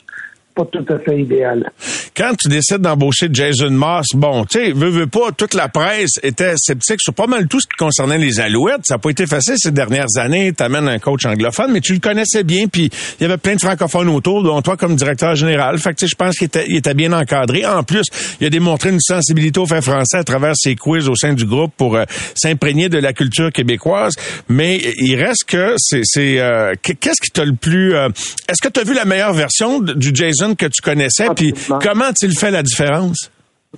tout 0.65 0.85
à 0.93 0.99
fait 0.99 1.21
idéal. 1.21 1.71
Quand 2.17 2.35
tu 2.37 2.49
décides 2.49 2.79
d'embaucher 2.79 3.29
Jason 3.33 3.71
Moss, 3.71 4.09
bon, 4.15 4.45
tu 4.45 4.59
sais, 4.59 4.73
veux, 4.73 4.91
veux 4.91 5.07
pas, 5.07 5.33
toute 5.37 5.55
la 5.55 5.69
presse 5.69 6.19
était 6.23 6.55
sceptique 6.57 7.01
sur 7.01 7.15
pas 7.15 7.27
mal 7.27 7.47
tout 7.47 7.61
ce 7.61 7.67
qui 7.67 7.77
concernait 7.79 8.19
les 8.19 8.41
Alouettes. 8.41 8.81
Ça 8.85 8.95
n'a 8.95 8.99
pas 8.99 9.11
été 9.11 9.27
facile 9.27 9.55
ces 9.57 9.71
dernières 9.71 10.17
années. 10.19 10.53
Tu 10.53 10.63
amènes 10.63 10.89
un 10.89 10.99
coach 10.99 11.25
anglophone, 11.27 11.73
mais 11.73 11.81
tu 11.81 11.95
le 11.95 12.01
connaissais 12.01 12.45
bien, 12.45 12.67
puis 12.67 12.91
il 13.19 13.23
y 13.23 13.25
avait 13.25 13.39
plein 13.39 13.55
de 13.55 13.61
francophones 13.61 14.09
autour, 14.09 14.43
dont 14.43 14.61
toi 14.63 14.77
comme 14.77 14.97
directeur 14.97 15.35
général. 15.35 15.79
Fait 15.79 15.95
que 15.95 16.07
je 16.07 16.15
pense 16.15 16.37
qu'il 16.37 16.47
était, 16.47 16.67
il 16.69 16.77
était 16.77 16.95
bien 16.95 17.13
encadré. 17.13 17.65
En 17.65 17.83
plus, 17.83 18.05
il 18.41 18.47
a 18.47 18.51
démontré 18.51 18.91
une 18.91 19.01
sensibilité 19.01 19.61
au 19.61 19.67
fait 19.67 19.83
français 19.83 20.19
à 20.19 20.25
travers 20.25 20.55
ses 20.57 20.75
quiz 20.75 21.09
au 21.09 21.15
sein 21.15 21.35
du 21.35 21.47
groupe 21.47 21.73
pour 21.77 21.97
euh, 21.97 22.05
s'imprégner 22.35 22.89
de 22.89 22.99
la 22.99 23.13
culture 23.13 23.53
québécoise. 23.53 24.15
Mais 24.49 24.81
il 24.99 25.17
reste 25.17 25.45
que 25.47 25.75
c'est, 25.79 26.03
c'est 26.05 26.41
euh, 26.41 26.75
qu'est-ce 26.83 27.21
qui 27.21 27.31
t'a 27.31 27.45
le 27.45 27.55
plus... 27.55 27.95
Euh, 27.95 28.09
est-ce 28.49 28.61
que 28.61 28.69
tu 28.69 28.81
as 28.81 28.85
vu 28.85 28.95
la 28.95 29.05
meilleure 29.05 29.33
version 29.33 29.81
du 29.81 30.11
Jason 30.15 30.50
que 30.55 30.67
tu 30.67 30.83
connaissais, 30.83 31.29
puis 31.35 31.55
comment 31.83 32.11
il 32.23 32.39
fait 32.39 32.51
la 32.51 32.63
différence? 32.63 33.31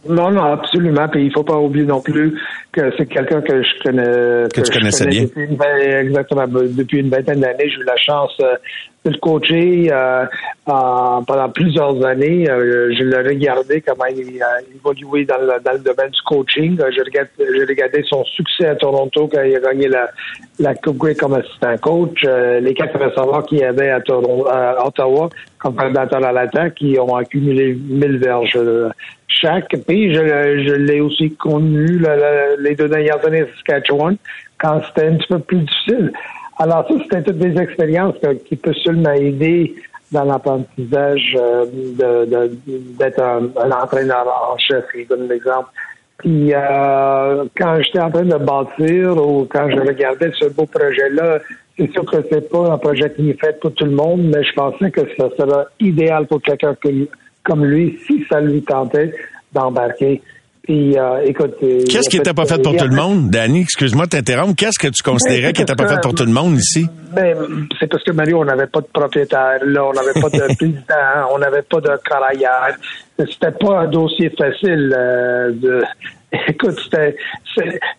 Non, 0.08 0.30
non, 0.30 0.44
absolument. 0.44 1.06
Puis 1.08 1.26
il 1.26 1.32
faut 1.32 1.44
pas 1.44 1.58
oublier 1.58 1.84
non 1.84 2.00
plus 2.00 2.34
que 2.72 2.80
c'est 2.96 3.06
quelqu'un 3.06 3.42
que 3.42 3.62
je 3.62 3.82
connais. 3.82 4.48
Que, 4.48 4.62
tu 4.62 4.72
connaissais 4.72 5.06
bien. 5.06 5.24
Depuis 5.24 5.48
exactement. 6.06 6.46
Depuis 6.48 7.00
une 7.00 7.10
vingtaine 7.10 7.40
d'années, 7.40 7.68
j'ai 7.68 7.80
eu 7.80 7.84
la 7.84 7.96
chance 7.96 8.32
euh, 8.40 8.54
le 9.04 9.18
coacher 9.18 9.88
euh, 9.90 10.26
pendant 10.64 11.48
plusieurs 11.52 12.04
années. 12.04 12.48
Euh, 12.48 12.94
je 12.96 13.02
l'ai 13.02 13.18
regardé 13.18 13.80
comment 13.80 14.06
il 14.06 14.40
a 14.42 14.60
évolué 14.74 15.24
dans 15.24 15.38
le, 15.38 15.60
dans 15.64 15.72
le 15.72 15.80
domaine 15.80 16.10
du 16.10 16.22
coaching. 16.24 16.78
J'ai 16.94 17.02
regardé, 17.02 17.30
regardé, 17.68 18.04
son 18.08 18.24
succès 18.24 18.66
à 18.66 18.76
Toronto 18.76 19.28
quand 19.28 19.42
il 19.42 19.56
a 19.56 19.60
gagné 19.60 19.88
la, 19.88 20.08
la 20.60 20.74
Coupe 20.74 20.98
Grey 20.98 21.14
comme 21.14 21.34
assistant 21.34 21.76
coach. 21.78 22.22
les 22.22 22.74
quatre 22.74 22.96
recevoir 22.98 23.44
qu'il 23.44 23.58
y 23.58 23.64
avait 23.64 23.90
à, 23.90 24.00
Toronto, 24.00 24.46
à 24.48 24.86
Ottawa 24.86 25.30
comme 25.58 25.74
prédateur 25.74 26.24
à 26.24 26.32
l'attaque 26.32 26.74
qui 26.74 26.96
ont 26.98 27.16
accumulé 27.16 27.74
1000 27.74 28.18
verges 28.18 28.58
chaque. 29.26 29.74
Puis 29.86 30.14
je, 30.14 30.20
je 30.20 30.74
l'ai 30.74 31.00
aussi 31.00 31.34
connu 31.34 32.00
les 32.60 32.74
deux 32.76 32.88
dernières 32.88 33.24
années 33.26 33.42
à 33.42 33.46
Saskatchewan 33.46 34.16
quand 34.58 34.80
c'était 34.86 35.08
un 35.08 35.16
petit 35.16 35.28
peu 35.28 35.38
plus 35.40 35.58
difficile. 35.58 36.12
Alors 36.58 36.86
ça, 36.88 36.94
c'était 37.02 37.22
toutes 37.22 37.38
des 37.38 37.60
expériences 37.60 38.16
qui 38.46 38.56
peuvent 38.56 38.74
seulement 38.74 39.12
aider 39.12 39.74
dans 40.12 40.24
l'apprentissage 40.24 41.36
euh, 41.40 41.64
d'être 42.98 43.20
un, 43.20 43.70
entraîneur 43.70 44.26
en 44.50 44.58
chef. 44.58 44.84
Je 44.94 45.08
donne 45.08 45.28
l'exemple. 45.28 45.68
Puis 46.18 46.52
euh, 46.54 47.44
quand 47.56 47.78
j'étais 47.82 48.00
en 48.00 48.10
train 48.10 48.24
de 48.24 48.36
bâtir 48.36 49.16
ou 49.16 49.46
quand 49.50 49.68
je 49.70 49.80
regardais 49.80 50.30
ce 50.38 50.46
beau 50.50 50.66
projet-là, 50.66 51.40
c'est 51.76 51.90
sûr 51.90 52.04
que 52.04 52.18
c'est 52.30 52.48
pas 52.50 52.72
un 52.72 52.78
projet 52.78 53.12
qui 53.12 53.30
est 53.30 53.40
fait 53.40 53.58
pour 53.58 53.72
tout 53.74 53.86
le 53.86 53.92
monde, 53.92 54.22
mais 54.24 54.44
je 54.44 54.52
pensais 54.52 54.90
que 54.90 55.00
ça 55.16 55.30
serait 55.36 55.64
idéal 55.80 56.26
pour 56.26 56.42
quelqu'un 56.42 56.76
comme 57.42 57.64
lui, 57.64 57.98
si 58.06 58.24
ça 58.30 58.40
lui 58.40 58.62
tentait 58.62 59.12
d'embarquer. 59.52 60.22
Puis, 60.62 60.96
euh, 60.96 61.22
écoute, 61.24 61.56
Qu'est-ce 61.58 62.08
qui 62.08 62.18
n'était 62.18 62.34
pas 62.34 62.46
fait 62.46 62.62
pour 62.62 62.76
tout 62.76 62.86
le 62.86 62.94
monde, 62.94 63.30
Danny? 63.30 63.62
Excuse-moi 63.62 64.06
de 64.06 64.10
t'interrompre. 64.10 64.54
Qu'est-ce 64.56 64.78
que 64.78 64.88
tu 64.88 65.02
considérais 65.02 65.52
qui 65.52 65.60
n'était 65.60 65.74
pas 65.74 65.88
fait 65.88 66.00
pour 66.00 66.14
tout 66.14 66.24
le 66.24 66.32
monde 66.32 66.56
ici? 66.56 66.86
Ben, 67.12 67.36
c'est 67.80 67.88
parce 67.88 68.04
que 68.04 68.12
Mario, 68.12 68.40
on 68.40 68.44
n'avait 68.44 68.68
pas 68.68 68.80
de 68.80 68.86
propriétaire, 68.92 69.58
là, 69.64 69.84
on 69.84 69.92
n'avait 69.92 70.20
pas 70.20 70.30
de 70.30 70.54
président, 70.56 71.34
on 71.34 71.38
n'avait 71.38 71.62
pas 71.62 71.80
de 71.80 71.90
carrière. 72.08 72.76
C'était 73.18 73.50
pas 73.50 73.80
un 73.80 73.88
dossier 73.88 74.30
facile 74.30 74.94
euh, 74.96 75.50
de. 75.52 75.82
Écoute, 76.48 76.78
c'était, 76.84 77.16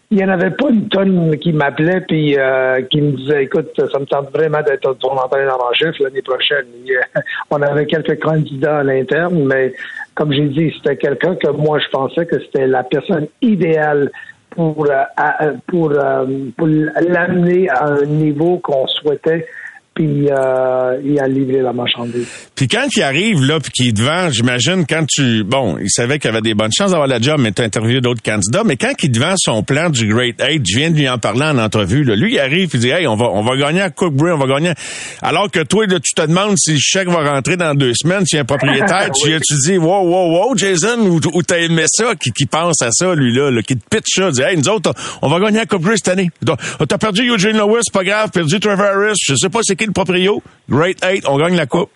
il 0.10 0.17
y 0.17 0.23
en 0.23 0.30
avait 0.30 0.52
pas 0.52 0.69
une 0.69 0.88
tonne 0.89 1.38
qui 1.38 1.54
m'appelait 1.54 2.02
puis 2.02 2.36
euh, 2.38 2.82
qui 2.89 2.99
me 2.99 3.12
disait, 3.12 3.43
écoute, 3.43 3.69
ça 3.76 3.99
me 3.99 4.06
tente 4.06 4.32
vraiment 4.32 4.62
d'être 4.63 4.91
ton 4.97 5.12
entraîneur 5.12 5.63
en 5.63 5.71
chef 5.73 5.99
l'année 5.99 6.23
prochaine. 6.23 6.65
on 7.52 7.62
avait 7.62 7.86
quelques 7.86 8.19
candidats 8.19 8.80
à 8.80 8.84
l'interne, 8.84 9.43
mais 9.45 9.73
comme 10.15 10.32
j'ai 10.32 10.47
dit, 10.49 10.73
c'était 10.78 10.97
quelqu'un 10.97 11.36
que 11.36 11.49
moi 11.49 11.80
je 11.80 11.88
pensais 11.89 12.26
que 12.26 12.39
c'était 12.39 12.67
la 12.67 12.84
personne 12.84 13.28
idéale 13.41 14.12
pour, 14.52 14.86
euh, 14.89 15.04
à- 15.17 15.47
pour, 15.67 15.91
euh, 15.91 16.26
pour 16.56 16.67
l'amener 16.67 17.69
à 17.69 17.86
un 17.86 18.06
niveau 18.06 18.60
qu'on 18.60 18.86
souhaitait, 18.88 19.47
puis 19.93 20.27
euh, 20.27 20.99
il 21.03 21.19
a 21.19 21.27
livré 21.27 21.62
la 21.62 21.71
marchandise. 21.71 22.27
Puis 22.56 22.67
quand 22.67 22.88
il 22.95 23.03
arrive 23.03 23.43
là, 23.43 23.60
puis 23.60 23.71
qu'il 23.71 23.88
est 23.89 23.91
devant, 23.91 24.29
j'imagine 24.32 24.86
quand 24.89 25.06
tu, 25.08 25.43
bon, 25.43 25.77
il 25.79 25.89
savait 25.89 26.17
qu'il 26.17 26.32
avait 26.32 26.41
des 26.41 26.56
bonnes 26.56 26.71
chances 26.75 26.91
d'avoir 26.91 27.08
la 27.08 27.21
job, 27.21 27.39
mais 27.39 27.51
tu 27.51 27.62
as 27.62 27.65
interviewé 27.65 28.01
d'autres 28.01 28.23
candidats. 28.23 28.63
Mais 28.65 28.75
quand 28.75 28.91
il 29.01 29.06
est 29.06 29.10
devant 29.10 29.36
son 29.38 29.62
plan 29.62 29.91
du 29.91 30.08
Great 30.08 30.41
Eight, 30.41 30.63
je 30.65 30.77
viens 30.77 30.89
de 30.89 30.97
lui 30.97 31.08
en 31.08 31.19
parler 31.19 31.43
en 31.43 31.60
entrevue. 31.60 32.03
Là, 32.03 32.15
lui, 32.15 32.34
il 32.34 32.39
arrive, 32.39 32.71
il 32.73 32.79
dit, 32.79 32.89
hey, 32.89 33.06
on 33.06 33.15
va, 33.15 33.25
on 33.25 33.43
va 33.43 33.56
gagner 33.56 33.82
à 33.82 33.91
Cookbury, 33.91 34.32
on 34.32 34.38
va 34.39 34.47
gagner. 34.47 34.73
Alors 35.21 35.51
que 35.51 35.60
toi, 35.60 35.86
là, 35.86 35.99
tu 35.99 36.13
te 36.15 36.25
demandes 36.25 36.56
si 36.58 36.71
le 36.71 36.79
chèque 36.79 37.10
va 37.10 37.32
rentrer 37.32 37.56
dans 37.56 37.75
deux 37.75 37.93
semaines, 37.93 38.25
si 38.25 38.38
un 38.38 38.45
propriétaire, 38.45 39.12
tu, 39.23 39.29
tu 39.41 39.53
dis, 39.67 39.77
wow, 39.77 40.01
wow, 40.08 40.32
wow, 40.32 40.58
Jason, 40.58 40.99
ou, 41.01 41.19
ou 41.34 41.43
t'as 41.43 41.60
aimé 41.60 41.84
ça, 41.88 42.15
qui, 42.15 42.32
qui 42.32 42.47
pense 42.47 42.82
à 42.82 42.89
ça, 42.91 43.13
lui 43.13 43.32
là, 43.36 43.51
là, 43.51 43.62
qui 43.62 43.77
te 43.77 43.84
pitch 43.95 44.15
ça, 44.15 44.32
dit, 44.32 44.41
hey, 44.41 44.58
nous 44.58 44.69
autres, 44.69 44.91
on 45.21 45.29
va 45.29 45.39
gagner 45.39 45.60
à 45.60 45.65
Cookbury 45.67 45.97
cette 45.97 46.08
année. 46.08 46.32
T'as 46.43 46.97
perdu 46.97 47.29
Eugene 47.29 47.58
Lewis, 47.58 47.84
pas 47.93 48.03
grave, 48.03 48.32
perdu 48.32 48.60
Trevor 48.60 48.86
Harris, 48.86 49.17
je 49.21 49.36
sais 49.36 49.49
pas 49.49 49.60
c'est 49.62 49.83
le 49.86 49.91
proprio. 49.91 50.41
Great 50.69 51.04
Eight, 51.04 51.28
on 51.28 51.38
gagne 51.38 51.56
la 51.56 51.65
coupe. 51.65 51.89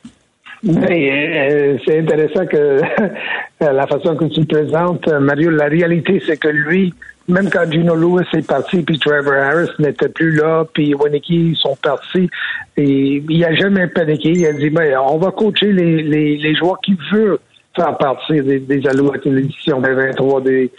Euh, 0.66 1.78
c'est 1.86 2.00
intéressant 2.00 2.46
que 2.46 2.82
la 3.62 3.88
façon 3.88 4.16
que 4.16 4.26
tu 4.26 4.42
le 4.42 4.46
présentes, 4.46 5.08
euh, 5.08 5.20
Mario, 5.20 5.52
la 5.52 5.66
réalité, 5.66 6.22
c'est 6.26 6.38
que 6.38 6.48
lui, 6.48 6.94
même 7.28 7.50
quand 7.50 7.72
Gino 7.72 7.96
Lewis 7.96 8.26
est 8.34 8.48
parti, 8.48 8.82
puis 8.82 8.98
Trevor 8.98 9.34
Harris 9.34 9.70
n'était 9.80 10.10
plus 10.10 10.36
là, 10.36 10.66
puis 10.74 10.94
Winnicky 10.96 11.56
sont 11.62 11.76
partis, 11.76 12.30
et 12.76 13.24
il 13.30 13.46
a 13.46 13.54
jamais 13.54 13.88
paniqué. 13.88 14.32
Il 14.32 14.46
a 14.46 14.54
dit, 14.54 14.70
ben, 14.70 14.98
on 15.10 15.18
va 15.18 15.32
coacher 15.32 15.72
les, 15.72 16.56
joueurs 16.56 16.80
qui 16.82 16.98
veulent 17.12 17.38
faire 17.76 17.98
partie 17.98 18.42
des, 18.42 18.60
des 18.60 18.88
Alouettes 18.88 19.28
de 19.28 19.36
l'édition 19.36 19.80
2023 19.80 20.42
des, 20.42 20.72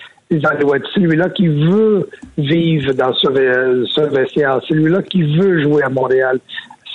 Alouettes. 0.45 0.83
C'est 0.93 1.01
lui-là 1.01 1.31
qui 1.31 1.47
veut 1.47 2.09
vivre 2.37 2.93
dans 2.93 3.15
ce, 3.15 3.29
euh, 3.29 3.87
ce 3.87 4.01
vestiaire. 4.03 4.61
C'est 4.69 4.75
lui-là 4.75 5.03
qui 5.03 5.23
veut 5.23 5.63
jouer 5.63 5.83
à 5.83 5.89
Montréal. 5.89 6.39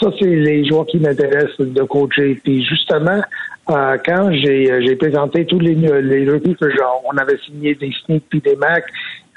Ça, 0.03 0.09
c'est 0.19 0.25
les 0.25 0.65
joueurs 0.65 0.85
qui 0.85 0.99
m'intéressent 0.99 1.59
de 1.65 1.83
coacher. 1.83 2.37
Puis 2.43 2.61
justement, 2.65 3.21
euh, 3.69 3.97
quand 4.05 4.33
j'ai 4.33 4.69
euh, 4.69 4.81
j'ai 4.85 4.97
présenté 4.97 5.45
tous 5.45 5.59
les, 5.59 5.75
les 5.75 6.25
que 6.25 6.69
genre, 6.69 7.01
on 7.05 7.17
avait 7.17 7.37
signé 7.37 7.73
des 7.75 7.89
Sneak 8.03 8.23
puis 8.29 8.41
des 8.41 8.57
Mac, 8.57 8.83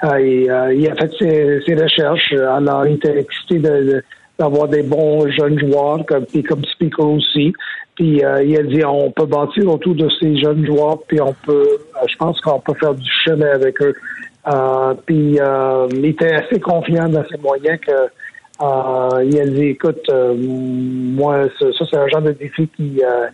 euh, 0.03 0.17
et, 0.17 0.49
il 0.75 0.89
a 0.89 0.95
fait 0.95 1.11
ses, 1.65 1.73
recherches. 1.75 2.33
Alors, 2.33 2.85
il 2.85 2.95
était 2.95 3.17
excité 3.17 3.59
de- 3.59 3.93
de- 3.93 4.03
d'avoir 4.37 4.67
des 4.67 4.83
bons 4.83 5.29
jeunes 5.31 5.57
joueurs, 5.57 6.05
comme, 6.05 6.25
puis 6.25 6.43
comme 6.43 6.65
speaker 6.65 7.11
aussi. 7.11 7.53
Puis 7.95 8.21
il 8.43 8.57
a 8.57 8.63
dit 8.63 8.83
on 8.85 9.09
peut 9.09 9.25
bâtir 9.25 9.73
autour 9.73 9.95
de 9.95 10.09
ces 10.19 10.37
jeunes 10.37 10.65
joueurs, 10.65 10.99
puis 11.07 11.21
on 11.21 11.33
peut, 11.45 11.65
je 12.07 12.15
pense 12.17 12.39
qu'on 12.41 12.59
peut 12.59 12.75
faire 12.75 12.93
du 12.93 13.09
chemin 13.23 13.51
avec 13.55 13.81
eux. 13.81 13.95
Puis 15.05 15.39
il 15.93 16.05
était 16.05 16.33
assez 16.33 16.59
confiant 16.59 17.07
dans 17.07 17.23
ses 17.31 17.37
moyens 17.37 17.79
que 17.79 17.91
euh, 18.61 19.23
il 19.23 19.39
a 19.39 19.45
dit 19.45 19.65
écoute, 19.67 20.01
euh, 20.09 20.33
moi 20.37 21.47
ça, 21.59 21.67
c'est 21.89 21.97
un 21.97 22.07
genre 22.07 22.21
de 22.21 22.31
défi 22.31 22.67
qui 22.75 23.01
euh, 23.03 23.27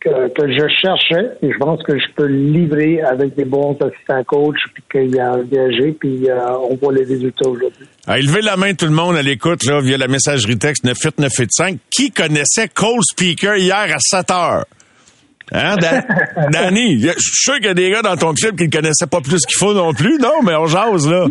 que, 0.00 0.28
que 0.28 0.50
je 0.50 0.66
cherchais 0.80 1.36
et 1.42 1.52
je 1.52 1.58
pense 1.58 1.82
que 1.82 1.98
je 1.98 2.06
peux 2.16 2.26
le 2.26 2.52
livrer 2.52 3.02
avec 3.02 3.34
des 3.34 3.44
bons 3.44 3.76
assistants 3.80 4.24
coach 4.24 4.56
puis 4.72 4.82
qu'il 4.90 5.20
a 5.20 5.34
engagé 5.34 5.92
puis 5.92 6.28
euh, 6.28 6.38
on 6.70 6.76
voit 6.76 6.94
les 6.94 7.04
résultats 7.04 7.48
aujourd'hui. 7.48 7.86
À 8.06 8.18
élever 8.18 8.40
la 8.40 8.56
main 8.56 8.72
tout 8.74 8.86
le 8.86 8.92
monde 8.92 9.16
à 9.16 9.22
l'écoute 9.22 9.64
là, 9.64 9.80
via 9.80 9.98
la 9.98 10.08
messagerie 10.08 10.58
texte 10.58 10.84
98985. 10.84 11.78
Qui 11.90 12.10
connaissait 12.10 12.68
Cole 12.68 13.02
Speaker 13.02 13.56
hier 13.56 13.94
à 13.94 13.98
7 13.98 14.30
heures? 14.30 14.64
Hein, 15.52 15.76
Dan- 15.76 16.04
Danny? 16.52 17.00
Je 17.00 17.08
suis 17.10 17.42
sûr 17.42 17.54
qu'il 17.56 17.66
y 17.66 17.68
a 17.68 17.74
des 17.74 17.90
gars 17.90 18.02
dans 18.02 18.16
ton 18.16 18.32
club 18.34 18.56
qui 18.56 18.64
ne 18.66 18.70
connaissaient 18.70 19.06
pas 19.06 19.20
plus 19.20 19.44
qu'il 19.46 19.56
faut 19.58 19.74
non 19.74 19.92
plus, 19.92 20.18
non? 20.18 20.42
Mais 20.44 20.54
on 20.54 20.66
jase, 20.66 21.08
là. 21.10 21.26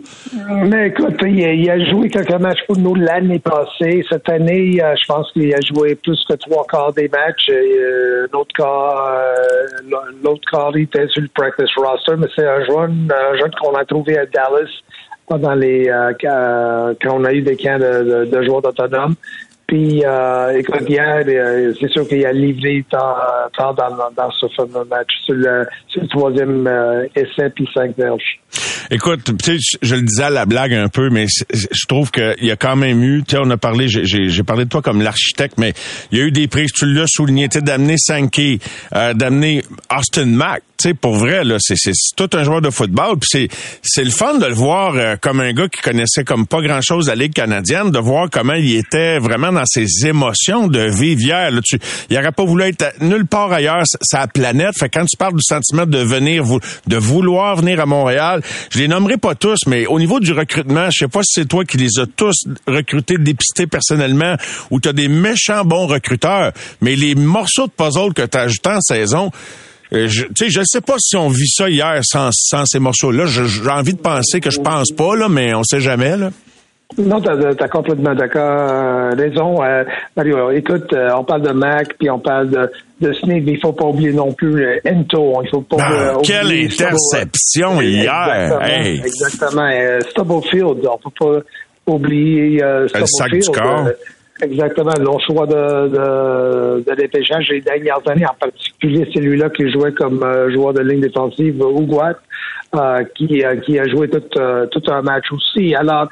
Mais 0.65 0.88
écoute, 0.88 1.15
il 1.21 1.43
a, 1.45 1.53
il 1.53 1.69
a 1.69 1.89
joué 1.91 2.10
quelques 2.10 2.39
matchs 2.39 2.60
pour 2.67 2.77
nous 2.77 2.95
l'année 2.95 3.39
passée. 3.39 4.03
Cette 4.10 4.27
année, 4.29 4.82
euh, 4.84 4.93
je 5.01 5.05
pense 5.08 5.32
qu'il 5.32 5.53
a 5.53 5.60
joué 5.62 5.95
plus 5.95 6.19
que 6.27 6.34
trois 6.36 6.65
quarts 6.69 6.93
des 6.93 7.08
matchs. 7.08 7.47
Et, 7.49 7.77
euh, 7.79 8.27
l'autre 8.34 8.51
quart, 8.55 9.08
euh, 9.10 9.88
l'autre 10.23 10.41
quart, 10.51 10.71
il 10.75 10.84
était 10.84 11.08
sur 11.08 11.21
le 11.21 11.29
practice 11.34 11.69
roster, 11.77 12.13
mais 12.17 12.27
c'est 12.36 12.47
un 12.47 12.63
jeune, 12.65 13.10
un 13.12 13.38
jeune 13.38 13.51
qu'on 13.62 13.73
a 13.75 13.86
trouvé 13.86 14.17
à 14.17 14.25
Dallas 14.25 14.69
pendant 15.27 15.53
les 15.53 15.88
euh, 15.88 16.12
quand, 16.19 16.93
quand 17.01 17.19
on 17.21 17.23
a 17.23 17.32
eu 17.34 17.41
des 17.41 17.55
camps 17.55 17.77
de, 17.79 18.25
de, 18.25 18.32
de 18.36 18.43
joueurs 18.43 18.65
autonomes. 18.65 19.15
Puis, 19.69 20.03
euh, 20.03 20.58
écoute, 20.58 20.82
hier, 20.89 21.23
euh, 21.27 21.73
c'est 21.79 21.91
sûr 21.91 22.08
qu'il 22.08 22.25
a 22.25 22.32
livré 22.34 22.84
tant, 22.89 23.15
tant 23.55 23.71
dans, 23.75 24.10
dans 24.17 24.32
ce 24.32 24.47
fameux 24.58 24.84
match 24.89 25.12
sur 25.25 25.36
le, 25.36 25.63
le 25.95 26.08
troisième 26.08 26.65
euh, 26.65 27.05
essai 27.15 27.51
puis 27.53 27.67
cinq 27.71 27.95
verges. 27.95 28.39
Écoute, 28.89 29.25
tu 29.43 29.60
sais, 29.60 29.77
je 29.84 29.93
le 29.93 30.01
disais 30.01 30.23
à 30.23 30.29
la 30.32 30.47
blague 30.47 30.73
un 30.73 30.88
peu, 30.88 31.12
mais 31.12 31.27
je 31.53 31.86
trouve 31.88 32.10
qu'il 32.10 32.34
y 32.47 32.49
a 32.49 32.55
quand 32.55 32.75
même 32.77 33.03
eu, 33.03 33.21
tu 33.23 33.36
sais, 33.36 33.41
on 33.45 33.49
a 33.51 33.58
parlé, 33.58 33.88
j'ai- 33.89 34.43
parlé 34.43 34.65
de 34.65 34.69
toi 34.69 34.82
comme 34.82 35.03
l'architecte, 35.03 35.60
mais 35.60 35.73
il 36.12 36.17
y 36.17 36.21
a 36.21 36.25
eu 36.25 36.32
des 36.32 36.47
prises, 36.47 36.71
tu 36.71 36.88
l'as 36.88 37.05
souligné, 37.08 37.47
tu 37.47 37.60
sais, 37.60 37.63
d'amener 37.63 37.97
Sankey, 37.99 38.58
euh, 38.95 39.13
d'amener 39.13 39.62
Austin 39.95 40.25
Mack, 40.25 40.63
sais, 40.79 40.93
pour 40.93 41.15
vrai, 41.15 41.43
là, 41.43 41.57
c'est 41.59 41.75
c'est 41.77 41.91
tout 42.15 42.29
un 42.33 42.43
joueur 42.43 42.61
de 42.61 42.69
football, 42.69 43.17
puis 43.19 43.29
c'est 43.29 43.47
c'est 43.81 44.03
le 44.03 44.11
fun 44.11 44.37
de 44.37 44.45
le 44.45 44.53
voir 44.53 44.95
euh, 44.95 45.15
comme 45.19 45.39
un 45.39 45.53
gars 45.53 45.67
qui 45.67 45.81
connaissait 45.81 46.23
comme 46.23 46.47
pas 46.47 46.61
grand-chose 46.61 47.07
la 47.07 47.15
Ligue 47.15 47.33
canadienne, 47.33 47.91
de 47.91 47.99
voir 47.99 48.29
comment 48.31 48.53
il 48.53 48.75
était 48.75 49.19
vraiment 49.19 49.51
dans 49.51 49.65
ses 49.65 50.07
émotions 50.07 50.67
de 50.67 50.79
vivre 50.89 51.21
hier. 51.21 51.51
Là, 51.51 51.61
tu, 51.63 51.79
il 52.09 52.17
aurait 52.17 52.31
pas 52.31 52.45
voulu 52.45 52.63
être 52.63 52.93
nulle 53.01 53.25
part 53.25 53.51
ailleurs, 53.51 53.83
sa 54.01 54.27
planète. 54.27 54.77
Fait 54.77 54.89
quand 54.89 55.05
tu 55.05 55.17
parles 55.17 55.35
du 55.35 55.43
sentiment 55.43 55.85
de 55.85 55.99
venir, 55.99 56.43
de 56.87 56.97
vouloir 56.97 57.55
venir 57.57 57.79
à 57.79 57.85
Montréal, 57.85 58.41
je 58.71 58.79
les 58.79 58.87
nommerai 58.87 59.17
pas 59.17 59.35
tous, 59.35 59.59
mais 59.67 59.85
au 59.85 59.99
niveau 59.99 60.19
du 60.19 60.31
recrutement, 60.31 60.89
je 60.89 60.99
sais 60.99 61.07
pas 61.07 61.21
si 61.23 61.41
c'est 61.41 61.47
toi 61.47 61.65
qui 61.65 61.77
les 61.77 61.99
as 61.99 62.05
tous 62.15 62.35
recrutés, 62.67 63.17
dépistés 63.17 63.67
personnellement, 63.67 64.35
ou 64.71 64.79
tu 64.79 64.89
as 64.89 64.93
des 64.93 65.07
méchants 65.07 65.65
bons 65.65 65.87
recruteurs, 65.87 66.51
mais 66.81 66.95
les 66.95 67.15
morceaux 67.15 67.67
de 67.67 67.71
puzzle 67.71 68.13
que 68.13 68.25
tu 68.25 68.37
as 68.37 68.41
ajoutés 68.41 68.69
en 68.69 68.81
saison, 68.81 69.31
euh, 69.93 70.08
je, 70.08 70.25
tu 70.36 70.52
sais, 70.52 70.82
pas 70.82 70.95
si 70.99 71.15
on 71.17 71.30
vit 71.30 71.47
ça 71.49 71.69
hier 71.69 71.99
sans, 72.04 72.30
sans 72.32 72.65
ces 72.65 72.80
morceaux-là. 72.80 73.25
J'ai 73.25 73.69
envie 73.69 73.93
de 73.93 73.99
penser 73.99 74.39
que 74.39 74.49
je 74.52 74.60
pense 74.60 74.91
pas, 74.91 75.15
là, 75.15 75.28
mais 75.30 75.54
on 75.54 75.63
sait 75.63 75.80
jamais. 75.80 76.15
Là. 76.17 76.30
Non, 76.97 77.21
t'as 77.21 77.34
as 77.63 77.67
complètement 77.67 78.15
d'accord, 78.15 78.41
euh, 78.60 79.10
raison. 79.15 79.63
Euh, 79.63 79.84
Mario, 80.17 80.49
écoute, 80.52 80.91
euh, 80.93 81.10
on 81.15 81.23
parle 81.23 81.43
de 81.43 81.52
Mac, 81.52 81.89
puis 81.99 82.10
on 82.10 82.17
parle 82.17 82.49
de, 82.49 82.71
de 82.99 83.13
Snake, 83.13 83.43
mais 83.45 83.52
il 83.54 83.60
faut 83.62 83.73
pas 83.73 83.86
oublier 83.86 84.12
non 84.12 84.34
plus 84.34 84.65
euh, 84.65 84.80
Ento. 84.88 85.39
Il 85.43 85.49
faut 85.52 85.62
pas 85.62 85.78
Ah, 85.80 86.13
quelle 86.23 86.45
oublier 86.47 86.69
Stubble- 86.69 86.95
interception 87.13 87.82
hier! 87.82 88.12
Exactement, 88.34 88.62
Hey. 88.65 89.02
exactement. 89.06 89.99
Stubblefield, 90.10 90.88
on 90.91 90.97
peut 91.10 91.43
pas 91.86 91.93
oublier 91.93 92.63
euh, 92.63 92.82
Le 92.82 93.06
sac 93.06 93.32
du 93.32 93.41
Stubblefield. 93.43 93.56
corps. 93.56 93.88
Euh, 94.41 94.45
exactement, 94.45 94.93
le 94.97 95.06
choix 95.25 95.45
de, 95.45 95.88
de, 95.88 96.84
de 96.89 96.95
dépêchage 96.95 97.49
les 97.49 97.62
dernières 97.62 98.02
années, 98.08 98.25
en 98.25 98.36
particulier 98.39 99.10
celui-là 99.13 99.49
qui 99.49 99.69
jouait 99.69 99.93
comme 99.93 100.23
euh, 100.23 100.52
joueur 100.52 100.73
de 100.73 100.82
ligne 100.82 101.02
défensive, 101.02 101.62
Ouguat, 101.62 102.19
euh, 102.75 103.04
qui, 103.15 103.43
euh, 103.43 103.56
qui 103.58 103.80
a 103.80 103.88
joué 103.88 104.10
tout, 104.10 104.21
euh, 104.38 104.65
tout 104.67 104.84
un 104.91 105.02
match 105.02 105.32
aussi. 105.32 105.75
Alors, 105.75 106.08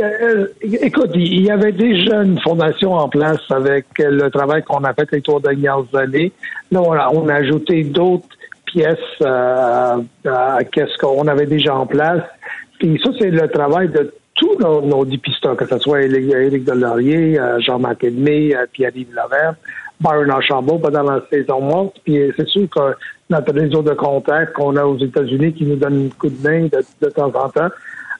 euh, 0.00 0.46
écoute, 0.62 1.10
il 1.14 1.42
y 1.42 1.50
avait 1.50 1.72
déjà 1.72 2.22
une 2.22 2.40
fondation 2.40 2.92
en 2.92 3.08
place 3.08 3.40
avec 3.50 3.86
le 3.98 4.28
travail 4.30 4.62
qu'on 4.62 4.84
a 4.84 4.94
fait 4.94 5.08
les 5.12 5.20
trois 5.20 5.40
dernières 5.40 5.84
années. 5.94 6.32
Là, 6.70 6.80
on 6.82 6.92
a, 6.92 7.10
on 7.12 7.28
a 7.28 7.34
ajouté 7.34 7.82
d'autres 7.84 8.28
pièces 8.66 8.98
euh, 9.22 9.96
à 10.26 10.58
qu'est-ce 10.72 10.96
qu'on 10.98 11.26
avait 11.26 11.46
déjà 11.46 11.74
en 11.74 11.86
place. 11.86 12.22
Puis 12.78 13.00
ça, 13.04 13.10
c'est 13.18 13.30
le 13.30 13.48
travail 13.48 13.88
de 13.88 14.14
tous 14.40 14.56
nos, 14.58 14.80
nos 14.80 15.04
que 15.04 15.66
ce 15.66 15.78
soit 15.78 16.02
Éric, 16.02 16.64
Delaurier, 16.64 17.38
euh, 17.38 17.60
Jean-Marc 17.60 18.04
Edmé, 18.04 18.56
euh, 18.56 18.64
Pierre-Yves 18.72 19.14
Laverne, 19.14 19.54
Byron 20.00 20.30
Archambault 20.30 20.78
pendant 20.78 21.02
la 21.02 21.22
saison 21.30 21.60
morte. 21.60 21.96
Puis 22.04 22.18
euh, 22.18 22.32
c'est 22.36 22.48
sûr 22.48 22.66
que 22.70 22.96
notre 23.28 23.52
réseau 23.52 23.82
de 23.82 23.92
contacts 23.92 24.54
qu'on 24.54 24.76
a 24.76 24.84
aux 24.84 24.96
États-Unis 24.96 25.52
qui 25.52 25.66
nous 25.66 25.76
donne 25.76 26.06
un 26.06 26.18
coup 26.18 26.30
de 26.30 26.42
main 26.42 26.68
de, 26.68 27.08
temps 27.10 27.32
en 27.34 27.48
temps. 27.50 27.68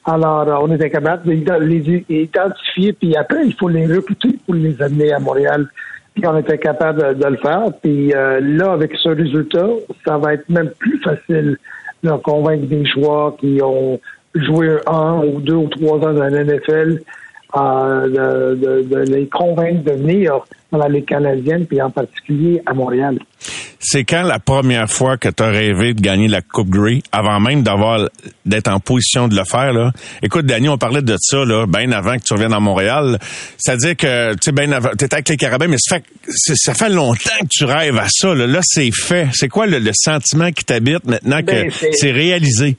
Alors, 0.05 0.63
on 0.63 0.71
était 0.71 0.89
capable 0.89 1.25
de 1.25 1.53
les 1.59 2.05
identifier, 2.09 2.93
puis 2.93 3.15
après, 3.15 3.45
il 3.45 3.53
faut 3.53 3.67
les 3.67 3.85
recruter 3.85 4.35
pour 4.45 4.55
les 4.55 4.81
amener 4.81 5.11
à 5.11 5.19
Montréal. 5.19 5.67
Puis 6.15 6.25
on 6.25 6.37
était 6.37 6.57
capable 6.57 7.17
de, 7.17 7.25
le 7.25 7.37
faire. 7.37 7.65
Puis 7.83 8.07
là, 8.09 8.71
avec 8.71 8.95
ce 8.95 9.09
résultat, 9.09 9.67
ça 10.05 10.17
va 10.17 10.33
être 10.33 10.49
même 10.49 10.71
plus 10.79 10.99
facile 11.01 11.57
de 12.03 12.11
convaincre 12.23 12.65
des 12.65 12.83
joueurs 12.85 13.37
qui 13.37 13.59
ont 13.61 13.99
joué 14.35 14.77
un 14.87 15.23
ou 15.25 15.41
deux 15.41 15.55
ou 15.55 15.67
trois 15.67 15.97
ans 15.97 16.13
dans 16.13 16.23
la 16.23 16.43
NFL, 16.43 17.01
euh, 17.53 18.07
de, 18.07 18.55
de, 18.55 18.81
de 18.83 18.99
les 19.13 19.27
convaincre 19.27 19.83
de 19.83 19.91
venir 19.91 20.39
dans 20.71 20.77
la 20.77 20.87
Ligue 20.87 21.05
canadienne, 21.05 21.65
puis 21.65 21.81
en 21.81 21.89
particulier 21.89 22.61
à 22.65 22.73
Montréal. 22.73 23.19
C'est 23.77 24.05
quand 24.05 24.23
la 24.23 24.39
première 24.39 24.89
fois 24.89 25.17
que 25.17 25.27
tu 25.27 25.43
as 25.43 25.49
rêvé 25.49 25.93
de 25.93 25.99
gagner 25.99 26.29
la 26.29 26.41
Coupe 26.41 26.69
Grey, 26.69 27.01
avant 27.11 27.41
même 27.41 27.61
d'avoir 27.61 28.07
d'être 28.45 28.69
en 28.69 28.79
position 28.79 29.27
de 29.27 29.35
le 29.35 29.43
faire 29.43 29.73
là? 29.73 29.91
Écoute, 30.21 30.45
Danny, 30.45 30.69
on 30.69 30.77
parlait 30.77 31.01
de 31.01 31.15
ça 31.19 31.43
là, 31.43 31.65
bien 31.65 31.91
avant 31.91 32.15
que 32.15 32.23
tu 32.23 32.33
reviennes 32.33 32.53
à 32.53 32.59
Montréal. 32.61 33.19
C'est-à-dire 33.57 33.97
que 33.97 34.33
tu 34.33 34.39
sais, 34.43 34.51
bien 34.53 34.71
avant, 34.71 34.91
t'étais 34.91 35.15
avec 35.15 35.27
les 35.27 35.37
Carabins, 35.37 35.67
mais 35.67 35.77
ça 35.77 35.97
fait, 35.97 36.55
ça 36.55 36.73
fait 36.73 36.89
longtemps 36.89 37.39
que 37.41 37.47
tu 37.49 37.65
rêves 37.65 37.97
à 37.97 38.07
ça. 38.07 38.33
Là, 38.33 38.47
là 38.47 38.59
c'est 38.63 38.91
fait. 38.91 39.27
C'est 39.33 39.49
quoi 39.49 39.65
le, 39.65 39.79
le 39.79 39.91
sentiment 39.93 40.51
qui 40.51 40.63
t'habite 40.63 41.03
maintenant 41.05 41.41
que 41.41 41.51
Ben, 41.51 41.71
c'est 41.91 42.11
réalisé? 42.11 42.77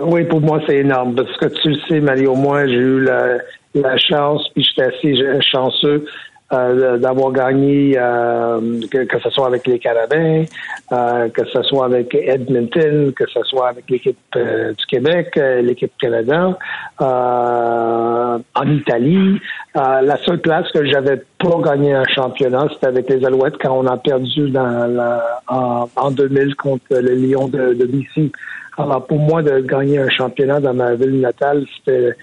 Oui, 0.00 0.24
pour 0.24 0.40
moi, 0.40 0.60
c'est 0.66 0.78
énorme. 0.78 1.14
Parce 1.14 1.36
que 1.36 1.46
tu 1.60 1.70
le 1.70 1.78
sais, 1.88 2.00
Mario, 2.00 2.34
moi, 2.34 2.66
j'ai 2.66 2.74
eu 2.74 3.00
la, 3.00 3.38
la 3.74 3.96
chance, 3.98 4.48
puis 4.54 4.64
j'étais 4.64 4.94
assez 4.94 5.40
chanceux 5.42 6.06
euh, 6.52 6.98
d'avoir 6.98 7.32
gagné, 7.32 7.94
euh, 7.96 8.80
que, 8.90 9.04
que, 9.04 9.18
ce 9.20 9.30
soit 9.30 9.46
avec 9.46 9.66
les 9.66 9.78
Carabins, 9.78 10.44
euh, 10.92 11.28
que 11.30 11.46
ce 11.46 11.62
soit 11.62 11.86
avec 11.86 12.14
Edmonton, 12.14 13.10
que 13.16 13.24
ce 13.26 13.42
soit 13.44 13.70
avec 13.70 13.88
l'équipe 13.88 14.18
du 14.34 14.86
Québec, 14.86 15.34
l'équipe 15.62 15.92
canadienne, 15.98 16.54
en 16.98 18.66
Italie. 18.66 19.40
la 19.74 20.16
seule 20.26 20.40
place 20.40 20.70
que 20.72 20.84
j'avais 20.84 21.22
pas 21.38 21.58
gagné 21.64 21.94
un 21.94 22.04
championnat, 22.04 22.66
c'était 22.74 22.88
avec 22.88 23.08
les 23.08 23.24
Alouettes 23.24 23.56
quand 23.58 23.74
on 23.74 23.86
a 23.86 23.96
perdu 23.96 24.50
dans 24.50 24.86
la, 24.94 25.40
en, 25.48 25.88
en 25.96 26.10
2000 26.10 26.54
contre 26.56 26.84
le 26.90 27.14
Lyon 27.14 27.48
de, 27.48 27.72
de 27.72 27.86
BC. 27.86 28.30
Alors 28.78 29.06
pour 29.06 29.18
moi, 29.18 29.42
de 29.42 29.60
gagner 29.60 29.98
un 29.98 30.08
championnat 30.08 30.60
dans 30.60 30.74
ma 30.74 30.94
ville 30.94 31.20
natale, 31.20 31.64
c'était 31.76 32.14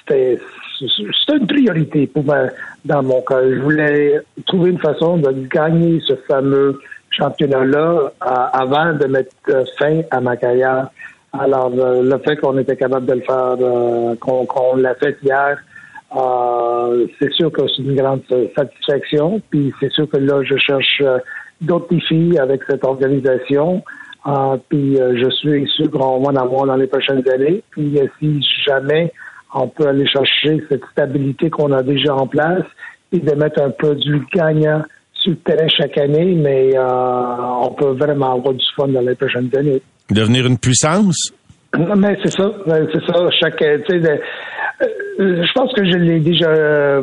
c'était 0.00 0.38
c'était 0.78 1.38
une 1.38 1.46
priorité 1.46 2.06
pour 2.06 2.24
moi 2.24 2.48
dans 2.84 3.02
mon 3.02 3.22
cas. 3.22 3.42
Je 3.42 3.60
voulais 3.60 4.20
trouver 4.46 4.70
une 4.70 4.78
façon 4.78 5.16
de 5.16 5.32
gagner 5.48 6.00
ce 6.06 6.14
fameux 6.28 6.78
championnat-là 7.10 8.12
avant 8.20 8.92
de 8.92 9.06
mettre 9.06 9.34
fin 9.78 10.02
à 10.10 10.20
ma 10.20 10.36
carrière. 10.36 10.88
Alors, 11.32 11.72
euh, 11.76 12.02
le 12.02 12.18
fait 12.18 12.36
qu'on 12.36 12.56
était 12.58 12.76
capable 12.76 13.06
de 13.06 13.14
le 13.14 13.20
faire, 13.20 13.56
euh, 13.60 14.14
qu'on 14.16 14.76
l'a 14.76 14.94
fait 14.94 15.16
hier, 15.22 15.58
euh, 16.16 17.06
c'est 17.18 17.32
sûr 17.32 17.52
que 17.52 17.62
c'est 17.68 17.82
une 17.82 17.96
grande 17.96 18.22
satisfaction. 18.54 19.40
Puis 19.50 19.72
c'est 19.80 19.92
sûr 19.92 20.08
que 20.08 20.16
là, 20.16 20.42
je 20.42 20.56
cherche 20.56 21.02
d'autres 21.60 21.88
défis 21.90 22.38
avec 22.38 22.62
cette 22.68 22.84
organisation. 22.84 23.82
Puis 24.68 24.96
je 24.96 25.30
suis 25.30 25.68
sûr 25.68 25.90
qu'on 25.90 26.20
va 26.20 26.30
en 26.32 26.36
avoir 26.36 26.66
dans 26.66 26.76
les 26.76 26.86
prochaines 26.86 27.28
années. 27.28 27.62
Puis 27.70 27.98
si 28.18 28.40
jamais 28.66 29.12
on 29.54 29.68
peut 29.68 29.86
aller 29.86 30.06
chercher 30.06 30.62
cette 30.68 30.84
stabilité 30.92 31.50
qu'on 31.50 31.72
a 31.72 31.82
déjà 31.82 32.14
en 32.14 32.26
place 32.26 32.64
et 33.12 33.20
de 33.20 33.34
mettre 33.34 33.62
un 33.62 33.70
produit 33.70 34.20
gagnant 34.34 34.82
sur 35.14 35.32
le 35.32 35.36
terrain 35.38 35.68
chaque 35.68 35.96
année, 35.98 36.34
mais 36.34 36.76
euh, 36.76 36.82
on 37.62 37.70
peut 37.72 37.92
vraiment 37.92 38.34
avoir 38.34 38.54
du 38.54 38.64
fun 38.76 38.88
dans 38.88 39.00
les 39.00 39.14
prochaines 39.14 39.50
années. 39.56 39.80
Devenir 40.10 40.46
une 40.46 40.58
puissance? 40.58 41.32
Mais 41.96 42.16
c'est 42.22 42.32
ça, 42.32 42.50
c'est 42.66 43.04
ça. 43.06 43.28
Chaque, 43.40 43.60
euh, 43.60 43.78
je 45.18 45.52
pense 45.54 45.72
que 45.74 45.84
je 45.84 45.98
l'ai 45.98 46.20
déjà 46.20 46.48
euh, 46.48 47.02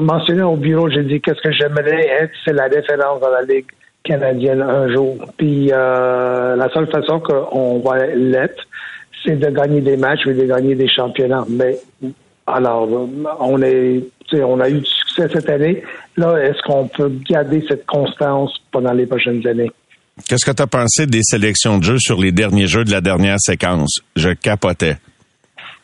mentionné 0.00 0.42
au 0.42 0.56
bureau. 0.56 0.90
J'ai 0.90 1.04
dit 1.04 1.20
qu'est-ce 1.20 1.40
que 1.40 1.52
j'aimerais 1.52 2.06
être, 2.20 2.32
c'est 2.44 2.52
la 2.52 2.64
référence 2.64 3.20
dans 3.20 3.30
la 3.30 3.42
Ligue 3.42 3.66
canadienne 4.04 4.62
un 4.62 4.92
jour. 4.92 5.16
Puis 5.36 5.66
la 5.66 6.68
seule 6.72 6.90
façon 6.90 7.20
qu'on 7.20 7.80
va 7.80 8.06
l'être, 8.06 8.64
c'est 9.24 9.36
de 9.36 9.50
gagner 9.50 9.80
des 9.80 9.96
matchs 9.96 10.26
ou 10.26 10.32
de 10.32 10.44
gagner 10.44 10.74
des 10.74 10.88
championnats. 10.88 11.44
Mais 11.48 11.78
alors, 12.46 12.88
on 13.40 13.62
est, 13.62 14.02
on 14.32 14.60
a 14.60 14.68
eu 14.68 14.80
du 14.80 14.86
succès 14.86 15.28
cette 15.32 15.48
année. 15.48 15.82
Là, 16.16 16.36
est-ce 16.42 16.60
qu'on 16.62 16.88
peut 16.88 17.12
garder 17.28 17.64
cette 17.68 17.86
constance 17.86 18.52
pendant 18.72 18.92
les 18.92 19.06
prochaines 19.06 19.46
années? 19.46 19.70
Qu'est-ce 20.28 20.44
que 20.44 20.54
tu 20.54 20.62
as 20.62 20.66
pensé 20.66 21.06
des 21.06 21.22
sélections 21.22 21.78
de 21.78 21.84
jeux 21.84 21.98
sur 21.98 22.20
les 22.20 22.32
derniers 22.32 22.66
jeux 22.66 22.84
de 22.84 22.90
la 22.90 23.00
dernière 23.00 23.38
séquence? 23.38 24.00
Je 24.16 24.30
capotais. 24.30 24.96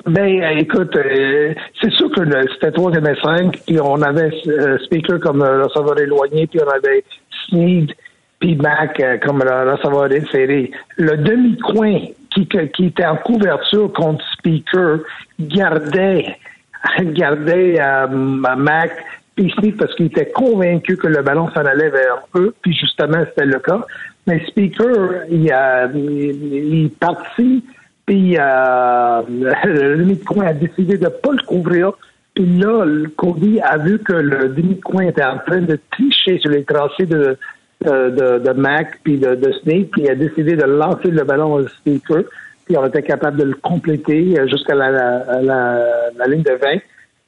Ben, 0.06 0.40
écoute, 0.58 0.94
euh, 0.94 1.52
c'est 1.80 1.90
sûr 1.92 2.08
que 2.12 2.22
c'était 2.54 2.70
3 2.70 2.92
et 2.92 3.20
5, 3.24 3.58
puis 3.66 3.80
on 3.80 4.00
avait 4.02 4.30
euh, 4.46 4.78
Speaker 4.84 5.18
comme 5.18 5.42
euh, 5.42 5.64
receveur 5.64 5.98
éloigné, 5.98 6.46
puis 6.46 6.60
on 6.64 6.68
avait 6.68 7.02
Sneed, 7.48 7.92
puis 8.38 8.56
Mac 8.56 9.02
comme 9.24 9.42
receveur 9.42 10.10
inséré. 10.12 10.70
Le 10.96 11.16
demi-coin 11.16 12.00
qui, 12.30 12.84
était 12.86 13.06
en 13.06 13.16
couverture 13.16 13.92
contre 13.92 14.24
Speaker 14.34 15.00
gardait, 15.40 16.36
gardait 17.00 17.80
euh, 17.80 18.06
Mac 18.08 18.92
puis 19.36 19.72
parce 19.72 19.94
qu'il 19.94 20.06
était 20.06 20.30
convaincu 20.30 20.96
que 20.96 21.08
le 21.08 21.22
ballon 21.22 21.50
s'en 21.50 21.60
allait 21.60 21.90
vers 21.90 22.26
eux, 22.36 22.54
puis 22.62 22.74
justement, 22.74 23.22
c'était 23.26 23.44
le 23.44 23.58
cas. 23.58 23.84
Mais 24.26 24.42
Speaker, 24.46 25.24
il, 25.30 25.52
a, 25.52 25.88
il, 25.94 26.86
est 26.86 26.98
parti, 26.98 27.62
puis 28.06 28.36
euh, 28.38 29.22
le 29.28 29.96
demi-coin 29.98 30.46
a 30.46 30.52
décidé 30.54 30.96
de 30.96 31.04
ne 31.04 31.10
pas 31.10 31.32
le 31.32 31.42
couvrir. 31.46 31.92
Puis 32.34 32.46
là, 32.58 32.84
Cody 33.16 33.60
a 33.60 33.78
vu 33.78 33.98
que 33.98 34.14
le 34.14 34.48
demi-coin 34.48 35.04
était 35.04 35.24
en 35.24 35.38
train 35.38 35.60
de 35.60 35.78
tricher 35.90 36.38
sur 36.38 36.50
les 36.50 36.64
tracés 36.64 37.06
de, 37.06 37.36
de, 37.84 38.38
de 38.38 38.52
Mac 38.52 38.98
puis 39.04 39.18
de, 39.18 39.34
de 39.34 39.52
Snake, 39.62 39.90
puis 39.92 40.02
il 40.02 40.10
a 40.10 40.14
décidé 40.14 40.56
de 40.56 40.64
lancer 40.64 41.10
le 41.10 41.24
ballon 41.24 41.54
au 41.54 41.68
speaker, 41.68 42.22
puis 42.64 42.76
on 42.76 42.86
était 42.86 43.02
capable 43.02 43.38
de 43.38 43.44
le 43.44 43.54
compléter 43.54 44.38
euh, 44.38 44.46
jusqu'à 44.48 44.74
la, 44.74 44.90
la, 44.90 45.84
la, 46.16 46.26
ligne 46.26 46.42
de 46.42 46.52
20, 46.52 46.78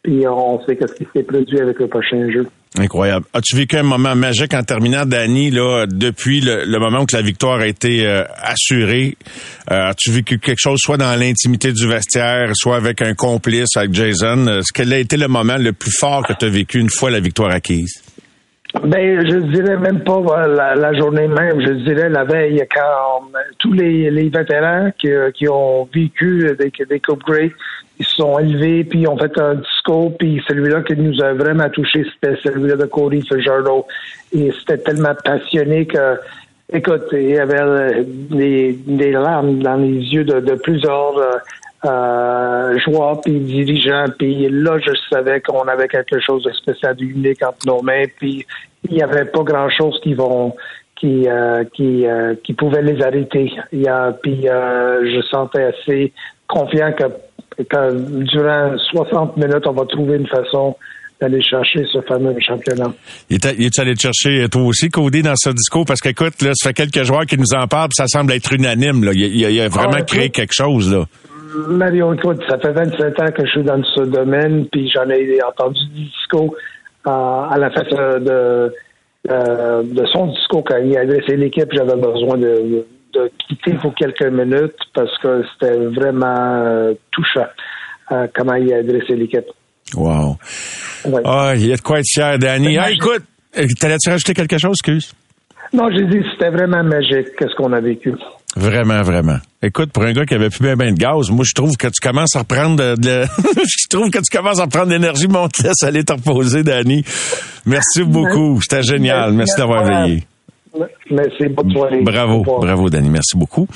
puis 0.03 0.27
on 0.27 0.65
sait 0.65 0.77
qu'est-ce 0.77 0.95
qui 0.95 1.07
s'est 1.15 1.23
produit 1.23 1.61
avec 1.61 1.79
le 1.79 1.87
prochain 1.87 2.31
jeu. 2.31 2.47
Incroyable. 2.79 3.25
As-tu 3.33 3.57
vécu 3.57 3.77
un 3.77 3.83
moment 3.83 4.15
magique 4.15 4.53
en 4.53 4.63
terminant, 4.63 5.07
Danny, 5.07 5.51
là, 5.51 5.87
depuis 5.87 6.41
le, 6.41 6.79
moment 6.79 7.01
où 7.01 7.07
la 7.13 7.23
victoire 7.23 7.61
a 7.61 7.67
été 7.67 8.07
euh, 8.07 8.25
assurée? 8.43 9.17
Euh, 9.71 9.91
as-tu 9.91 10.11
vécu 10.11 10.39
quelque 10.39 10.61
chose 10.61 10.79
soit 10.79 10.99
dans 10.99 11.19
l'intimité 11.19 11.73
du 11.73 11.89
vestiaire, 11.89 12.51
soit 12.55 12.77
avec 12.77 13.01
un 13.01 13.15
complice, 13.15 13.77
avec 13.77 13.95
Jason? 13.95 14.61
Quel 14.75 14.93
a 14.93 14.99
été 14.99 15.17
le 15.17 15.29
moment 15.29 15.57
le 15.57 15.73
plus 15.73 15.93
fort 15.99 16.27
que 16.27 16.35
tu 16.35 16.45
as 16.45 16.51
vécu 16.51 16.79
une 16.79 16.91
fois 16.91 17.11
la 17.11 17.21
victoire 17.21 17.51
acquise? 17.51 18.03
Ben, 18.75 19.27
je 19.27 19.37
dirais 19.37 19.79
même 19.79 20.01
pas 20.01 20.47
la, 20.47 20.93
journée 20.93 21.27
même, 21.27 21.61
je 21.61 21.73
dirais 21.73 22.11
la 22.11 22.25
veille, 22.25 22.63
quand 22.71 23.31
tous 23.59 23.73
les, 23.73 24.11
les 24.11 24.29
vétérans 24.29 24.91
qui, 24.99 25.09
qui 25.35 25.49
ont 25.49 25.89
vécu 25.93 26.55
des, 26.59 26.71
des 26.85 27.01
Coupe 27.01 27.25
Grey, 27.25 27.51
ils 27.99 28.05
se 28.05 28.17
sont 28.17 28.39
élevés, 28.39 28.85
puis 28.85 29.09
ont 29.09 29.17
fait 29.17 29.37
un 29.39 29.55
discours, 29.55 30.17
puis 30.19 30.43
celui-là 30.47 30.83
qui 30.83 30.97
nous 30.97 31.21
a 31.23 31.33
vraiment 31.33 31.69
touché, 31.71 32.05
c'était 32.13 32.37
celui-là 32.43 32.77
de 32.77 32.85
Cody 32.85 33.27
Fajardo. 33.27 33.87
Et 34.33 34.53
c'était 34.61 34.79
tellement 34.79 35.15
passionné 35.25 35.87
que, 35.87 36.19
écoute, 36.71 37.07
il 37.13 37.31
y 37.31 37.39
avait 37.39 38.05
des, 38.05 39.13
larmes 39.13 39.61
dans 39.61 39.77
les 39.77 39.97
yeux 39.97 40.25
de 40.25 40.55
plusieurs 40.57 41.15
euh, 41.85 42.49
euh, 42.69 42.79
joueurs 42.79 43.21
puis 43.21 43.39
dirigeants. 43.41 44.07
Puis 44.19 44.49
là, 44.51 44.79
je 44.79 44.93
savais 45.11 45.41
qu'on 45.41 45.63
avait 45.63 45.89
quelque 45.89 46.21
chose 46.21 46.43
de 46.45 46.53
spécial, 46.53 46.97
unique 47.01 47.43
entre 47.43 47.67
nos 47.67 47.83
mains. 47.83 48.05
Puis 48.17 48.47
il 48.89 48.95
n'y 48.95 49.03
avait 49.03 49.25
pas 49.25 49.43
grand-chose 49.43 49.99
qui 50.03 50.15
vont 50.15 50.55
qui 50.97 51.29
euh, 51.29 51.65
qui 51.75 52.07
euh, 52.07 52.35
qui 52.45 52.55
pouvait 52.55 52.83
les 52.83 53.03
arrêter. 53.03 53.51
Il 53.73 53.83
y 53.83 53.89
a, 53.89 54.13
puis 54.13 54.49
euh, 54.49 55.05
je 55.05 55.23
sentais 55.29 55.65
assez 55.65 56.13
confiant 56.47 56.93
que, 56.93 57.05
que 57.63 58.25
durant 58.25 58.77
60 58.93 59.37
minutes, 59.37 59.67
on 59.67 59.73
va 59.73 59.85
trouver 59.87 60.17
une 60.17 60.27
façon 60.27 60.77
d'aller 61.21 61.43
chercher 61.43 61.85
ce 61.93 62.01
fameux 62.03 62.35
championnat. 62.41 62.93
Il 63.29 63.37
est, 63.37 63.79
allé 63.79 63.97
chercher 63.97 64.49
toi 64.49 64.63
aussi, 64.63 64.89
Cody, 64.89 65.23
dans 65.23 65.35
ce 65.35 65.51
discours? 65.51 65.85
Parce 65.85 66.01
qu'écoute, 66.01 66.41
là, 66.43 66.53
ça 66.55 66.69
fait 66.69 66.75
quelques 66.75 67.03
joueurs 67.05 67.27
qui 67.27 67.37
nous 67.37 67.55
en 67.57 67.67
parlent, 67.67 67.91
ça 67.93 68.07
semble 68.07 68.33
être 68.33 68.53
unanime. 68.53 69.03
Là. 69.03 69.11
Il, 69.15 69.61
a, 69.61 69.69
vraiment 69.69 69.97
ah, 69.99 70.03
créé 70.03 70.31
quelque 70.31 70.55
chose. 70.55 70.93
là. 70.93 71.07
Mario, 71.69 72.15
écoute, 72.15 72.43
ça 72.49 72.59
fait 72.59 72.73
27 72.73 73.21
ans 73.21 73.31
que 73.35 73.45
je 73.45 73.51
suis 73.51 73.63
dans 73.63 73.83
ce 73.83 74.03
domaine, 74.03 74.67
puis 74.67 74.91
j'en 74.95 75.09
ai 75.09 75.41
entendu 75.43 75.81
du 75.95 76.05
discours 76.05 76.55
euh, 77.07 77.11
à 77.11 77.57
la 77.59 77.71
fin 77.71 77.83
de, 77.85 78.75
euh, 79.31 79.83
de 79.83 80.07
son 80.13 80.27
discours 80.27 80.65
quand 80.65 80.79
il 80.79 80.97
a 80.97 81.01
adressé 81.01 81.37
l'équipe. 81.37 81.69
J'avais 81.73 81.97
besoin 81.97 82.37
de, 82.37 82.85
de, 83.15 83.31
quitter 83.47 83.75
pour 83.75 83.95
quelques 83.95 84.27
minutes 84.27 84.77
parce 84.95 85.17
que 85.19 85.43
c'était 85.53 85.77
vraiment 85.77 86.63
euh, 86.65 86.95
touchant 87.13 87.47
comment 88.35 88.55
il 88.55 88.73
a 88.73 88.79
adressé 88.79 89.15
l'équipe. 89.17 89.45
Wow. 89.95 90.37
Ah, 91.25 91.53
il 91.55 91.67
y 91.67 91.73
a 91.73 91.77
de 91.77 91.81
quoi 91.83 91.99
être 91.99 92.09
fier, 92.11 92.39
Danny. 92.39 92.79
Ah, 92.79 92.91
écoute, 92.91 93.23
t'allais-tu 93.81 94.11
rajouter 94.11 94.35
quelque 94.35 94.59
chose, 94.59 94.73
excuse? 94.73 95.13
Non, 95.73 95.91
j'ai 95.91 96.07
dit 96.07 96.25
c'était 96.33 96.51
vraiment 96.51 96.83
magique, 96.83 97.37
qu'est-ce 97.39 97.55
qu'on 97.55 97.73
a 97.73 97.81
vécu. 97.81 98.15
Vraiment, 98.57 99.03
vraiment. 99.03 99.39
Écoute, 99.63 99.93
pour 99.93 100.05
un 100.05 100.13
gars 100.13 100.25
qui 100.25 100.35
avait 100.35 100.49
plus 100.49 100.63
bien, 100.63 100.77
de 100.77 100.97
gaz, 100.97 101.31
moi, 101.31 101.45
je 101.47 101.55
trouve 101.55 101.77
que 101.77 101.89
tu 101.89 102.01
commences 102.01 102.35
à 102.35 102.41
reprendre 102.41 102.97
de, 102.97 103.25
je 103.45 103.89
trouve 103.89 104.11
que 104.11 104.19
tu 104.19 104.37
commences 104.37 104.59
à 104.59 104.65
reprendre 104.65 104.91
l'énergie, 104.91 105.29
mon 105.29 105.49
te 105.49 105.63
laisse 105.63 105.83
aller 105.83 106.03
te 106.03 106.13
reposer, 106.13 106.63
Danny. 106.63 107.05
Merci 107.67 108.05
beaucoup. 108.05 108.61
C'était 108.63 108.83
génial. 108.83 109.33
Merci 109.33 109.57
d'avoir 109.59 109.85
veillé. 109.85 110.25
Merci. 111.11 111.49
Bonne 111.49 111.71
soirée. 111.71 112.03
Bravo. 112.03 112.43
Bravo, 112.43 112.91
Danny. 112.91 113.11
Merci 113.11 113.37
beaucoup. 113.37 113.69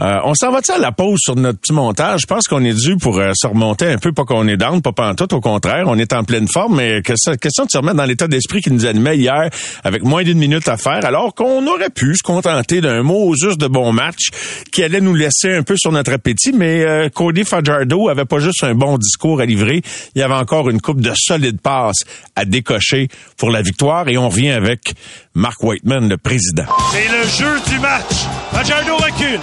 Euh, 0.00 0.18
on 0.24 0.34
s'en 0.34 0.50
va-tu 0.50 0.70
à 0.70 0.78
la 0.78 0.92
pause 0.92 1.18
sur 1.20 1.36
notre 1.36 1.58
petit 1.58 1.74
montage? 1.74 2.22
Je 2.22 2.26
pense 2.26 2.44
qu'on 2.48 2.64
est 2.64 2.72
dû 2.72 2.96
pour 2.96 3.18
euh, 3.18 3.32
se 3.34 3.46
remonter 3.46 3.86
un 3.86 3.98
peu, 3.98 4.12
pas 4.12 4.24
qu'on 4.24 4.48
est 4.48 4.56
down, 4.56 4.80
pas 4.80 5.14
tout, 5.14 5.34
au 5.34 5.40
contraire, 5.40 5.84
on 5.88 5.98
est 5.98 6.14
en 6.14 6.24
pleine 6.24 6.48
forme, 6.48 6.76
mais 6.76 7.02
question 7.02 7.64
de 7.64 7.70
se 7.70 7.76
remettre 7.76 7.96
dans 7.96 8.06
l'état 8.06 8.26
d'esprit 8.26 8.62
qui 8.62 8.70
nous 8.70 8.86
animait 8.86 9.18
hier 9.18 9.50
avec 9.84 10.02
moins 10.02 10.22
d'une 10.22 10.38
minute 10.38 10.66
à 10.68 10.78
faire, 10.78 11.04
alors 11.04 11.34
qu'on 11.34 11.66
aurait 11.66 11.90
pu 11.90 12.16
se 12.16 12.22
contenter 12.22 12.80
d'un 12.80 13.02
mot 13.02 13.34
juste 13.34 13.60
de 13.60 13.66
bon 13.66 13.92
match 13.92 14.30
qui 14.72 14.82
allait 14.82 15.02
nous 15.02 15.14
laisser 15.14 15.54
un 15.54 15.62
peu 15.62 15.76
sur 15.76 15.92
notre 15.92 16.14
appétit, 16.14 16.52
mais 16.52 16.82
euh, 16.82 17.10
Cody 17.10 17.44
Fajardo 17.44 18.08
avait 18.08 18.24
pas 18.24 18.38
juste 18.38 18.64
un 18.64 18.74
bon 18.74 18.96
discours 18.96 19.40
à 19.42 19.44
livrer, 19.44 19.82
il 20.14 20.18
y 20.18 20.22
avait 20.22 20.34
encore 20.34 20.70
une 20.70 20.80
coupe 20.80 21.02
de 21.02 21.12
solides 21.14 21.60
passes 21.60 22.04
à 22.36 22.46
décocher 22.46 23.08
pour 23.36 23.50
la 23.50 23.60
victoire 23.60 24.08
et 24.08 24.16
on 24.16 24.30
revient 24.30 24.50
avec 24.50 24.94
Mark 25.34 25.62
Whiteman, 25.62 26.08
le 26.08 26.16
président. 26.16 26.64
C'est 26.92 27.08
le 27.08 27.28
jeu 27.28 27.60
du 27.70 27.78
match. 27.80 28.26
Fajardo 28.52 28.96
recule. 28.96 29.40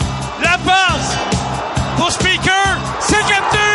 La 0.50 0.58
passe 0.60 1.12
pour 1.98 2.10
Speaker, 2.10 2.68
c'est 3.02 3.26
capté 3.34 3.68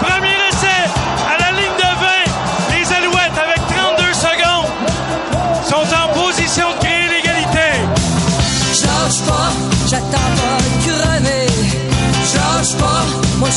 Premier 0.00 0.38
essai 0.48 0.80
à 1.32 1.34
la 1.42 1.50
ligne 1.58 1.76
de 1.76 1.90
20. 2.00 2.78
Les 2.78 2.86
Alouettes 2.94 3.38
avec 3.46 3.60
32 3.66 4.14
secondes 4.14 4.70
sont 5.70 5.86
en 6.02 6.08
position 6.18 6.70
de 6.72 6.78
créer 6.78 7.08
l'égalité. 7.14 7.68
Change 8.72 9.20
pas, 9.28 9.50
j'attends 9.86 10.32
pas. 10.40 10.58
Change 12.32 12.76
pas, 12.76 13.04
moi 13.38 13.48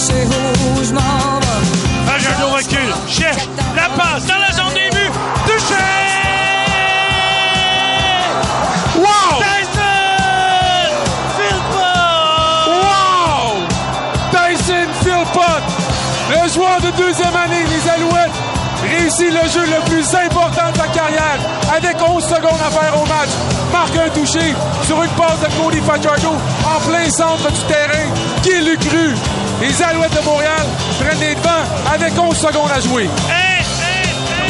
réussit 19.22 19.44
le 19.44 19.50
jeu 19.50 19.66
le 19.66 19.82
plus 19.90 20.16
important 20.16 20.72
de 20.72 20.78
sa 20.78 20.88
carrière 20.88 21.40
avec 21.76 21.96
11 22.02 22.24
secondes 22.24 22.60
à 22.66 22.70
faire 22.72 22.94
au 23.02 23.06
match. 23.06 23.30
Marque 23.72 23.96
un 23.98 24.10
touché 24.10 24.54
sur 24.86 25.02
une 25.04 25.10
passe 25.12 25.40
de 25.42 25.62
Cody 25.62 25.80
Fajardo 25.82 26.30
en 26.66 26.80
plein 26.90 27.10
centre 27.10 27.52
du 27.52 27.62
terrain. 27.62 28.08
Qui 28.44 28.60
l'eût 28.62 28.78
cru? 28.78 29.16
Les 29.62 29.82
Alouettes 29.84 30.20
de 30.20 30.26
Montréal 30.26 30.66
prennent 31.00 31.20
les 31.20 31.36
devants 31.36 31.66
avec 31.94 32.18
11 32.18 32.36
secondes 32.36 32.72
à 32.76 32.80
jouer. 32.80 33.10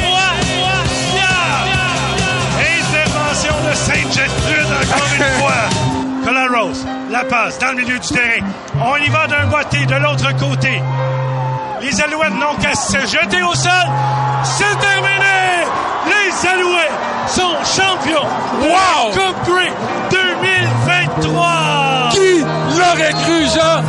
Moi, 0.02 0.20
moi! 0.58 1.22
Intervention 2.60 3.54
de 3.70 3.76
Sainte-Gertrude 3.76 4.68
encore 4.82 5.08
une 5.16 5.24
fois. 5.40 6.26
Colaros, 6.26 6.86
la 7.12 7.24
passe 7.24 7.58
dans 7.60 7.70
le 7.70 7.76
milieu 7.76 8.00
du 8.00 8.08
terrain. 8.08 8.46
On 8.80 8.96
y 8.98 9.10
va 9.10 9.28
d'un 9.28 9.48
boîtier 9.48 9.86
de 9.86 9.96
l'autre 9.96 10.32
côté. 10.38 10.82
Les 11.82 12.00
Alouettes 12.02 12.34
n'ont 12.34 12.56
qu'à 12.62 12.76
se 12.76 13.00
jeter 13.00 13.42
au 13.44 13.54
sol. 13.56 13.72
C'est 14.44 14.80
terminé! 14.80 15.66
Les 16.06 16.48
Alouettes 16.48 16.92
sont 17.28 17.56
champions 17.66 18.26
de 18.62 18.68
Wow! 18.68 19.10
la 19.10 19.12
Coupe 19.14 19.50
Grey 19.50 19.72
2023! 20.12 22.10
Qui 22.12 22.40
l'aurait 22.78 23.14
cru, 23.24 23.46
Jean? 23.46 23.82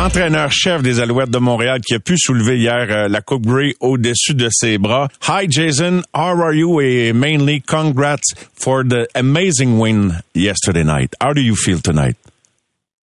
L'entraîneur-chef 0.00 0.82
des 0.82 0.98
Alouettes 0.98 1.30
de 1.30 1.38
Montréal 1.38 1.80
qui 1.86 1.94
a 1.94 1.98
pu 1.98 2.16
soulever 2.16 2.56
hier 2.56 2.86
euh, 2.88 3.08
la 3.08 3.20
Coupe 3.20 3.44
Grey 3.44 3.74
au-dessus 3.80 4.32
de 4.32 4.48
ses 4.50 4.78
bras. 4.78 5.08
Hi 5.28 5.46
Jason, 5.46 6.00
how 6.14 6.40
are 6.40 6.54
you? 6.54 6.80
And 6.80 7.20
mainly 7.20 7.60
congrats 7.60 8.32
for 8.54 8.82
the 8.82 9.08
amazing 9.14 9.78
win 9.78 10.12
yesterday 10.34 10.84
night. 10.84 11.14
How 11.20 11.34
do 11.34 11.42
you 11.42 11.54
feel 11.54 11.80
tonight? 11.80 12.16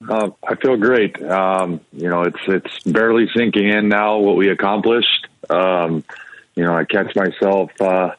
Uh, 0.09 0.31
I 0.49 0.55
feel 0.63 0.77
great. 0.77 1.21
Um, 1.25 1.81
you 1.93 2.09
know, 2.09 2.23
it's 2.23 2.47
it's 2.47 2.79
barely 2.85 3.27
sinking 3.35 3.69
in 3.69 3.89
now 3.89 4.19
what 4.19 4.37
we 4.37 4.49
accomplished. 4.51 5.27
Um, 5.51 6.05
you 6.55 6.63
know, 6.63 6.77
I 6.77 6.85
catch 6.85 7.17
myself 7.17 7.73
uh, 7.81 8.11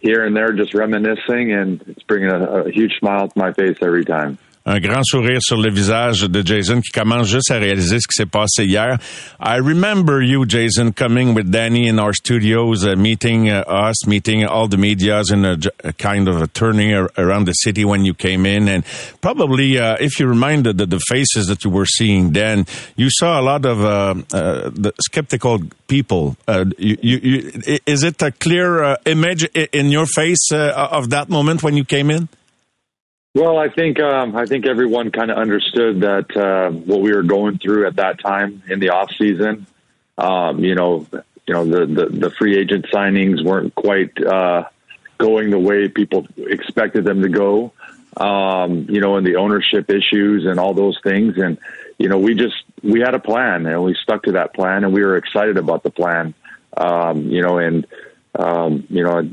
here 0.00 0.24
and 0.24 0.34
there 0.34 0.52
just 0.52 0.72
reminiscing, 0.72 1.52
and 1.52 1.82
it's 1.88 2.02
bringing 2.04 2.30
a 2.30 2.70
huge 2.70 2.96
smile 2.98 3.28
to 3.28 3.38
my 3.38 3.52
face 3.52 3.76
every 3.82 4.06
time. 4.06 4.38
Un 4.66 4.80
grand 4.80 5.02
sourire 5.04 5.40
sur 5.42 5.58
le 5.58 5.70
visage 5.70 6.22
de 6.22 6.42
Jason 6.42 6.80
qui 6.80 6.90
commence 6.90 7.28
juste 7.28 7.50
à 7.50 7.58
réaliser 7.58 8.00
ce 8.00 8.06
qui 8.08 8.14
s'est 8.14 8.24
passé 8.24 8.64
hier. 8.64 8.96
I 9.38 9.58
remember 9.58 10.22
you, 10.22 10.46
Jason, 10.46 10.90
coming 10.90 11.34
with 11.34 11.50
Danny 11.50 11.86
in 11.86 11.98
our 11.98 12.14
studios, 12.14 12.82
uh, 12.86 12.96
meeting 12.96 13.50
uh, 13.50 13.62
us, 13.68 14.06
meeting 14.06 14.46
all 14.46 14.66
the 14.66 14.78
medias 14.78 15.30
in 15.30 15.44
a, 15.44 15.58
kind 15.98 16.28
of 16.28 16.40
a 16.40 16.46
turning 16.46 16.94
ar- 16.94 17.10
around 17.18 17.44
the 17.44 17.52
city 17.52 17.84
when 17.84 18.06
you 18.06 18.14
came 18.14 18.46
in. 18.46 18.66
And 18.68 18.86
probably, 19.20 19.78
uh, 19.78 19.98
if 20.00 20.18
you 20.18 20.26
reminded 20.26 20.78
the, 20.78 20.86
the 20.86 21.00
faces 21.10 21.46
that 21.48 21.62
you 21.62 21.70
were 21.70 21.84
seeing 21.84 22.32
then, 22.32 22.64
you 22.96 23.10
saw 23.10 23.38
a 23.38 23.42
lot 23.42 23.66
of 23.66 23.84
uh, 23.84 24.14
uh, 24.32 24.70
the 24.70 24.94
skeptical 24.98 25.60
people. 25.88 26.38
Uh, 26.48 26.64
you, 26.78 26.96
you, 27.02 27.52
is 27.84 28.02
it 28.02 28.22
a 28.22 28.32
clear 28.32 28.96
image 29.04 29.44
in 29.44 29.90
your 29.90 30.06
face 30.06 30.50
of 30.50 31.10
that 31.10 31.28
moment 31.28 31.62
when 31.62 31.76
you 31.76 31.84
came 31.84 32.10
in? 32.10 32.30
Well, 33.34 33.58
I 33.58 33.68
think 33.68 33.98
um, 33.98 34.36
I 34.36 34.46
think 34.46 34.64
everyone 34.64 35.10
kind 35.10 35.30
of 35.30 35.38
understood 35.38 36.00
that 36.02 36.36
uh, 36.36 36.70
what 36.70 37.00
we 37.00 37.12
were 37.12 37.24
going 37.24 37.58
through 37.58 37.86
at 37.88 37.96
that 37.96 38.20
time 38.20 38.62
in 38.68 38.78
the 38.78 38.90
off 38.90 39.10
season. 39.18 39.66
Um, 40.16 40.60
you 40.60 40.76
know, 40.76 41.04
you 41.46 41.54
know 41.54 41.64
the, 41.64 41.84
the 41.84 42.06
the 42.06 42.30
free 42.30 42.56
agent 42.56 42.86
signings 42.92 43.44
weren't 43.44 43.74
quite 43.74 44.16
uh, 44.24 44.68
going 45.18 45.50
the 45.50 45.58
way 45.58 45.88
people 45.88 46.28
expected 46.36 47.04
them 47.04 47.22
to 47.22 47.28
go. 47.28 47.72
Um, 48.16 48.86
you 48.88 49.00
know, 49.00 49.16
and 49.16 49.26
the 49.26 49.34
ownership 49.34 49.90
issues 49.90 50.46
and 50.46 50.60
all 50.60 50.72
those 50.72 51.00
things, 51.02 51.36
and 51.36 51.58
you 51.98 52.08
know, 52.08 52.18
we 52.18 52.36
just 52.36 52.62
we 52.84 53.00
had 53.00 53.16
a 53.16 53.18
plan 53.18 53.66
and 53.66 53.82
we 53.82 53.96
stuck 54.00 54.22
to 54.24 54.32
that 54.32 54.54
plan, 54.54 54.84
and 54.84 54.92
we 54.92 55.02
were 55.02 55.16
excited 55.16 55.56
about 55.56 55.82
the 55.82 55.90
plan. 55.90 56.34
Um, 56.76 57.22
you 57.22 57.42
know, 57.42 57.58
and 57.58 57.84
um, 58.38 58.86
you 58.88 59.02
know, 59.02 59.28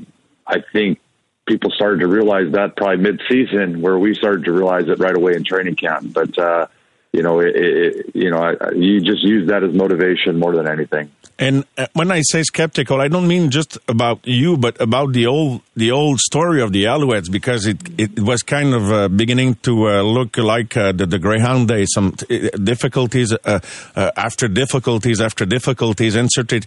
I 0.48 0.64
think 0.74 1.00
people 1.48 1.72
started 1.72 2.00
to 2.00 2.08
realize 2.08 2.52
that 2.52 2.76
probably 2.76 2.98
mid-season, 2.98 3.82
where 3.82 3.98
we 3.98 4.14
started 4.16 4.46
to 4.46 4.52
realize 4.52 4.88
it 4.88 5.00
right 5.00 5.16
away 5.16 5.36
in 5.36 5.44
training 5.44 5.76
camp. 5.76 6.14
But 6.14 6.38
uh, 6.38 6.68
you 7.14 7.24
know, 7.24 7.40
it, 7.42 7.56
it, 7.56 8.12
you 8.16 8.30
know, 8.30 8.38
I, 8.38 8.72
you 8.74 9.02
just 9.02 9.22
use 9.24 9.50
that 9.50 9.64
as 9.64 9.74
motivation 9.74 10.40
more 10.40 10.56
than 10.56 10.68
anything. 10.68 11.12
And 11.38 11.66
uh, 11.78 11.88
when 11.94 12.12
I 12.12 12.22
say 12.22 12.44
skeptical, 12.44 13.02
I 13.02 13.08
don't 13.08 13.28
mean 13.28 13.50
just 13.50 13.78
about 13.88 14.20
you, 14.26 14.58
but 14.58 14.80
about 14.80 15.14
the 15.14 15.26
old 15.26 15.62
the 15.76 15.92
old 15.92 16.20
story 16.20 16.62
of 16.62 16.72
the 16.72 16.84
Alouettes, 16.84 17.32
because 17.32 17.66
it 17.66 17.78
it 17.98 18.20
was 18.20 18.44
kind 18.44 18.74
of 18.74 18.92
uh, 18.92 19.08
beginning 19.08 19.56
to 19.64 19.90
uh, 19.90 20.02
look 20.04 20.38
like 20.38 20.78
uh, 20.78 20.92
the, 20.92 21.08
the 21.08 21.18
Greyhound 21.18 21.68
days. 21.68 21.90
Some 21.94 22.14
uh, 22.30 22.50
difficulties 22.64 23.34
uh, 23.34 23.60
after 23.96 24.48
difficulties 24.48 25.20
after 25.20 25.46
difficulties, 25.46 26.16
inserted 26.16 26.66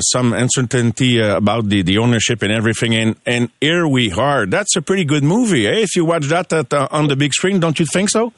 some 0.00 0.32
uncertainty 0.32 1.20
about 1.20 1.68
the, 1.68 1.82
the 1.82 1.98
ownership 1.98 2.42
and 2.42 2.50
everything. 2.50 2.94
And 2.94 3.16
and 3.26 3.50
here 3.60 3.86
we 3.86 4.12
are. 4.12 4.46
That's 4.46 4.74
a 4.76 4.82
pretty 4.82 5.04
good 5.04 5.24
movie, 5.24 5.66
eh? 5.66 5.80
If 5.80 5.94
you 5.94 6.06
watch 6.06 6.26
that 6.28 6.52
at, 6.52 6.72
on 6.72 7.08
the 7.08 7.16
big 7.16 7.34
screen, 7.34 7.60
don't 7.60 7.78
you 7.78 7.86
think 7.92 8.08
so? 8.08 8.32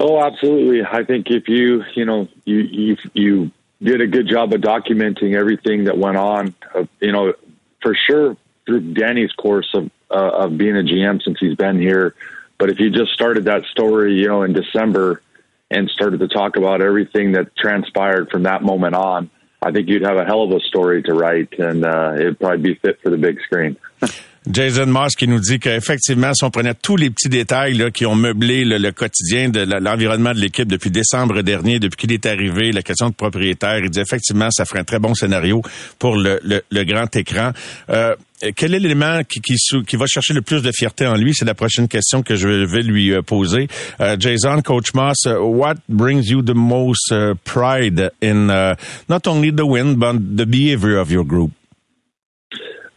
Oh, 0.00 0.20
absolutely. 0.20 0.84
I 0.84 1.04
think 1.04 1.30
if 1.30 1.48
you, 1.48 1.84
you 1.94 2.04
know, 2.04 2.28
you 2.44 2.58
you 2.58 2.96
you 3.12 3.50
did 3.82 4.00
a 4.00 4.06
good 4.06 4.28
job 4.28 4.52
of 4.52 4.60
documenting 4.60 5.34
everything 5.34 5.84
that 5.84 5.96
went 5.96 6.16
on, 6.16 6.54
uh, 6.74 6.84
you 7.00 7.12
know, 7.12 7.34
for 7.80 7.94
sure 7.94 8.36
through 8.66 8.94
Danny's 8.94 9.32
course 9.32 9.70
of 9.74 9.90
uh, 10.10 10.30
of 10.30 10.58
being 10.58 10.76
a 10.76 10.82
GM 10.82 11.22
since 11.22 11.38
he's 11.38 11.56
been 11.56 11.78
here. 11.78 12.14
But 12.58 12.70
if 12.70 12.80
you 12.80 12.90
just 12.90 13.12
started 13.12 13.44
that 13.44 13.64
story, 13.64 14.14
you 14.14 14.28
know, 14.28 14.42
in 14.42 14.52
December 14.52 15.22
and 15.70 15.88
started 15.90 16.20
to 16.20 16.28
talk 16.28 16.56
about 16.56 16.82
everything 16.82 17.32
that 17.32 17.54
transpired 17.56 18.30
from 18.30 18.44
that 18.44 18.62
moment 18.62 18.94
on, 18.94 19.30
I 19.62 19.72
think 19.72 19.88
you'd 19.88 20.02
have 20.02 20.16
a 20.16 20.24
hell 20.24 20.42
of 20.42 20.50
a 20.52 20.60
story 20.60 21.02
to 21.04 21.14
write, 21.14 21.58
and 21.58 21.84
uh, 21.84 22.14
it'd 22.14 22.38
probably 22.38 22.58
be 22.58 22.74
fit 22.74 23.00
for 23.00 23.10
the 23.10 23.16
big 23.16 23.40
screen. 23.42 23.76
Jason 24.50 24.86
Moss 24.86 25.14
qui 25.16 25.26
nous 25.26 25.40
dit 25.40 25.58
qu'effectivement, 25.58 26.34
si 26.34 26.44
on 26.44 26.50
prenait 26.50 26.74
tous 26.74 26.96
les 26.96 27.08
petits 27.10 27.28
détails 27.30 27.74
là, 27.74 27.90
qui 27.90 28.04
ont 28.04 28.14
meublé 28.14 28.64
le, 28.64 28.90
quotidien 28.92 29.48
de 29.48 29.60
l'environnement 29.80 30.32
de 30.34 30.38
l'équipe 30.40 30.68
depuis 30.68 30.90
décembre 30.90 31.40
dernier, 31.42 31.78
depuis 31.78 31.96
qu'il 31.96 32.12
est 32.12 32.26
arrivé, 32.26 32.70
la 32.70 32.82
question 32.82 33.08
de 33.08 33.14
propriétaire, 33.14 33.78
il 33.78 33.88
dit 33.90 34.00
effectivement, 34.00 34.50
ça 34.50 34.64
ferait 34.66 34.80
un 34.80 34.84
très 34.84 34.98
bon 34.98 35.14
scénario 35.14 35.62
pour 35.98 36.16
le, 36.16 36.40
le- 36.44 36.62
le 36.70 36.84
grand 36.84 37.14
écran. 37.16 37.52
Euh, 37.88 38.14
quel 38.54 38.74
est 38.74 38.78
l'élément 38.80 39.20
qui, 39.26 39.40
qui, 39.40 39.54
qui 39.86 39.96
va 39.96 40.06
chercher 40.06 40.34
le 40.34 40.42
plus 40.42 40.62
de 40.62 40.70
fierté 40.74 41.06
en 41.06 41.14
lui? 41.16 41.32
C'est 41.34 41.46
la 41.46 41.54
prochaine 41.54 41.88
question 41.88 42.22
que 42.22 42.36
je 42.36 42.48
vais 42.48 42.82
lui 42.82 43.12
euh, 43.12 43.22
poser. 43.22 43.68
Euh, 44.00 44.16
Jason, 44.18 44.60
Coach 44.60 44.92
Moss, 44.92 45.24
uh, 45.26 45.38
what 45.40 45.76
brings 45.88 46.28
you 46.28 46.42
the 46.42 46.54
most 46.54 47.14
pride 47.44 48.10
in 48.22 48.50
uh, 48.50 48.74
not 49.08 49.26
only 49.26 49.50
the 49.50 49.64
win, 49.64 49.94
but 49.94 50.16
the 50.36 50.44
behavior 50.44 50.98
of 50.98 51.10
your 51.10 51.24
group? 51.24 51.52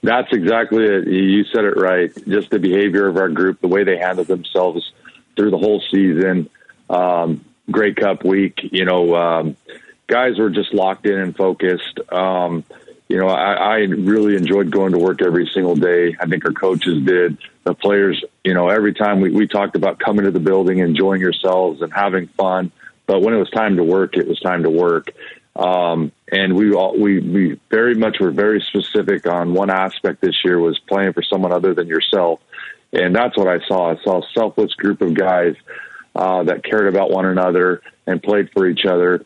That's 0.04 0.32
exactly 0.32 0.86
it. 0.86 1.08
You 1.08 1.44
said 1.46 1.66
it 1.66 1.76
right. 1.76 2.12
Just 2.28 2.50
the 2.50 2.60
behavior 2.60 3.08
of 3.08 3.18
our 3.18 3.30
group, 3.30 3.62
the 3.62 3.68
way 3.68 3.84
they 3.84 3.98
handled 3.98 4.28
themselves 4.28 4.92
through 5.36 5.52
the 5.52 5.58
whole 5.58 5.82
season. 5.92 6.50
Um, 6.90 7.44
Cup 7.98 8.24
week, 8.24 8.60
you 8.72 8.86
know, 8.86 9.16
um, 9.16 9.58
guys 10.08 10.38
were 10.38 10.50
just 10.50 10.74
locked 10.74 11.06
in 11.06 11.20
and 11.20 11.36
focused. 11.36 12.00
Um, 12.10 12.64
you 13.10 13.18
know, 13.18 13.28
I, 13.28 13.54
I 13.54 13.76
really 13.80 14.36
enjoyed 14.36 14.72
going 14.72 14.94
to 14.94 14.98
work 14.98 15.22
every 15.22 15.50
single 15.54 15.76
day. 15.76 16.16
I 16.20 16.26
think 16.28 16.46
our 16.46 16.52
coaches 16.52 17.04
did. 17.06 17.38
The 17.64 17.74
players, 17.74 18.24
you 18.44 18.54
know, 18.54 18.70
every 18.70 18.94
time 18.94 19.20
we, 19.20 19.32
we 19.32 19.48
talked 19.48 19.76
about 19.76 20.00
coming 20.00 20.26
to 20.26 20.32
the 20.32 20.40
building, 20.40 20.80
enjoying 20.80 21.22
yourselves 21.22 21.82
and 21.82 21.92
having 21.94 22.28
fun. 22.28 22.72
But 23.06 23.22
when 23.22 23.34
it 23.34 23.38
was 23.38 23.50
time 23.50 23.78
to 23.78 23.84
work, 23.84 24.18
it 24.18 24.28
was 24.28 24.40
time 24.40 24.64
to 24.64 24.70
work. 24.70 25.12
Um, 25.56 26.12
and 26.30 26.56
we 26.56 26.74
all, 26.74 27.00
we, 27.00 27.20
we 27.20 27.60
very 27.70 27.96
much 27.96 28.18
were 28.20 28.32
very 28.32 28.62
specific 28.62 29.28
on 29.28 29.54
one 29.54 29.70
aspect 29.70 30.22
this 30.22 30.36
year 30.44 30.60
was 30.60 30.78
playing 30.80 31.14
for 31.14 31.24
someone 31.24 31.54
other 31.54 31.74
than 31.74 31.88
yourself. 31.88 32.40
And 32.92 33.16
that's 33.16 33.38
what 33.38 33.48
I 33.48 33.66
saw. 33.68 33.92
I 33.92 34.04
saw 34.04 34.22
a 34.22 34.28
selfless 34.34 34.74
group 34.74 35.02
of 35.02 35.14
guys, 35.14 35.56
uh, 36.18 36.44
that 36.44 36.64
cared 36.64 36.88
about 36.88 37.12
one 37.12 37.26
another 37.26 37.82
and 38.08 38.22
played 38.22 38.50
for 38.52 38.68
each 38.68 38.86
other. 38.86 39.24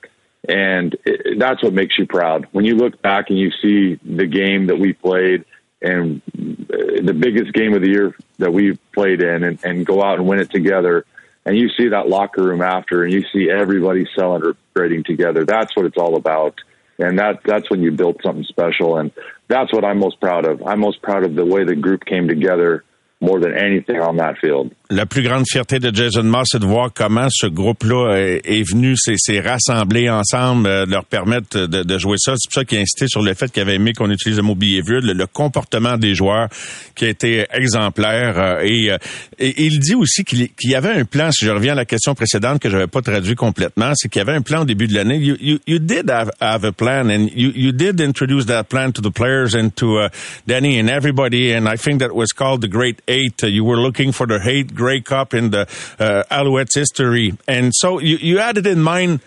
And 0.47 0.95
it, 1.06 1.39
that's 1.39 1.64
what 1.64 1.74
makes 1.74 1.97
you 1.97 2.06
proud. 2.06 2.47
When 2.52 2.66
you 2.66 2.76
look 2.76 3.02
back 3.02 3.30
and 3.30 3.39
you 3.39 3.52
see 3.62 3.99
the 4.04 4.26
game 4.26 4.68
that 4.68 4.78
we 4.78 4.93
played 4.93 5.45
and 5.82 6.22
uh, 6.38 7.02
the 7.02 7.16
biggest 7.18 7.54
game 7.54 7.74
of 7.74 7.82
the 7.82 7.89
year 7.89 8.16
that 8.39 8.52
we 8.52 8.78
played 8.93 9.22
in 9.22 9.43
and, 9.43 9.60
and 9.64 9.86
go 9.86 10.04
out 10.04 10.20
and 10.20 10.28
win 10.28 10.39
it 10.39 10.52
together, 10.52 11.06
and 11.45 11.58
you 11.58 11.70
see 11.70 11.88
that 11.88 12.10
locker 12.10 12.43
room 12.43 12.62
after 12.62 13.04
and 13.04 13.14
you 13.14 13.24
see 13.34 13.49
everybody 13.49 14.06
celebrating 14.16 15.04
together. 15.04 15.45
That's 15.45 15.76
what 15.76 15.86
it's 15.86 15.97
all 15.97 16.16
about. 16.16 16.60
And 17.02 17.20
that 17.20 17.41
that's 17.45 17.70
when 17.70 17.82
you 17.82 17.91
build 17.91 18.20
something 18.24 18.43
special. 18.45 18.97
And 18.97 19.12
that's 19.47 19.74
what 19.74 19.84
I'm 19.84 19.99
most 19.99 20.20
proud 20.20 20.45
of. 20.45 20.66
I'm 20.66 20.80
most 20.80 21.02
proud 21.02 21.26
of 21.26 21.36
the 21.36 21.45
way 21.45 21.64
the 21.64 21.76
group 21.76 22.06
came 22.06 22.28
together 22.28 22.84
more 23.20 23.39
than 23.39 23.54
anything 23.54 23.99
on 23.99 24.18
that 24.18 24.38
field. 24.39 24.74
La 24.93 25.05
plus 25.05 25.23
grande 25.23 25.45
fierté 25.49 25.79
de 25.79 25.95
Jason 25.95 26.23
Moss, 26.23 26.49
c'est 26.51 26.59
de 26.59 26.65
voir 26.65 26.91
comment 26.93 27.27
ce 27.31 27.47
groupe-là 27.47 28.13
est, 28.43 28.69
venu, 28.69 28.95
s'est 28.97 29.39
rassemblé 29.39 30.09
ensemble, 30.09 30.67
euh, 30.67 30.85
leur 30.85 31.05
permettre 31.05 31.65
de, 31.65 31.83
de 31.83 31.97
jouer 31.97 32.17
ça. 32.19 32.33
C'est 32.35 32.49
pour 32.49 32.59
ça 32.61 32.65
qu'il 32.65 32.77
a 32.77 32.81
insisté 32.81 33.07
sur 33.07 33.21
le 33.21 33.33
fait 33.33 33.49
qu'il 33.49 33.61
avait 33.61 33.75
aimé 33.75 33.93
qu'on 33.93 34.11
utilise 34.11 34.35
le 34.35 34.43
mot 34.43 34.53
behavior, 34.53 34.99
le, 35.01 35.13
le 35.13 35.27
comportement 35.27 35.97
des 35.97 36.13
joueurs 36.13 36.49
qui 36.93 37.05
a 37.05 37.07
été 37.07 37.45
exemplaire. 37.53 38.37
euh, 38.37 38.63
et, 38.65 38.91
euh, 38.91 38.97
et 39.39 39.63
il 39.63 39.79
dit 39.79 39.95
aussi 39.95 40.25
qu'il 40.25 40.49
qu'il 40.49 40.71
y 40.71 40.75
avait 40.75 40.91
un 40.91 41.05
plan, 41.05 41.31
si 41.31 41.45
je 41.45 41.51
reviens 41.51 41.71
à 41.71 41.75
la 41.75 41.85
question 41.85 42.13
précédente 42.13 42.59
que 42.59 42.69
je 42.69 42.75
n'avais 42.75 42.87
pas 42.87 43.01
traduit 43.01 43.35
complètement, 43.35 43.93
c'est 43.95 44.09
qu'il 44.09 44.19
y 44.19 44.23
avait 44.23 44.35
un 44.35 44.41
plan 44.41 44.63
au 44.63 44.65
début 44.65 44.87
de 44.87 44.93
l'année. 44.93 45.19
You, 45.19 45.37
you, 45.39 45.59
you 45.67 45.79
did 45.79 46.09
have, 46.09 46.65
a 46.65 46.71
plan 46.73 47.09
and 47.09 47.29
you, 47.33 47.53
you 47.55 47.71
did 47.71 48.01
introduce 48.01 48.45
that 48.47 48.65
plan 48.65 48.91
to 48.91 49.01
the 49.01 49.13
players 49.13 49.55
and 49.55 49.69
to 49.77 49.99
uh, 49.99 50.09
Danny 50.47 50.81
and 50.81 50.89
everybody. 50.89 51.53
And 51.53 51.69
I 51.69 51.77
think 51.77 51.99
that 51.99 52.13
was 52.13 52.33
called 52.33 52.59
the 52.59 52.67
Great 52.67 53.01
Eight. 53.07 53.41
You 53.41 53.63
were 53.63 53.77
looking 53.77 54.11
for 54.11 54.27
the 54.27 54.41
eight 54.45 54.75
Grey 54.82 54.99
Cup 54.99 55.36
in 55.36 55.51
the 55.51 55.61
uh, 55.99 56.23
Alouettes 56.32 56.73
history. 56.73 57.38
And 57.47 57.71
so 57.75 57.99
you, 57.99 58.17
you 58.17 58.39
had 58.39 58.57
it 58.57 58.65
in 58.65 58.82
mind 58.82 59.19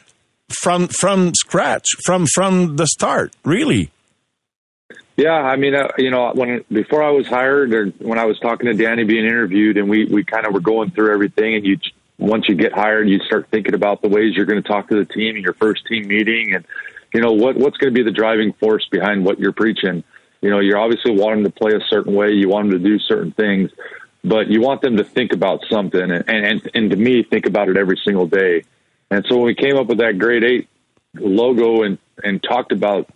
from, 0.48 0.88
from 0.88 1.32
scratch, 1.34 1.86
from, 2.04 2.26
from 2.34 2.74
the 2.74 2.88
start, 2.88 3.32
really. 3.44 3.92
Yeah, 5.16 5.30
I 5.30 5.54
mean, 5.54 5.76
uh, 5.76 5.86
you 5.96 6.10
know, 6.10 6.32
when 6.34 6.64
before 6.72 7.00
I 7.04 7.10
was 7.10 7.28
hired, 7.28 7.72
or 7.72 7.86
when 8.00 8.18
I 8.18 8.24
was 8.24 8.36
talking 8.40 8.66
to 8.66 8.74
Danny 8.74 9.04
being 9.04 9.24
interviewed, 9.24 9.76
and 9.78 9.88
we 9.88 10.06
we 10.06 10.24
kind 10.24 10.44
of 10.44 10.52
were 10.52 10.58
going 10.58 10.90
through 10.90 11.12
everything, 11.14 11.54
and 11.54 11.64
you 11.64 11.78
once 12.18 12.46
you 12.48 12.56
get 12.56 12.72
hired, 12.72 13.08
you 13.08 13.20
start 13.20 13.46
thinking 13.48 13.74
about 13.74 14.02
the 14.02 14.08
ways 14.08 14.34
you're 14.34 14.44
going 14.44 14.60
to 14.60 14.68
talk 14.68 14.88
to 14.88 14.96
the 14.96 15.04
team 15.04 15.36
in 15.36 15.42
your 15.42 15.52
first 15.54 15.86
team 15.86 16.08
meeting, 16.08 16.54
and 16.56 16.64
you 17.14 17.20
know 17.20 17.30
what 17.30 17.56
what's 17.56 17.76
going 17.76 17.94
to 17.94 17.96
be 17.96 18.02
the 18.02 18.10
driving 18.10 18.54
force 18.54 18.88
behind 18.90 19.24
what 19.24 19.38
you're 19.38 19.52
preaching. 19.52 20.02
You 20.40 20.50
know, 20.50 20.58
you're 20.58 20.78
obviously 20.78 21.12
wanting 21.12 21.44
to 21.44 21.50
play 21.50 21.72
a 21.72 21.80
certain 21.88 22.14
way, 22.14 22.32
you 22.32 22.48
want 22.48 22.68
them 22.68 22.82
to 22.82 22.84
do 22.84 22.98
certain 22.98 23.30
things, 23.32 23.70
but 24.24 24.48
you 24.48 24.60
want 24.60 24.80
them 24.80 24.96
to 24.96 25.04
think 25.04 25.32
about 25.32 25.60
something, 25.70 26.00
and 26.00 26.24
and 26.28 26.70
and 26.74 26.90
to 26.90 26.96
me, 26.96 27.22
think 27.22 27.46
about 27.46 27.68
it 27.68 27.76
every 27.76 28.00
single 28.04 28.26
day. 28.26 28.64
And 29.10 29.24
so 29.28 29.36
when 29.36 29.46
we 29.46 29.54
came 29.54 29.76
up 29.76 29.86
with 29.86 29.98
that 29.98 30.18
grade 30.18 30.44
eight 30.44 30.68
logo 31.14 31.82
and 31.82 31.98
and 32.22 32.42
talked 32.42 32.72
about 32.72 33.08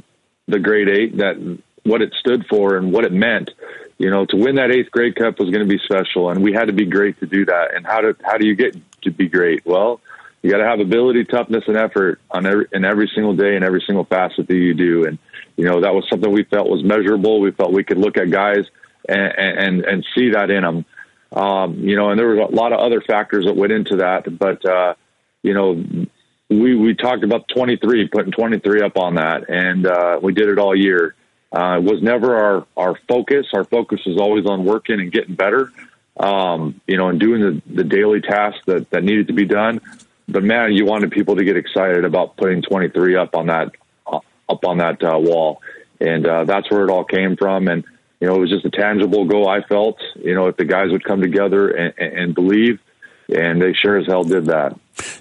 the 0.47 0.59
grade 0.59 0.89
eight 0.89 1.17
that 1.17 1.59
what 1.85 2.03
it 2.03 2.13
stood 2.21 2.47
for 2.47 2.77
and 2.77 2.93
what 2.93 3.05
it 3.05 3.13
meant 3.13 3.51
you 3.99 4.11
know 4.11 4.25
to 4.27 4.37
win 4.37 4.57
that 4.57 4.71
eighth 4.71 4.91
grade 4.91 5.17
cup 5.17 5.39
was 5.39 5.51
going 5.51 5.67
to 5.67 5.69
be 5.69 5.81
special 5.83 6.31
and 6.31 6.43
we 6.43 6.53
had 6.53 6.67
to 6.67 6.73
be 6.73 6.85
great 6.85 7.19
to 7.21 7.27
do 7.27 7.45
that. 7.47 7.75
And 7.75 7.87
how 7.87 8.01
do 8.01 8.15
how 8.23 8.37
do 8.37 8.47
you 8.47 8.55
get 8.55 8.77
to 9.03 9.11
be 9.11 9.29
great? 9.29 9.65
Well 9.65 10.01
you 10.43 10.51
got 10.51 10.59
to 10.59 10.67
have 10.67 10.79
ability 10.79 11.25
toughness 11.25 11.65
and 11.67 11.77
effort 11.77 12.21
on 12.31 12.47
every 12.47 12.67
in 12.73 12.85
every 12.85 13.11
single 13.13 13.35
day 13.35 13.57
and 13.57 13.65
every 13.65 13.83
single 13.85 14.05
facet 14.05 14.47
that 14.47 14.55
you 14.55 14.75
do. 14.75 15.07
And 15.07 15.19
you 15.57 15.65
know 15.65 15.81
that 15.81 15.95
was 15.95 16.07
something 16.09 16.31
we 16.31 16.45
felt 16.45 16.69
was 16.69 16.85
measurable. 16.85 17.41
We 17.41 17.51
felt 17.51 17.73
we 17.73 17.83
could 17.83 17.99
look 17.99 18.17
at 18.17 18.31
guys 18.31 18.65
and 19.09 19.33
and 19.37 19.85
and 19.85 20.07
see 20.15 20.31
that 20.31 20.51
in 20.51 20.63
them 20.63 20.85
um 21.33 21.75
you 21.81 21.97
know 21.97 22.11
and 22.11 22.19
there 22.19 22.29
was 22.29 22.49
a 22.51 22.55
lot 22.55 22.73
of 22.73 22.81
other 22.81 23.01
factors 23.01 23.45
that 23.45 23.55
went 23.55 23.73
into 23.73 23.97
that 23.97 24.39
but 24.39 24.65
uh 24.65 24.95
you 25.43 25.53
know 25.53 25.85
we 26.49 26.75
we 26.75 26.95
talked 26.95 27.25
about 27.25 27.49
23 27.49 28.09
putting 28.09 28.33
23 28.33 28.83
up 28.83 28.97
on 28.97 29.17
that 29.17 29.49
and 29.51 29.87
uh 29.87 30.19
we 30.23 30.33
did 30.33 30.49
it 30.49 30.59
all 30.59 30.75
year. 30.75 31.15
Uh 31.55 31.77
it 31.79 31.83
was 31.83 32.03
never 32.03 32.37
our 32.37 32.67
our 32.77 32.99
focus. 33.09 33.47
Our 33.53 33.65
focus 33.65 34.01
was 34.07 34.19
always 34.19 34.47
on 34.47 34.65
working 34.65 35.01
and 35.01 35.13
getting 35.13 35.35
better 35.35 35.73
um 36.19 36.81
you 36.87 36.97
know 36.97 37.09
and 37.09 37.21
doing 37.21 37.41
the 37.41 37.63
the 37.75 37.85
daily 37.85 38.21
tasks 38.21 38.61
that 38.67 38.91
that 38.91 39.05
needed 39.05 39.29
to 39.29 39.33
be 39.35 39.45
done. 39.45 39.81
But 40.27 40.43
man 40.43 40.73
you 40.73 40.87
wanted 40.87 41.11
people 41.11 41.37
to 41.37 41.45
get 41.45 41.57
excited 41.57 42.05
about 42.05 42.37
putting 42.37 42.63
23 42.63 43.17
up 43.17 43.37
on 43.37 43.47
that 43.47 43.73
uh, 44.07 44.21
up 44.49 44.65
on 44.65 44.79
that 44.79 45.03
uh, 45.03 45.19
wall 45.19 45.61
and 46.01 46.27
uh 46.27 46.45
that's 46.45 46.71
where 46.71 46.85
it 46.85 46.91
all 46.91 47.05
came 47.05 47.37
from 47.37 47.69
and 47.69 47.85
you 48.21 48.27
know 48.27 48.35
it 48.35 48.41
was 48.41 48.51
just 48.51 48.65
a 48.65 48.71
tangible 48.71 49.25
goal 49.25 49.49
i 49.49 49.63
felt 49.63 49.99
you 50.17 50.35
know 50.35 50.47
if 50.47 50.57
the 50.57 50.65
guys 50.65 50.91
would 50.91 51.05
come 51.05 51.21
together 51.21 51.69
and, 51.69 51.95
and 51.99 52.35
believe 52.35 52.79
and 53.35 53.61
they 53.61 53.73
sure 53.73 53.99
as 53.99 54.07
hell 54.07 54.25
did 54.25 54.47
that 54.47 54.79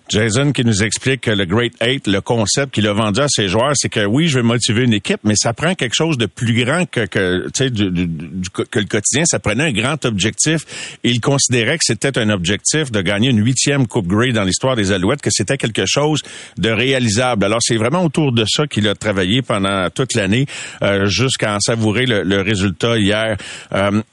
Jason 0.10 0.52
qui 0.52 0.64
nous 0.64 0.84
explique 0.84 1.22
que 1.22 1.32
le 1.32 1.46
Great 1.46 1.74
Eight, 1.82 2.08
le 2.08 2.22
concept 2.22 2.74
qu'il 2.74 2.88
a 2.88 2.94
vendu 2.94 3.20
à 3.22 3.28
ses 3.28 3.48
joueurs, 3.48 3.74
c'est 3.76 3.90
que 3.90 4.06
oui, 4.06 4.28
je 4.28 4.40
vais 4.40 4.44
motiver 4.44 4.84
une 4.84 4.94
équipe, 4.94 5.20
mais 5.24 5.36
ça 5.36 5.54
prend 5.54 5.76
quelque 5.76 5.96
chose 5.96 6.18
de 6.18 6.26
plus 6.26 6.64
grand 6.64 6.86
que, 6.90 7.06
que, 7.06 7.48
du, 7.70 7.92
du- 7.92 8.08
du- 8.08 8.50
que 8.50 8.80
le 8.80 8.86
quotidien. 8.86 9.24
Ça 9.26 9.40
prenait 9.40 9.66
un 9.66 9.72
grand 9.72 10.04
objectif. 10.06 10.98
Il 11.04 11.20
considérait 11.22 11.78
que 11.78 11.84
c'était 11.86 12.18
un 12.18 12.30
objectif 12.30 12.92
de 12.92 13.02
gagner 13.02 13.30
une 13.30 13.44
huitième 13.44 13.88
Coupe 13.88 14.08
Grey 14.08 14.32
dans 14.32 14.44
l'histoire 14.44 14.76
des 14.76 14.92
Alouettes, 14.92 15.22
que 15.22 15.30
c'était 15.32 15.58
quelque 15.58 15.84
chose 15.88 16.22
de 16.58 16.70
réalisable. 16.70 17.44
Alors, 17.46 17.60
c'est 17.62 17.78
vraiment 17.78 18.04
autour 18.04 18.32
de 18.32 18.46
ça 18.48 18.68
qu'il 18.68 18.88
a 18.88 18.96
travaillé 18.96 19.42
pendant 19.42 19.90
toute 19.90 20.14
l'année, 20.16 20.46
euh, 20.82 21.06
jusqu'à 21.08 21.56
en 21.56 21.60
savourer 21.60 22.06
le, 22.06 22.24
le 22.24 22.42
résultat 22.42 22.98
hier. 22.98 23.38
Um, 23.72 24.04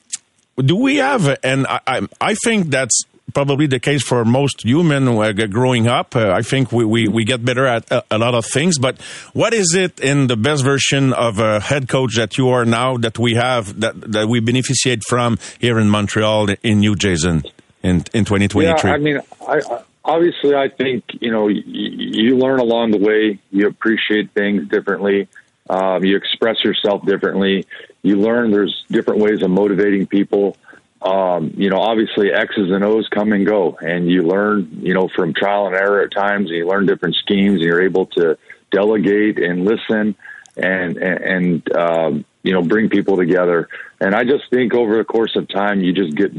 do 0.59 0.77
we 0.77 1.01
have, 1.01 1.37
and 1.45 1.65
I, 1.87 2.01
I 2.21 2.35
think 2.35 2.71
that's 2.71 3.05
probably 3.33 3.67
the 3.67 3.81
case 3.81 4.03
for 4.03 4.25
most 4.25 4.65
human 4.65 5.09
uh, 5.09 5.33
growing 5.33 5.87
up. 5.87 6.15
Uh, 6.15 6.31
I 6.31 6.43
think 6.43 6.73
we, 6.73 6.85
we, 6.85 7.09
we 7.09 7.25
get 7.25 7.45
better 7.45 7.67
at 7.67 7.91
a, 7.91 8.05
a 8.11 8.19
lot 8.19 8.35
of 8.35 8.45
things, 8.45 8.79
but 8.79 9.01
what 9.33 9.55
is 9.55 9.75
it 9.75 10.01
in 10.01 10.27
the 10.27 10.37
best 10.37 10.63
version 10.63 11.13
of 11.13 11.39
a 11.39 11.61
head 11.61 11.89
coach 11.89 12.17
that 12.17 12.37
you 12.37 12.49
are 12.51 12.65
now 12.65 12.97
that 12.99 13.19
we 13.19 13.35
have, 13.35 13.81
that, 13.81 14.13
that 14.13 14.29
we 14.29 14.41
beneficiate 14.41 15.03
from 15.09 15.39
here 15.59 15.79
in 15.79 15.89
Montreal 15.89 16.49
in 16.63 16.83
you, 16.83 16.95
Jason, 16.97 17.43
in, 17.83 18.05
in 18.13 18.25
2023? 18.25 18.91
Yeah, 18.91 18.95
I 18.95 18.99
mean, 18.99 19.21
I, 19.49 19.61
obviously 20.05 20.55
I 20.55 20.69
think 20.69 21.05
you 21.21 21.31
know 21.31 21.45
y- 21.47 21.63
you 21.65 22.37
learn 22.37 22.61
along 22.61 22.91
the 22.91 22.99
way. 22.99 23.39
You 23.51 23.67
appreciate 23.67 24.33
things 24.33 24.69
differently. 24.69 25.29
Um, 25.69 26.05
you 26.05 26.17
express 26.17 26.63
yourself 26.63 27.07
differently. 27.07 27.67
You 28.03 28.17
learn 28.17 28.51
there's 28.51 28.85
different 28.91 29.23
ways 29.23 29.43
of 29.43 29.51
motivating 29.51 30.07
people. 30.07 30.57
Um, 31.05 31.53
you 31.57 31.69
know, 31.69 31.81
obviously 31.81 32.33
X's 32.33 32.71
and 32.71 32.83
O's 32.83 33.07
come 33.09 33.33
and 33.33 33.47
go, 33.47 33.77
and 33.81 34.11
you 34.11 34.23
learn, 34.23 34.79
you 34.81 34.95
know, 34.95 35.09
from 35.15 35.35
trial 35.35 35.67
and 35.67 35.77
error 35.77 36.03
at 36.03 36.13
times. 36.13 36.49
And 36.49 36.57
you 36.57 36.67
learn 36.67 36.87
different 36.87 37.17
schemes, 37.17 37.61
and 37.61 37.63
you're 37.63 37.83
able 37.83 38.07
to 38.07 38.39
delegate 38.71 39.39
and 39.39 39.65
listen, 39.65 40.17
and 40.57 40.97
and, 40.97 41.19
and 41.21 41.77
um, 41.77 42.25
you 42.43 42.53
know, 42.53 42.63
bring 42.63 42.89
people 42.89 43.17
together. 43.19 43.69
And 44.01 44.15
I 44.15 44.25
just 44.25 44.49
think 44.51 44.75
over 44.75 44.97
the 44.97 45.05
course 45.05 45.37
of 45.37 45.47
time, 45.49 45.81
you 45.81 45.93
just 45.93 46.17
get 46.17 46.33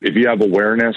if 0.00 0.14
you 0.14 0.28
have 0.28 0.40
awareness 0.40 0.96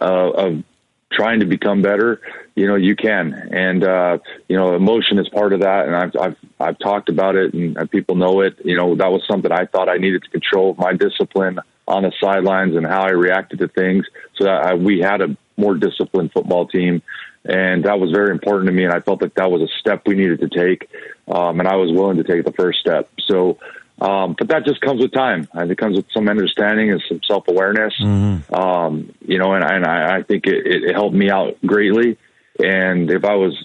uh, 0.00 0.30
of 0.30 0.64
trying 1.12 1.40
to 1.40 1.46
become 1.46 1.82
better, 1.82 2.20
you 2.54 2.66
know, 2.66 2.74
you 2.74 2.96
can. 2.96 3.32
And, 3.52 3.84
uh, 3.84 4.18
you 4.48 4.56
know, 4.56 4.74
emotion 4.74 5.18
is 5.18 5.28
part 5.28 5.52
of 5.52 5.60
that. 5.60 5.86
And 5.86 5.96
I've, 5.96 6.16
I've, 6.20 6.36
I've 6.58 6.78
talked 6.78 7.08
about 7.08 7.36
it 7.36 7.54
and 7.54 7.76
uh, 7.76 7.86
people 7.86 8.16
know 8.16 8.40
it. 8.40 8.56
You 8.64 8.76
know, 8.76 8.94
that 8.96 9.10
was 9.10 9.22
something 9.30 9.52
I 9.52 9.66
thought 9.66 9.88
I 9.88 9.96
needed 9.96 10.22
to 10.24 10.30
control 10.30 10.74
my 10.78 10.92
discipline 10.92 11.58
on 11.86 12.02
the 12.02 12.12
sidelines 12.20 12.76
and 12.76 12.86
how 12.86 13.02
I 13.02 13.10
reacted 13.10 13.58
to 13.58 13.68
things, 13.68 14.06
so 14.36 14.44
that 14.44 14.64
I, 14.64 14.74
we 14.74 15.00
had 15.00 15.20
a 15.20 15.36
more 15.56 15.74
disciplined 15.74 16.32
football 16.32 16.66
team, 16.66 17.02
and 17.44 17.84
that 17.84 17.98
was 17.98 18.10
very 18.12 18.30
important 18.30 18.68
to 18.68 18.72
me. 18.72 18.84
And 18.84 18.92
I 18.92 19.00
felt 19.00 19.20
like 19.20 19.34
that 19.34 19.50
was 19.50 19.62
a 19.62 19.68
step 19.80 20.02
we 20.06 20.14
needed 20.14 20.40
to 20.40 20.48
take, 20.48 20.88
um, 21.28 21.58
and 21.58 21.68
I 21.68 21.76
was 21.76 21.90
willing 21.90 22.18
to 22.18 22.24
take 22.24 22.44
the 22.44 22.52
first 22.52 22.78
step. 22.80 23.10
So. 23.28 23.58
Um, 24.00 24.34
but 24.36 24.48
that 24.48 24.64
just 24.66 24.80
comes 24.80 25.00
with 25.00 25.12
time. 25.12 25.48
And 25.52 25.70
it 25.70 25.78
comes 25.78 25.96
with 25.96 26.06
some 26.12 26.28
understanding 26.28 26.90
and 26.90 27.02
some 27.08 27.20
self 27.26 27.46
awareness. 27.48 27.94
Um, 28.52 29.12
you 29.20 29.38
know, 29.38 29.52
and, 29.54 29.64
and 29.64 29.84
I, 29.84 30.18
I 30.18 30.22
think 30.22 30.46
it, 30.46 30.66
it 30.66 30.94
helped 30.94 31.14
me 31.14 31.30
out 31.30 31.56
greatly. 31.64 32.18
And 32.58 33.10
if 33.10 33.24
I 33.24 33.34
was, 33.34 33.64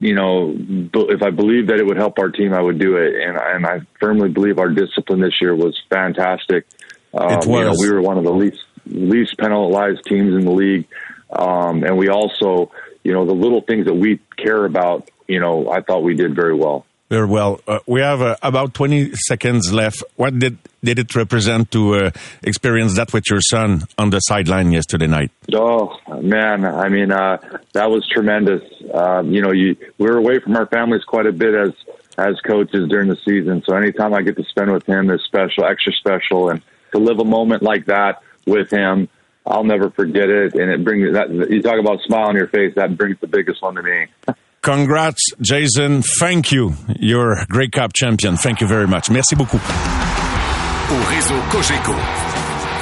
you 0.00 0.14
know, 0.14 0.54
if 0.56 1.22
I 1.22 1.30
believed 1.30 1.68
that 1.70 1.78
it 1.78 1.86
would 1.86 1.96
help 1.96 2.18
our 2.18 2.30
team, 2.30 2.52
I 2.54 2.60
would 2.60 2.78
do 2.78 2.96
it. 2.96 3.14
And, 3.16 3.36
and 3.36 3.66
I 3.66 3.80
firmly 4.00 4.28
believe 4.28 4.58
our 4.58 4.70
discipline 4.70 5.20
this 5.20 5.40
year 5.40 5.54
was 5.54 5.78
fantastic. 5.90 6.66
Um, 7.14 7.32
It 7.32 7.46
You 7.46 7.64
know, 7.64 7.74
we 7.78 7.92
were 7.92 8.02
one 8.02 8.18
of 8.18 8.24
the 8.24 8.32
least 8.32 8.58
least 8.86 9.36
penalized 9.38 10.04
teams 10.06 10.34
in 10.34 10.44
the 10.44 10.52
league, 10.52 10.86
um, 11.30 11.82
and 11.82 11.96
we 11.96 12.08
also, 12.08 12.70
you 13.02 13.12
know, 13.12 13.24
the 13.24 13.34
little 13.34 13.60
things 13.60 13.86
that 13.86 13.94
we 13.94 14.20
care 14.36 14.64
about. 14.64 15.10
You 15.26 15.40
know, 15.40 15.70
I 15.70 15.80
thought 15.80 16.02
we 16.02 16.14
did 16.14 16.36
very 16.36 16.54
well. 16.54 16.86
Very 17.08 17.26
well. 17.26 17.60
Uh, 17.68 17.78
we 17.86 18.00
have 18.00 18.20
uh, 18.20 18.36
about 18.42 18.74
20 18.74 19.12
seconds 19.14 19.72
left. 19.72 20.02
What 20.16 20.38
did, 20.40 20.58
did 20.82 20.98
it 20.98 21.14
represent 21.14 21.70
to 21.70 21.94
uh, 21.94 22.10
experience 22.42 22.96
that 22.96 23.12
with 23.12 23.30
your 23.30 23.40
son 23.40 23.84
on 23.96 24.10
the 24.10 24.18
sideline 24.18 24.72
yesterday 24.72 25.06
night? 25.06 25.30
Oh 25.54 25.96
man, 26.20 26.64
I 26.64 26.88
mean 26.88 27.12
uh, 27.12 27.38
that 27.74 27.90
was 27.90 28.08
tremendous. 28.08 28.62
Um, 28.92 29.32
you 29.32 29.40
know, 29.40 29.52
you 29.52 29.76
we 29.98 30.06
were 30.06 30.16
away 30.16 30.40
from 30.40 30.56
our 30.56 30.66
families 30.66 31.04
quite 31.04 31.26
a 31.26 31.32
bit 31.32 31.54
as 31.54 31.72
as 32.18 32.40
coaches 32.40 32.88
during 32.88 33.08
the 33.08 33.16
season. 33.24 33.62
So 33.64 33.76
anytime 33.76 34.12
I 34.12 34.22
get 34.22 34.36
to 34.36 34.44
spend 34.44 34.72
with 34.72 34.86
him 34.86 35.08
is 35.10 35.22
special, 35.22 35.64
extra 35.64 35.92
special, 35.92 36.50
and 36.50 36.60
to 36.90 36.98
live 36.98 37.20
a 37.20 37.24
moment 37.24 37.62
like 37.62 37.86
that 37.86 38.22
with 38.46 38.70
him, 38.70 39.08
I'll 39.46 39.64
never 39.64 39.90
forget 39.90 40.28
it. 40.28 40.54
And 40.54 40.72
it 40.72 40.82
brings 40.82 41.12
that 41.12 41.30
you 41.30 41.62
talk 41.62 41.78
about 41.78 42.00
a 42.00 42.02
smile 42.02 42.26
on 42.26 42.34
your 42.34 42.48
face. 42.48 42.74
That 42.74 42.96
brings 42.96 43.20
the 43.20 43.28
biggest 43.28 43.62
one 43.62 43.76
to 43.76 43.82
me. 43.82 44.06
Congrats, 44.62 45.20
Jason. 45.40 46.02
Thank 46.18 46.50
you. 46.52 46.74
You're 46.98 47.32
a 47.34 47.46
Grey 47.46 47.68
Cup 47.68 47.92
champion. 47.94 48.36
Thank 48.36 48.60
you 48.60 48.66
very 48.66 48.86
much. 48.88 49.08
Merci 49.10 49.36
beaucoup. 49.36 49.58
Au 49.58 51.04
réseau 51.08 51.34
Cogeco, 51.50 51.94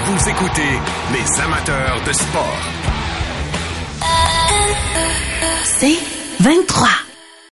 vous 0.06 0.28
écoutez 0.28 0.80
les 1.12 1.40
amateurs 1.42 2.00
de 2.06 2.12
sport. 2.12 2.58
C'est 5.64 5.98
23. 6.40 7.03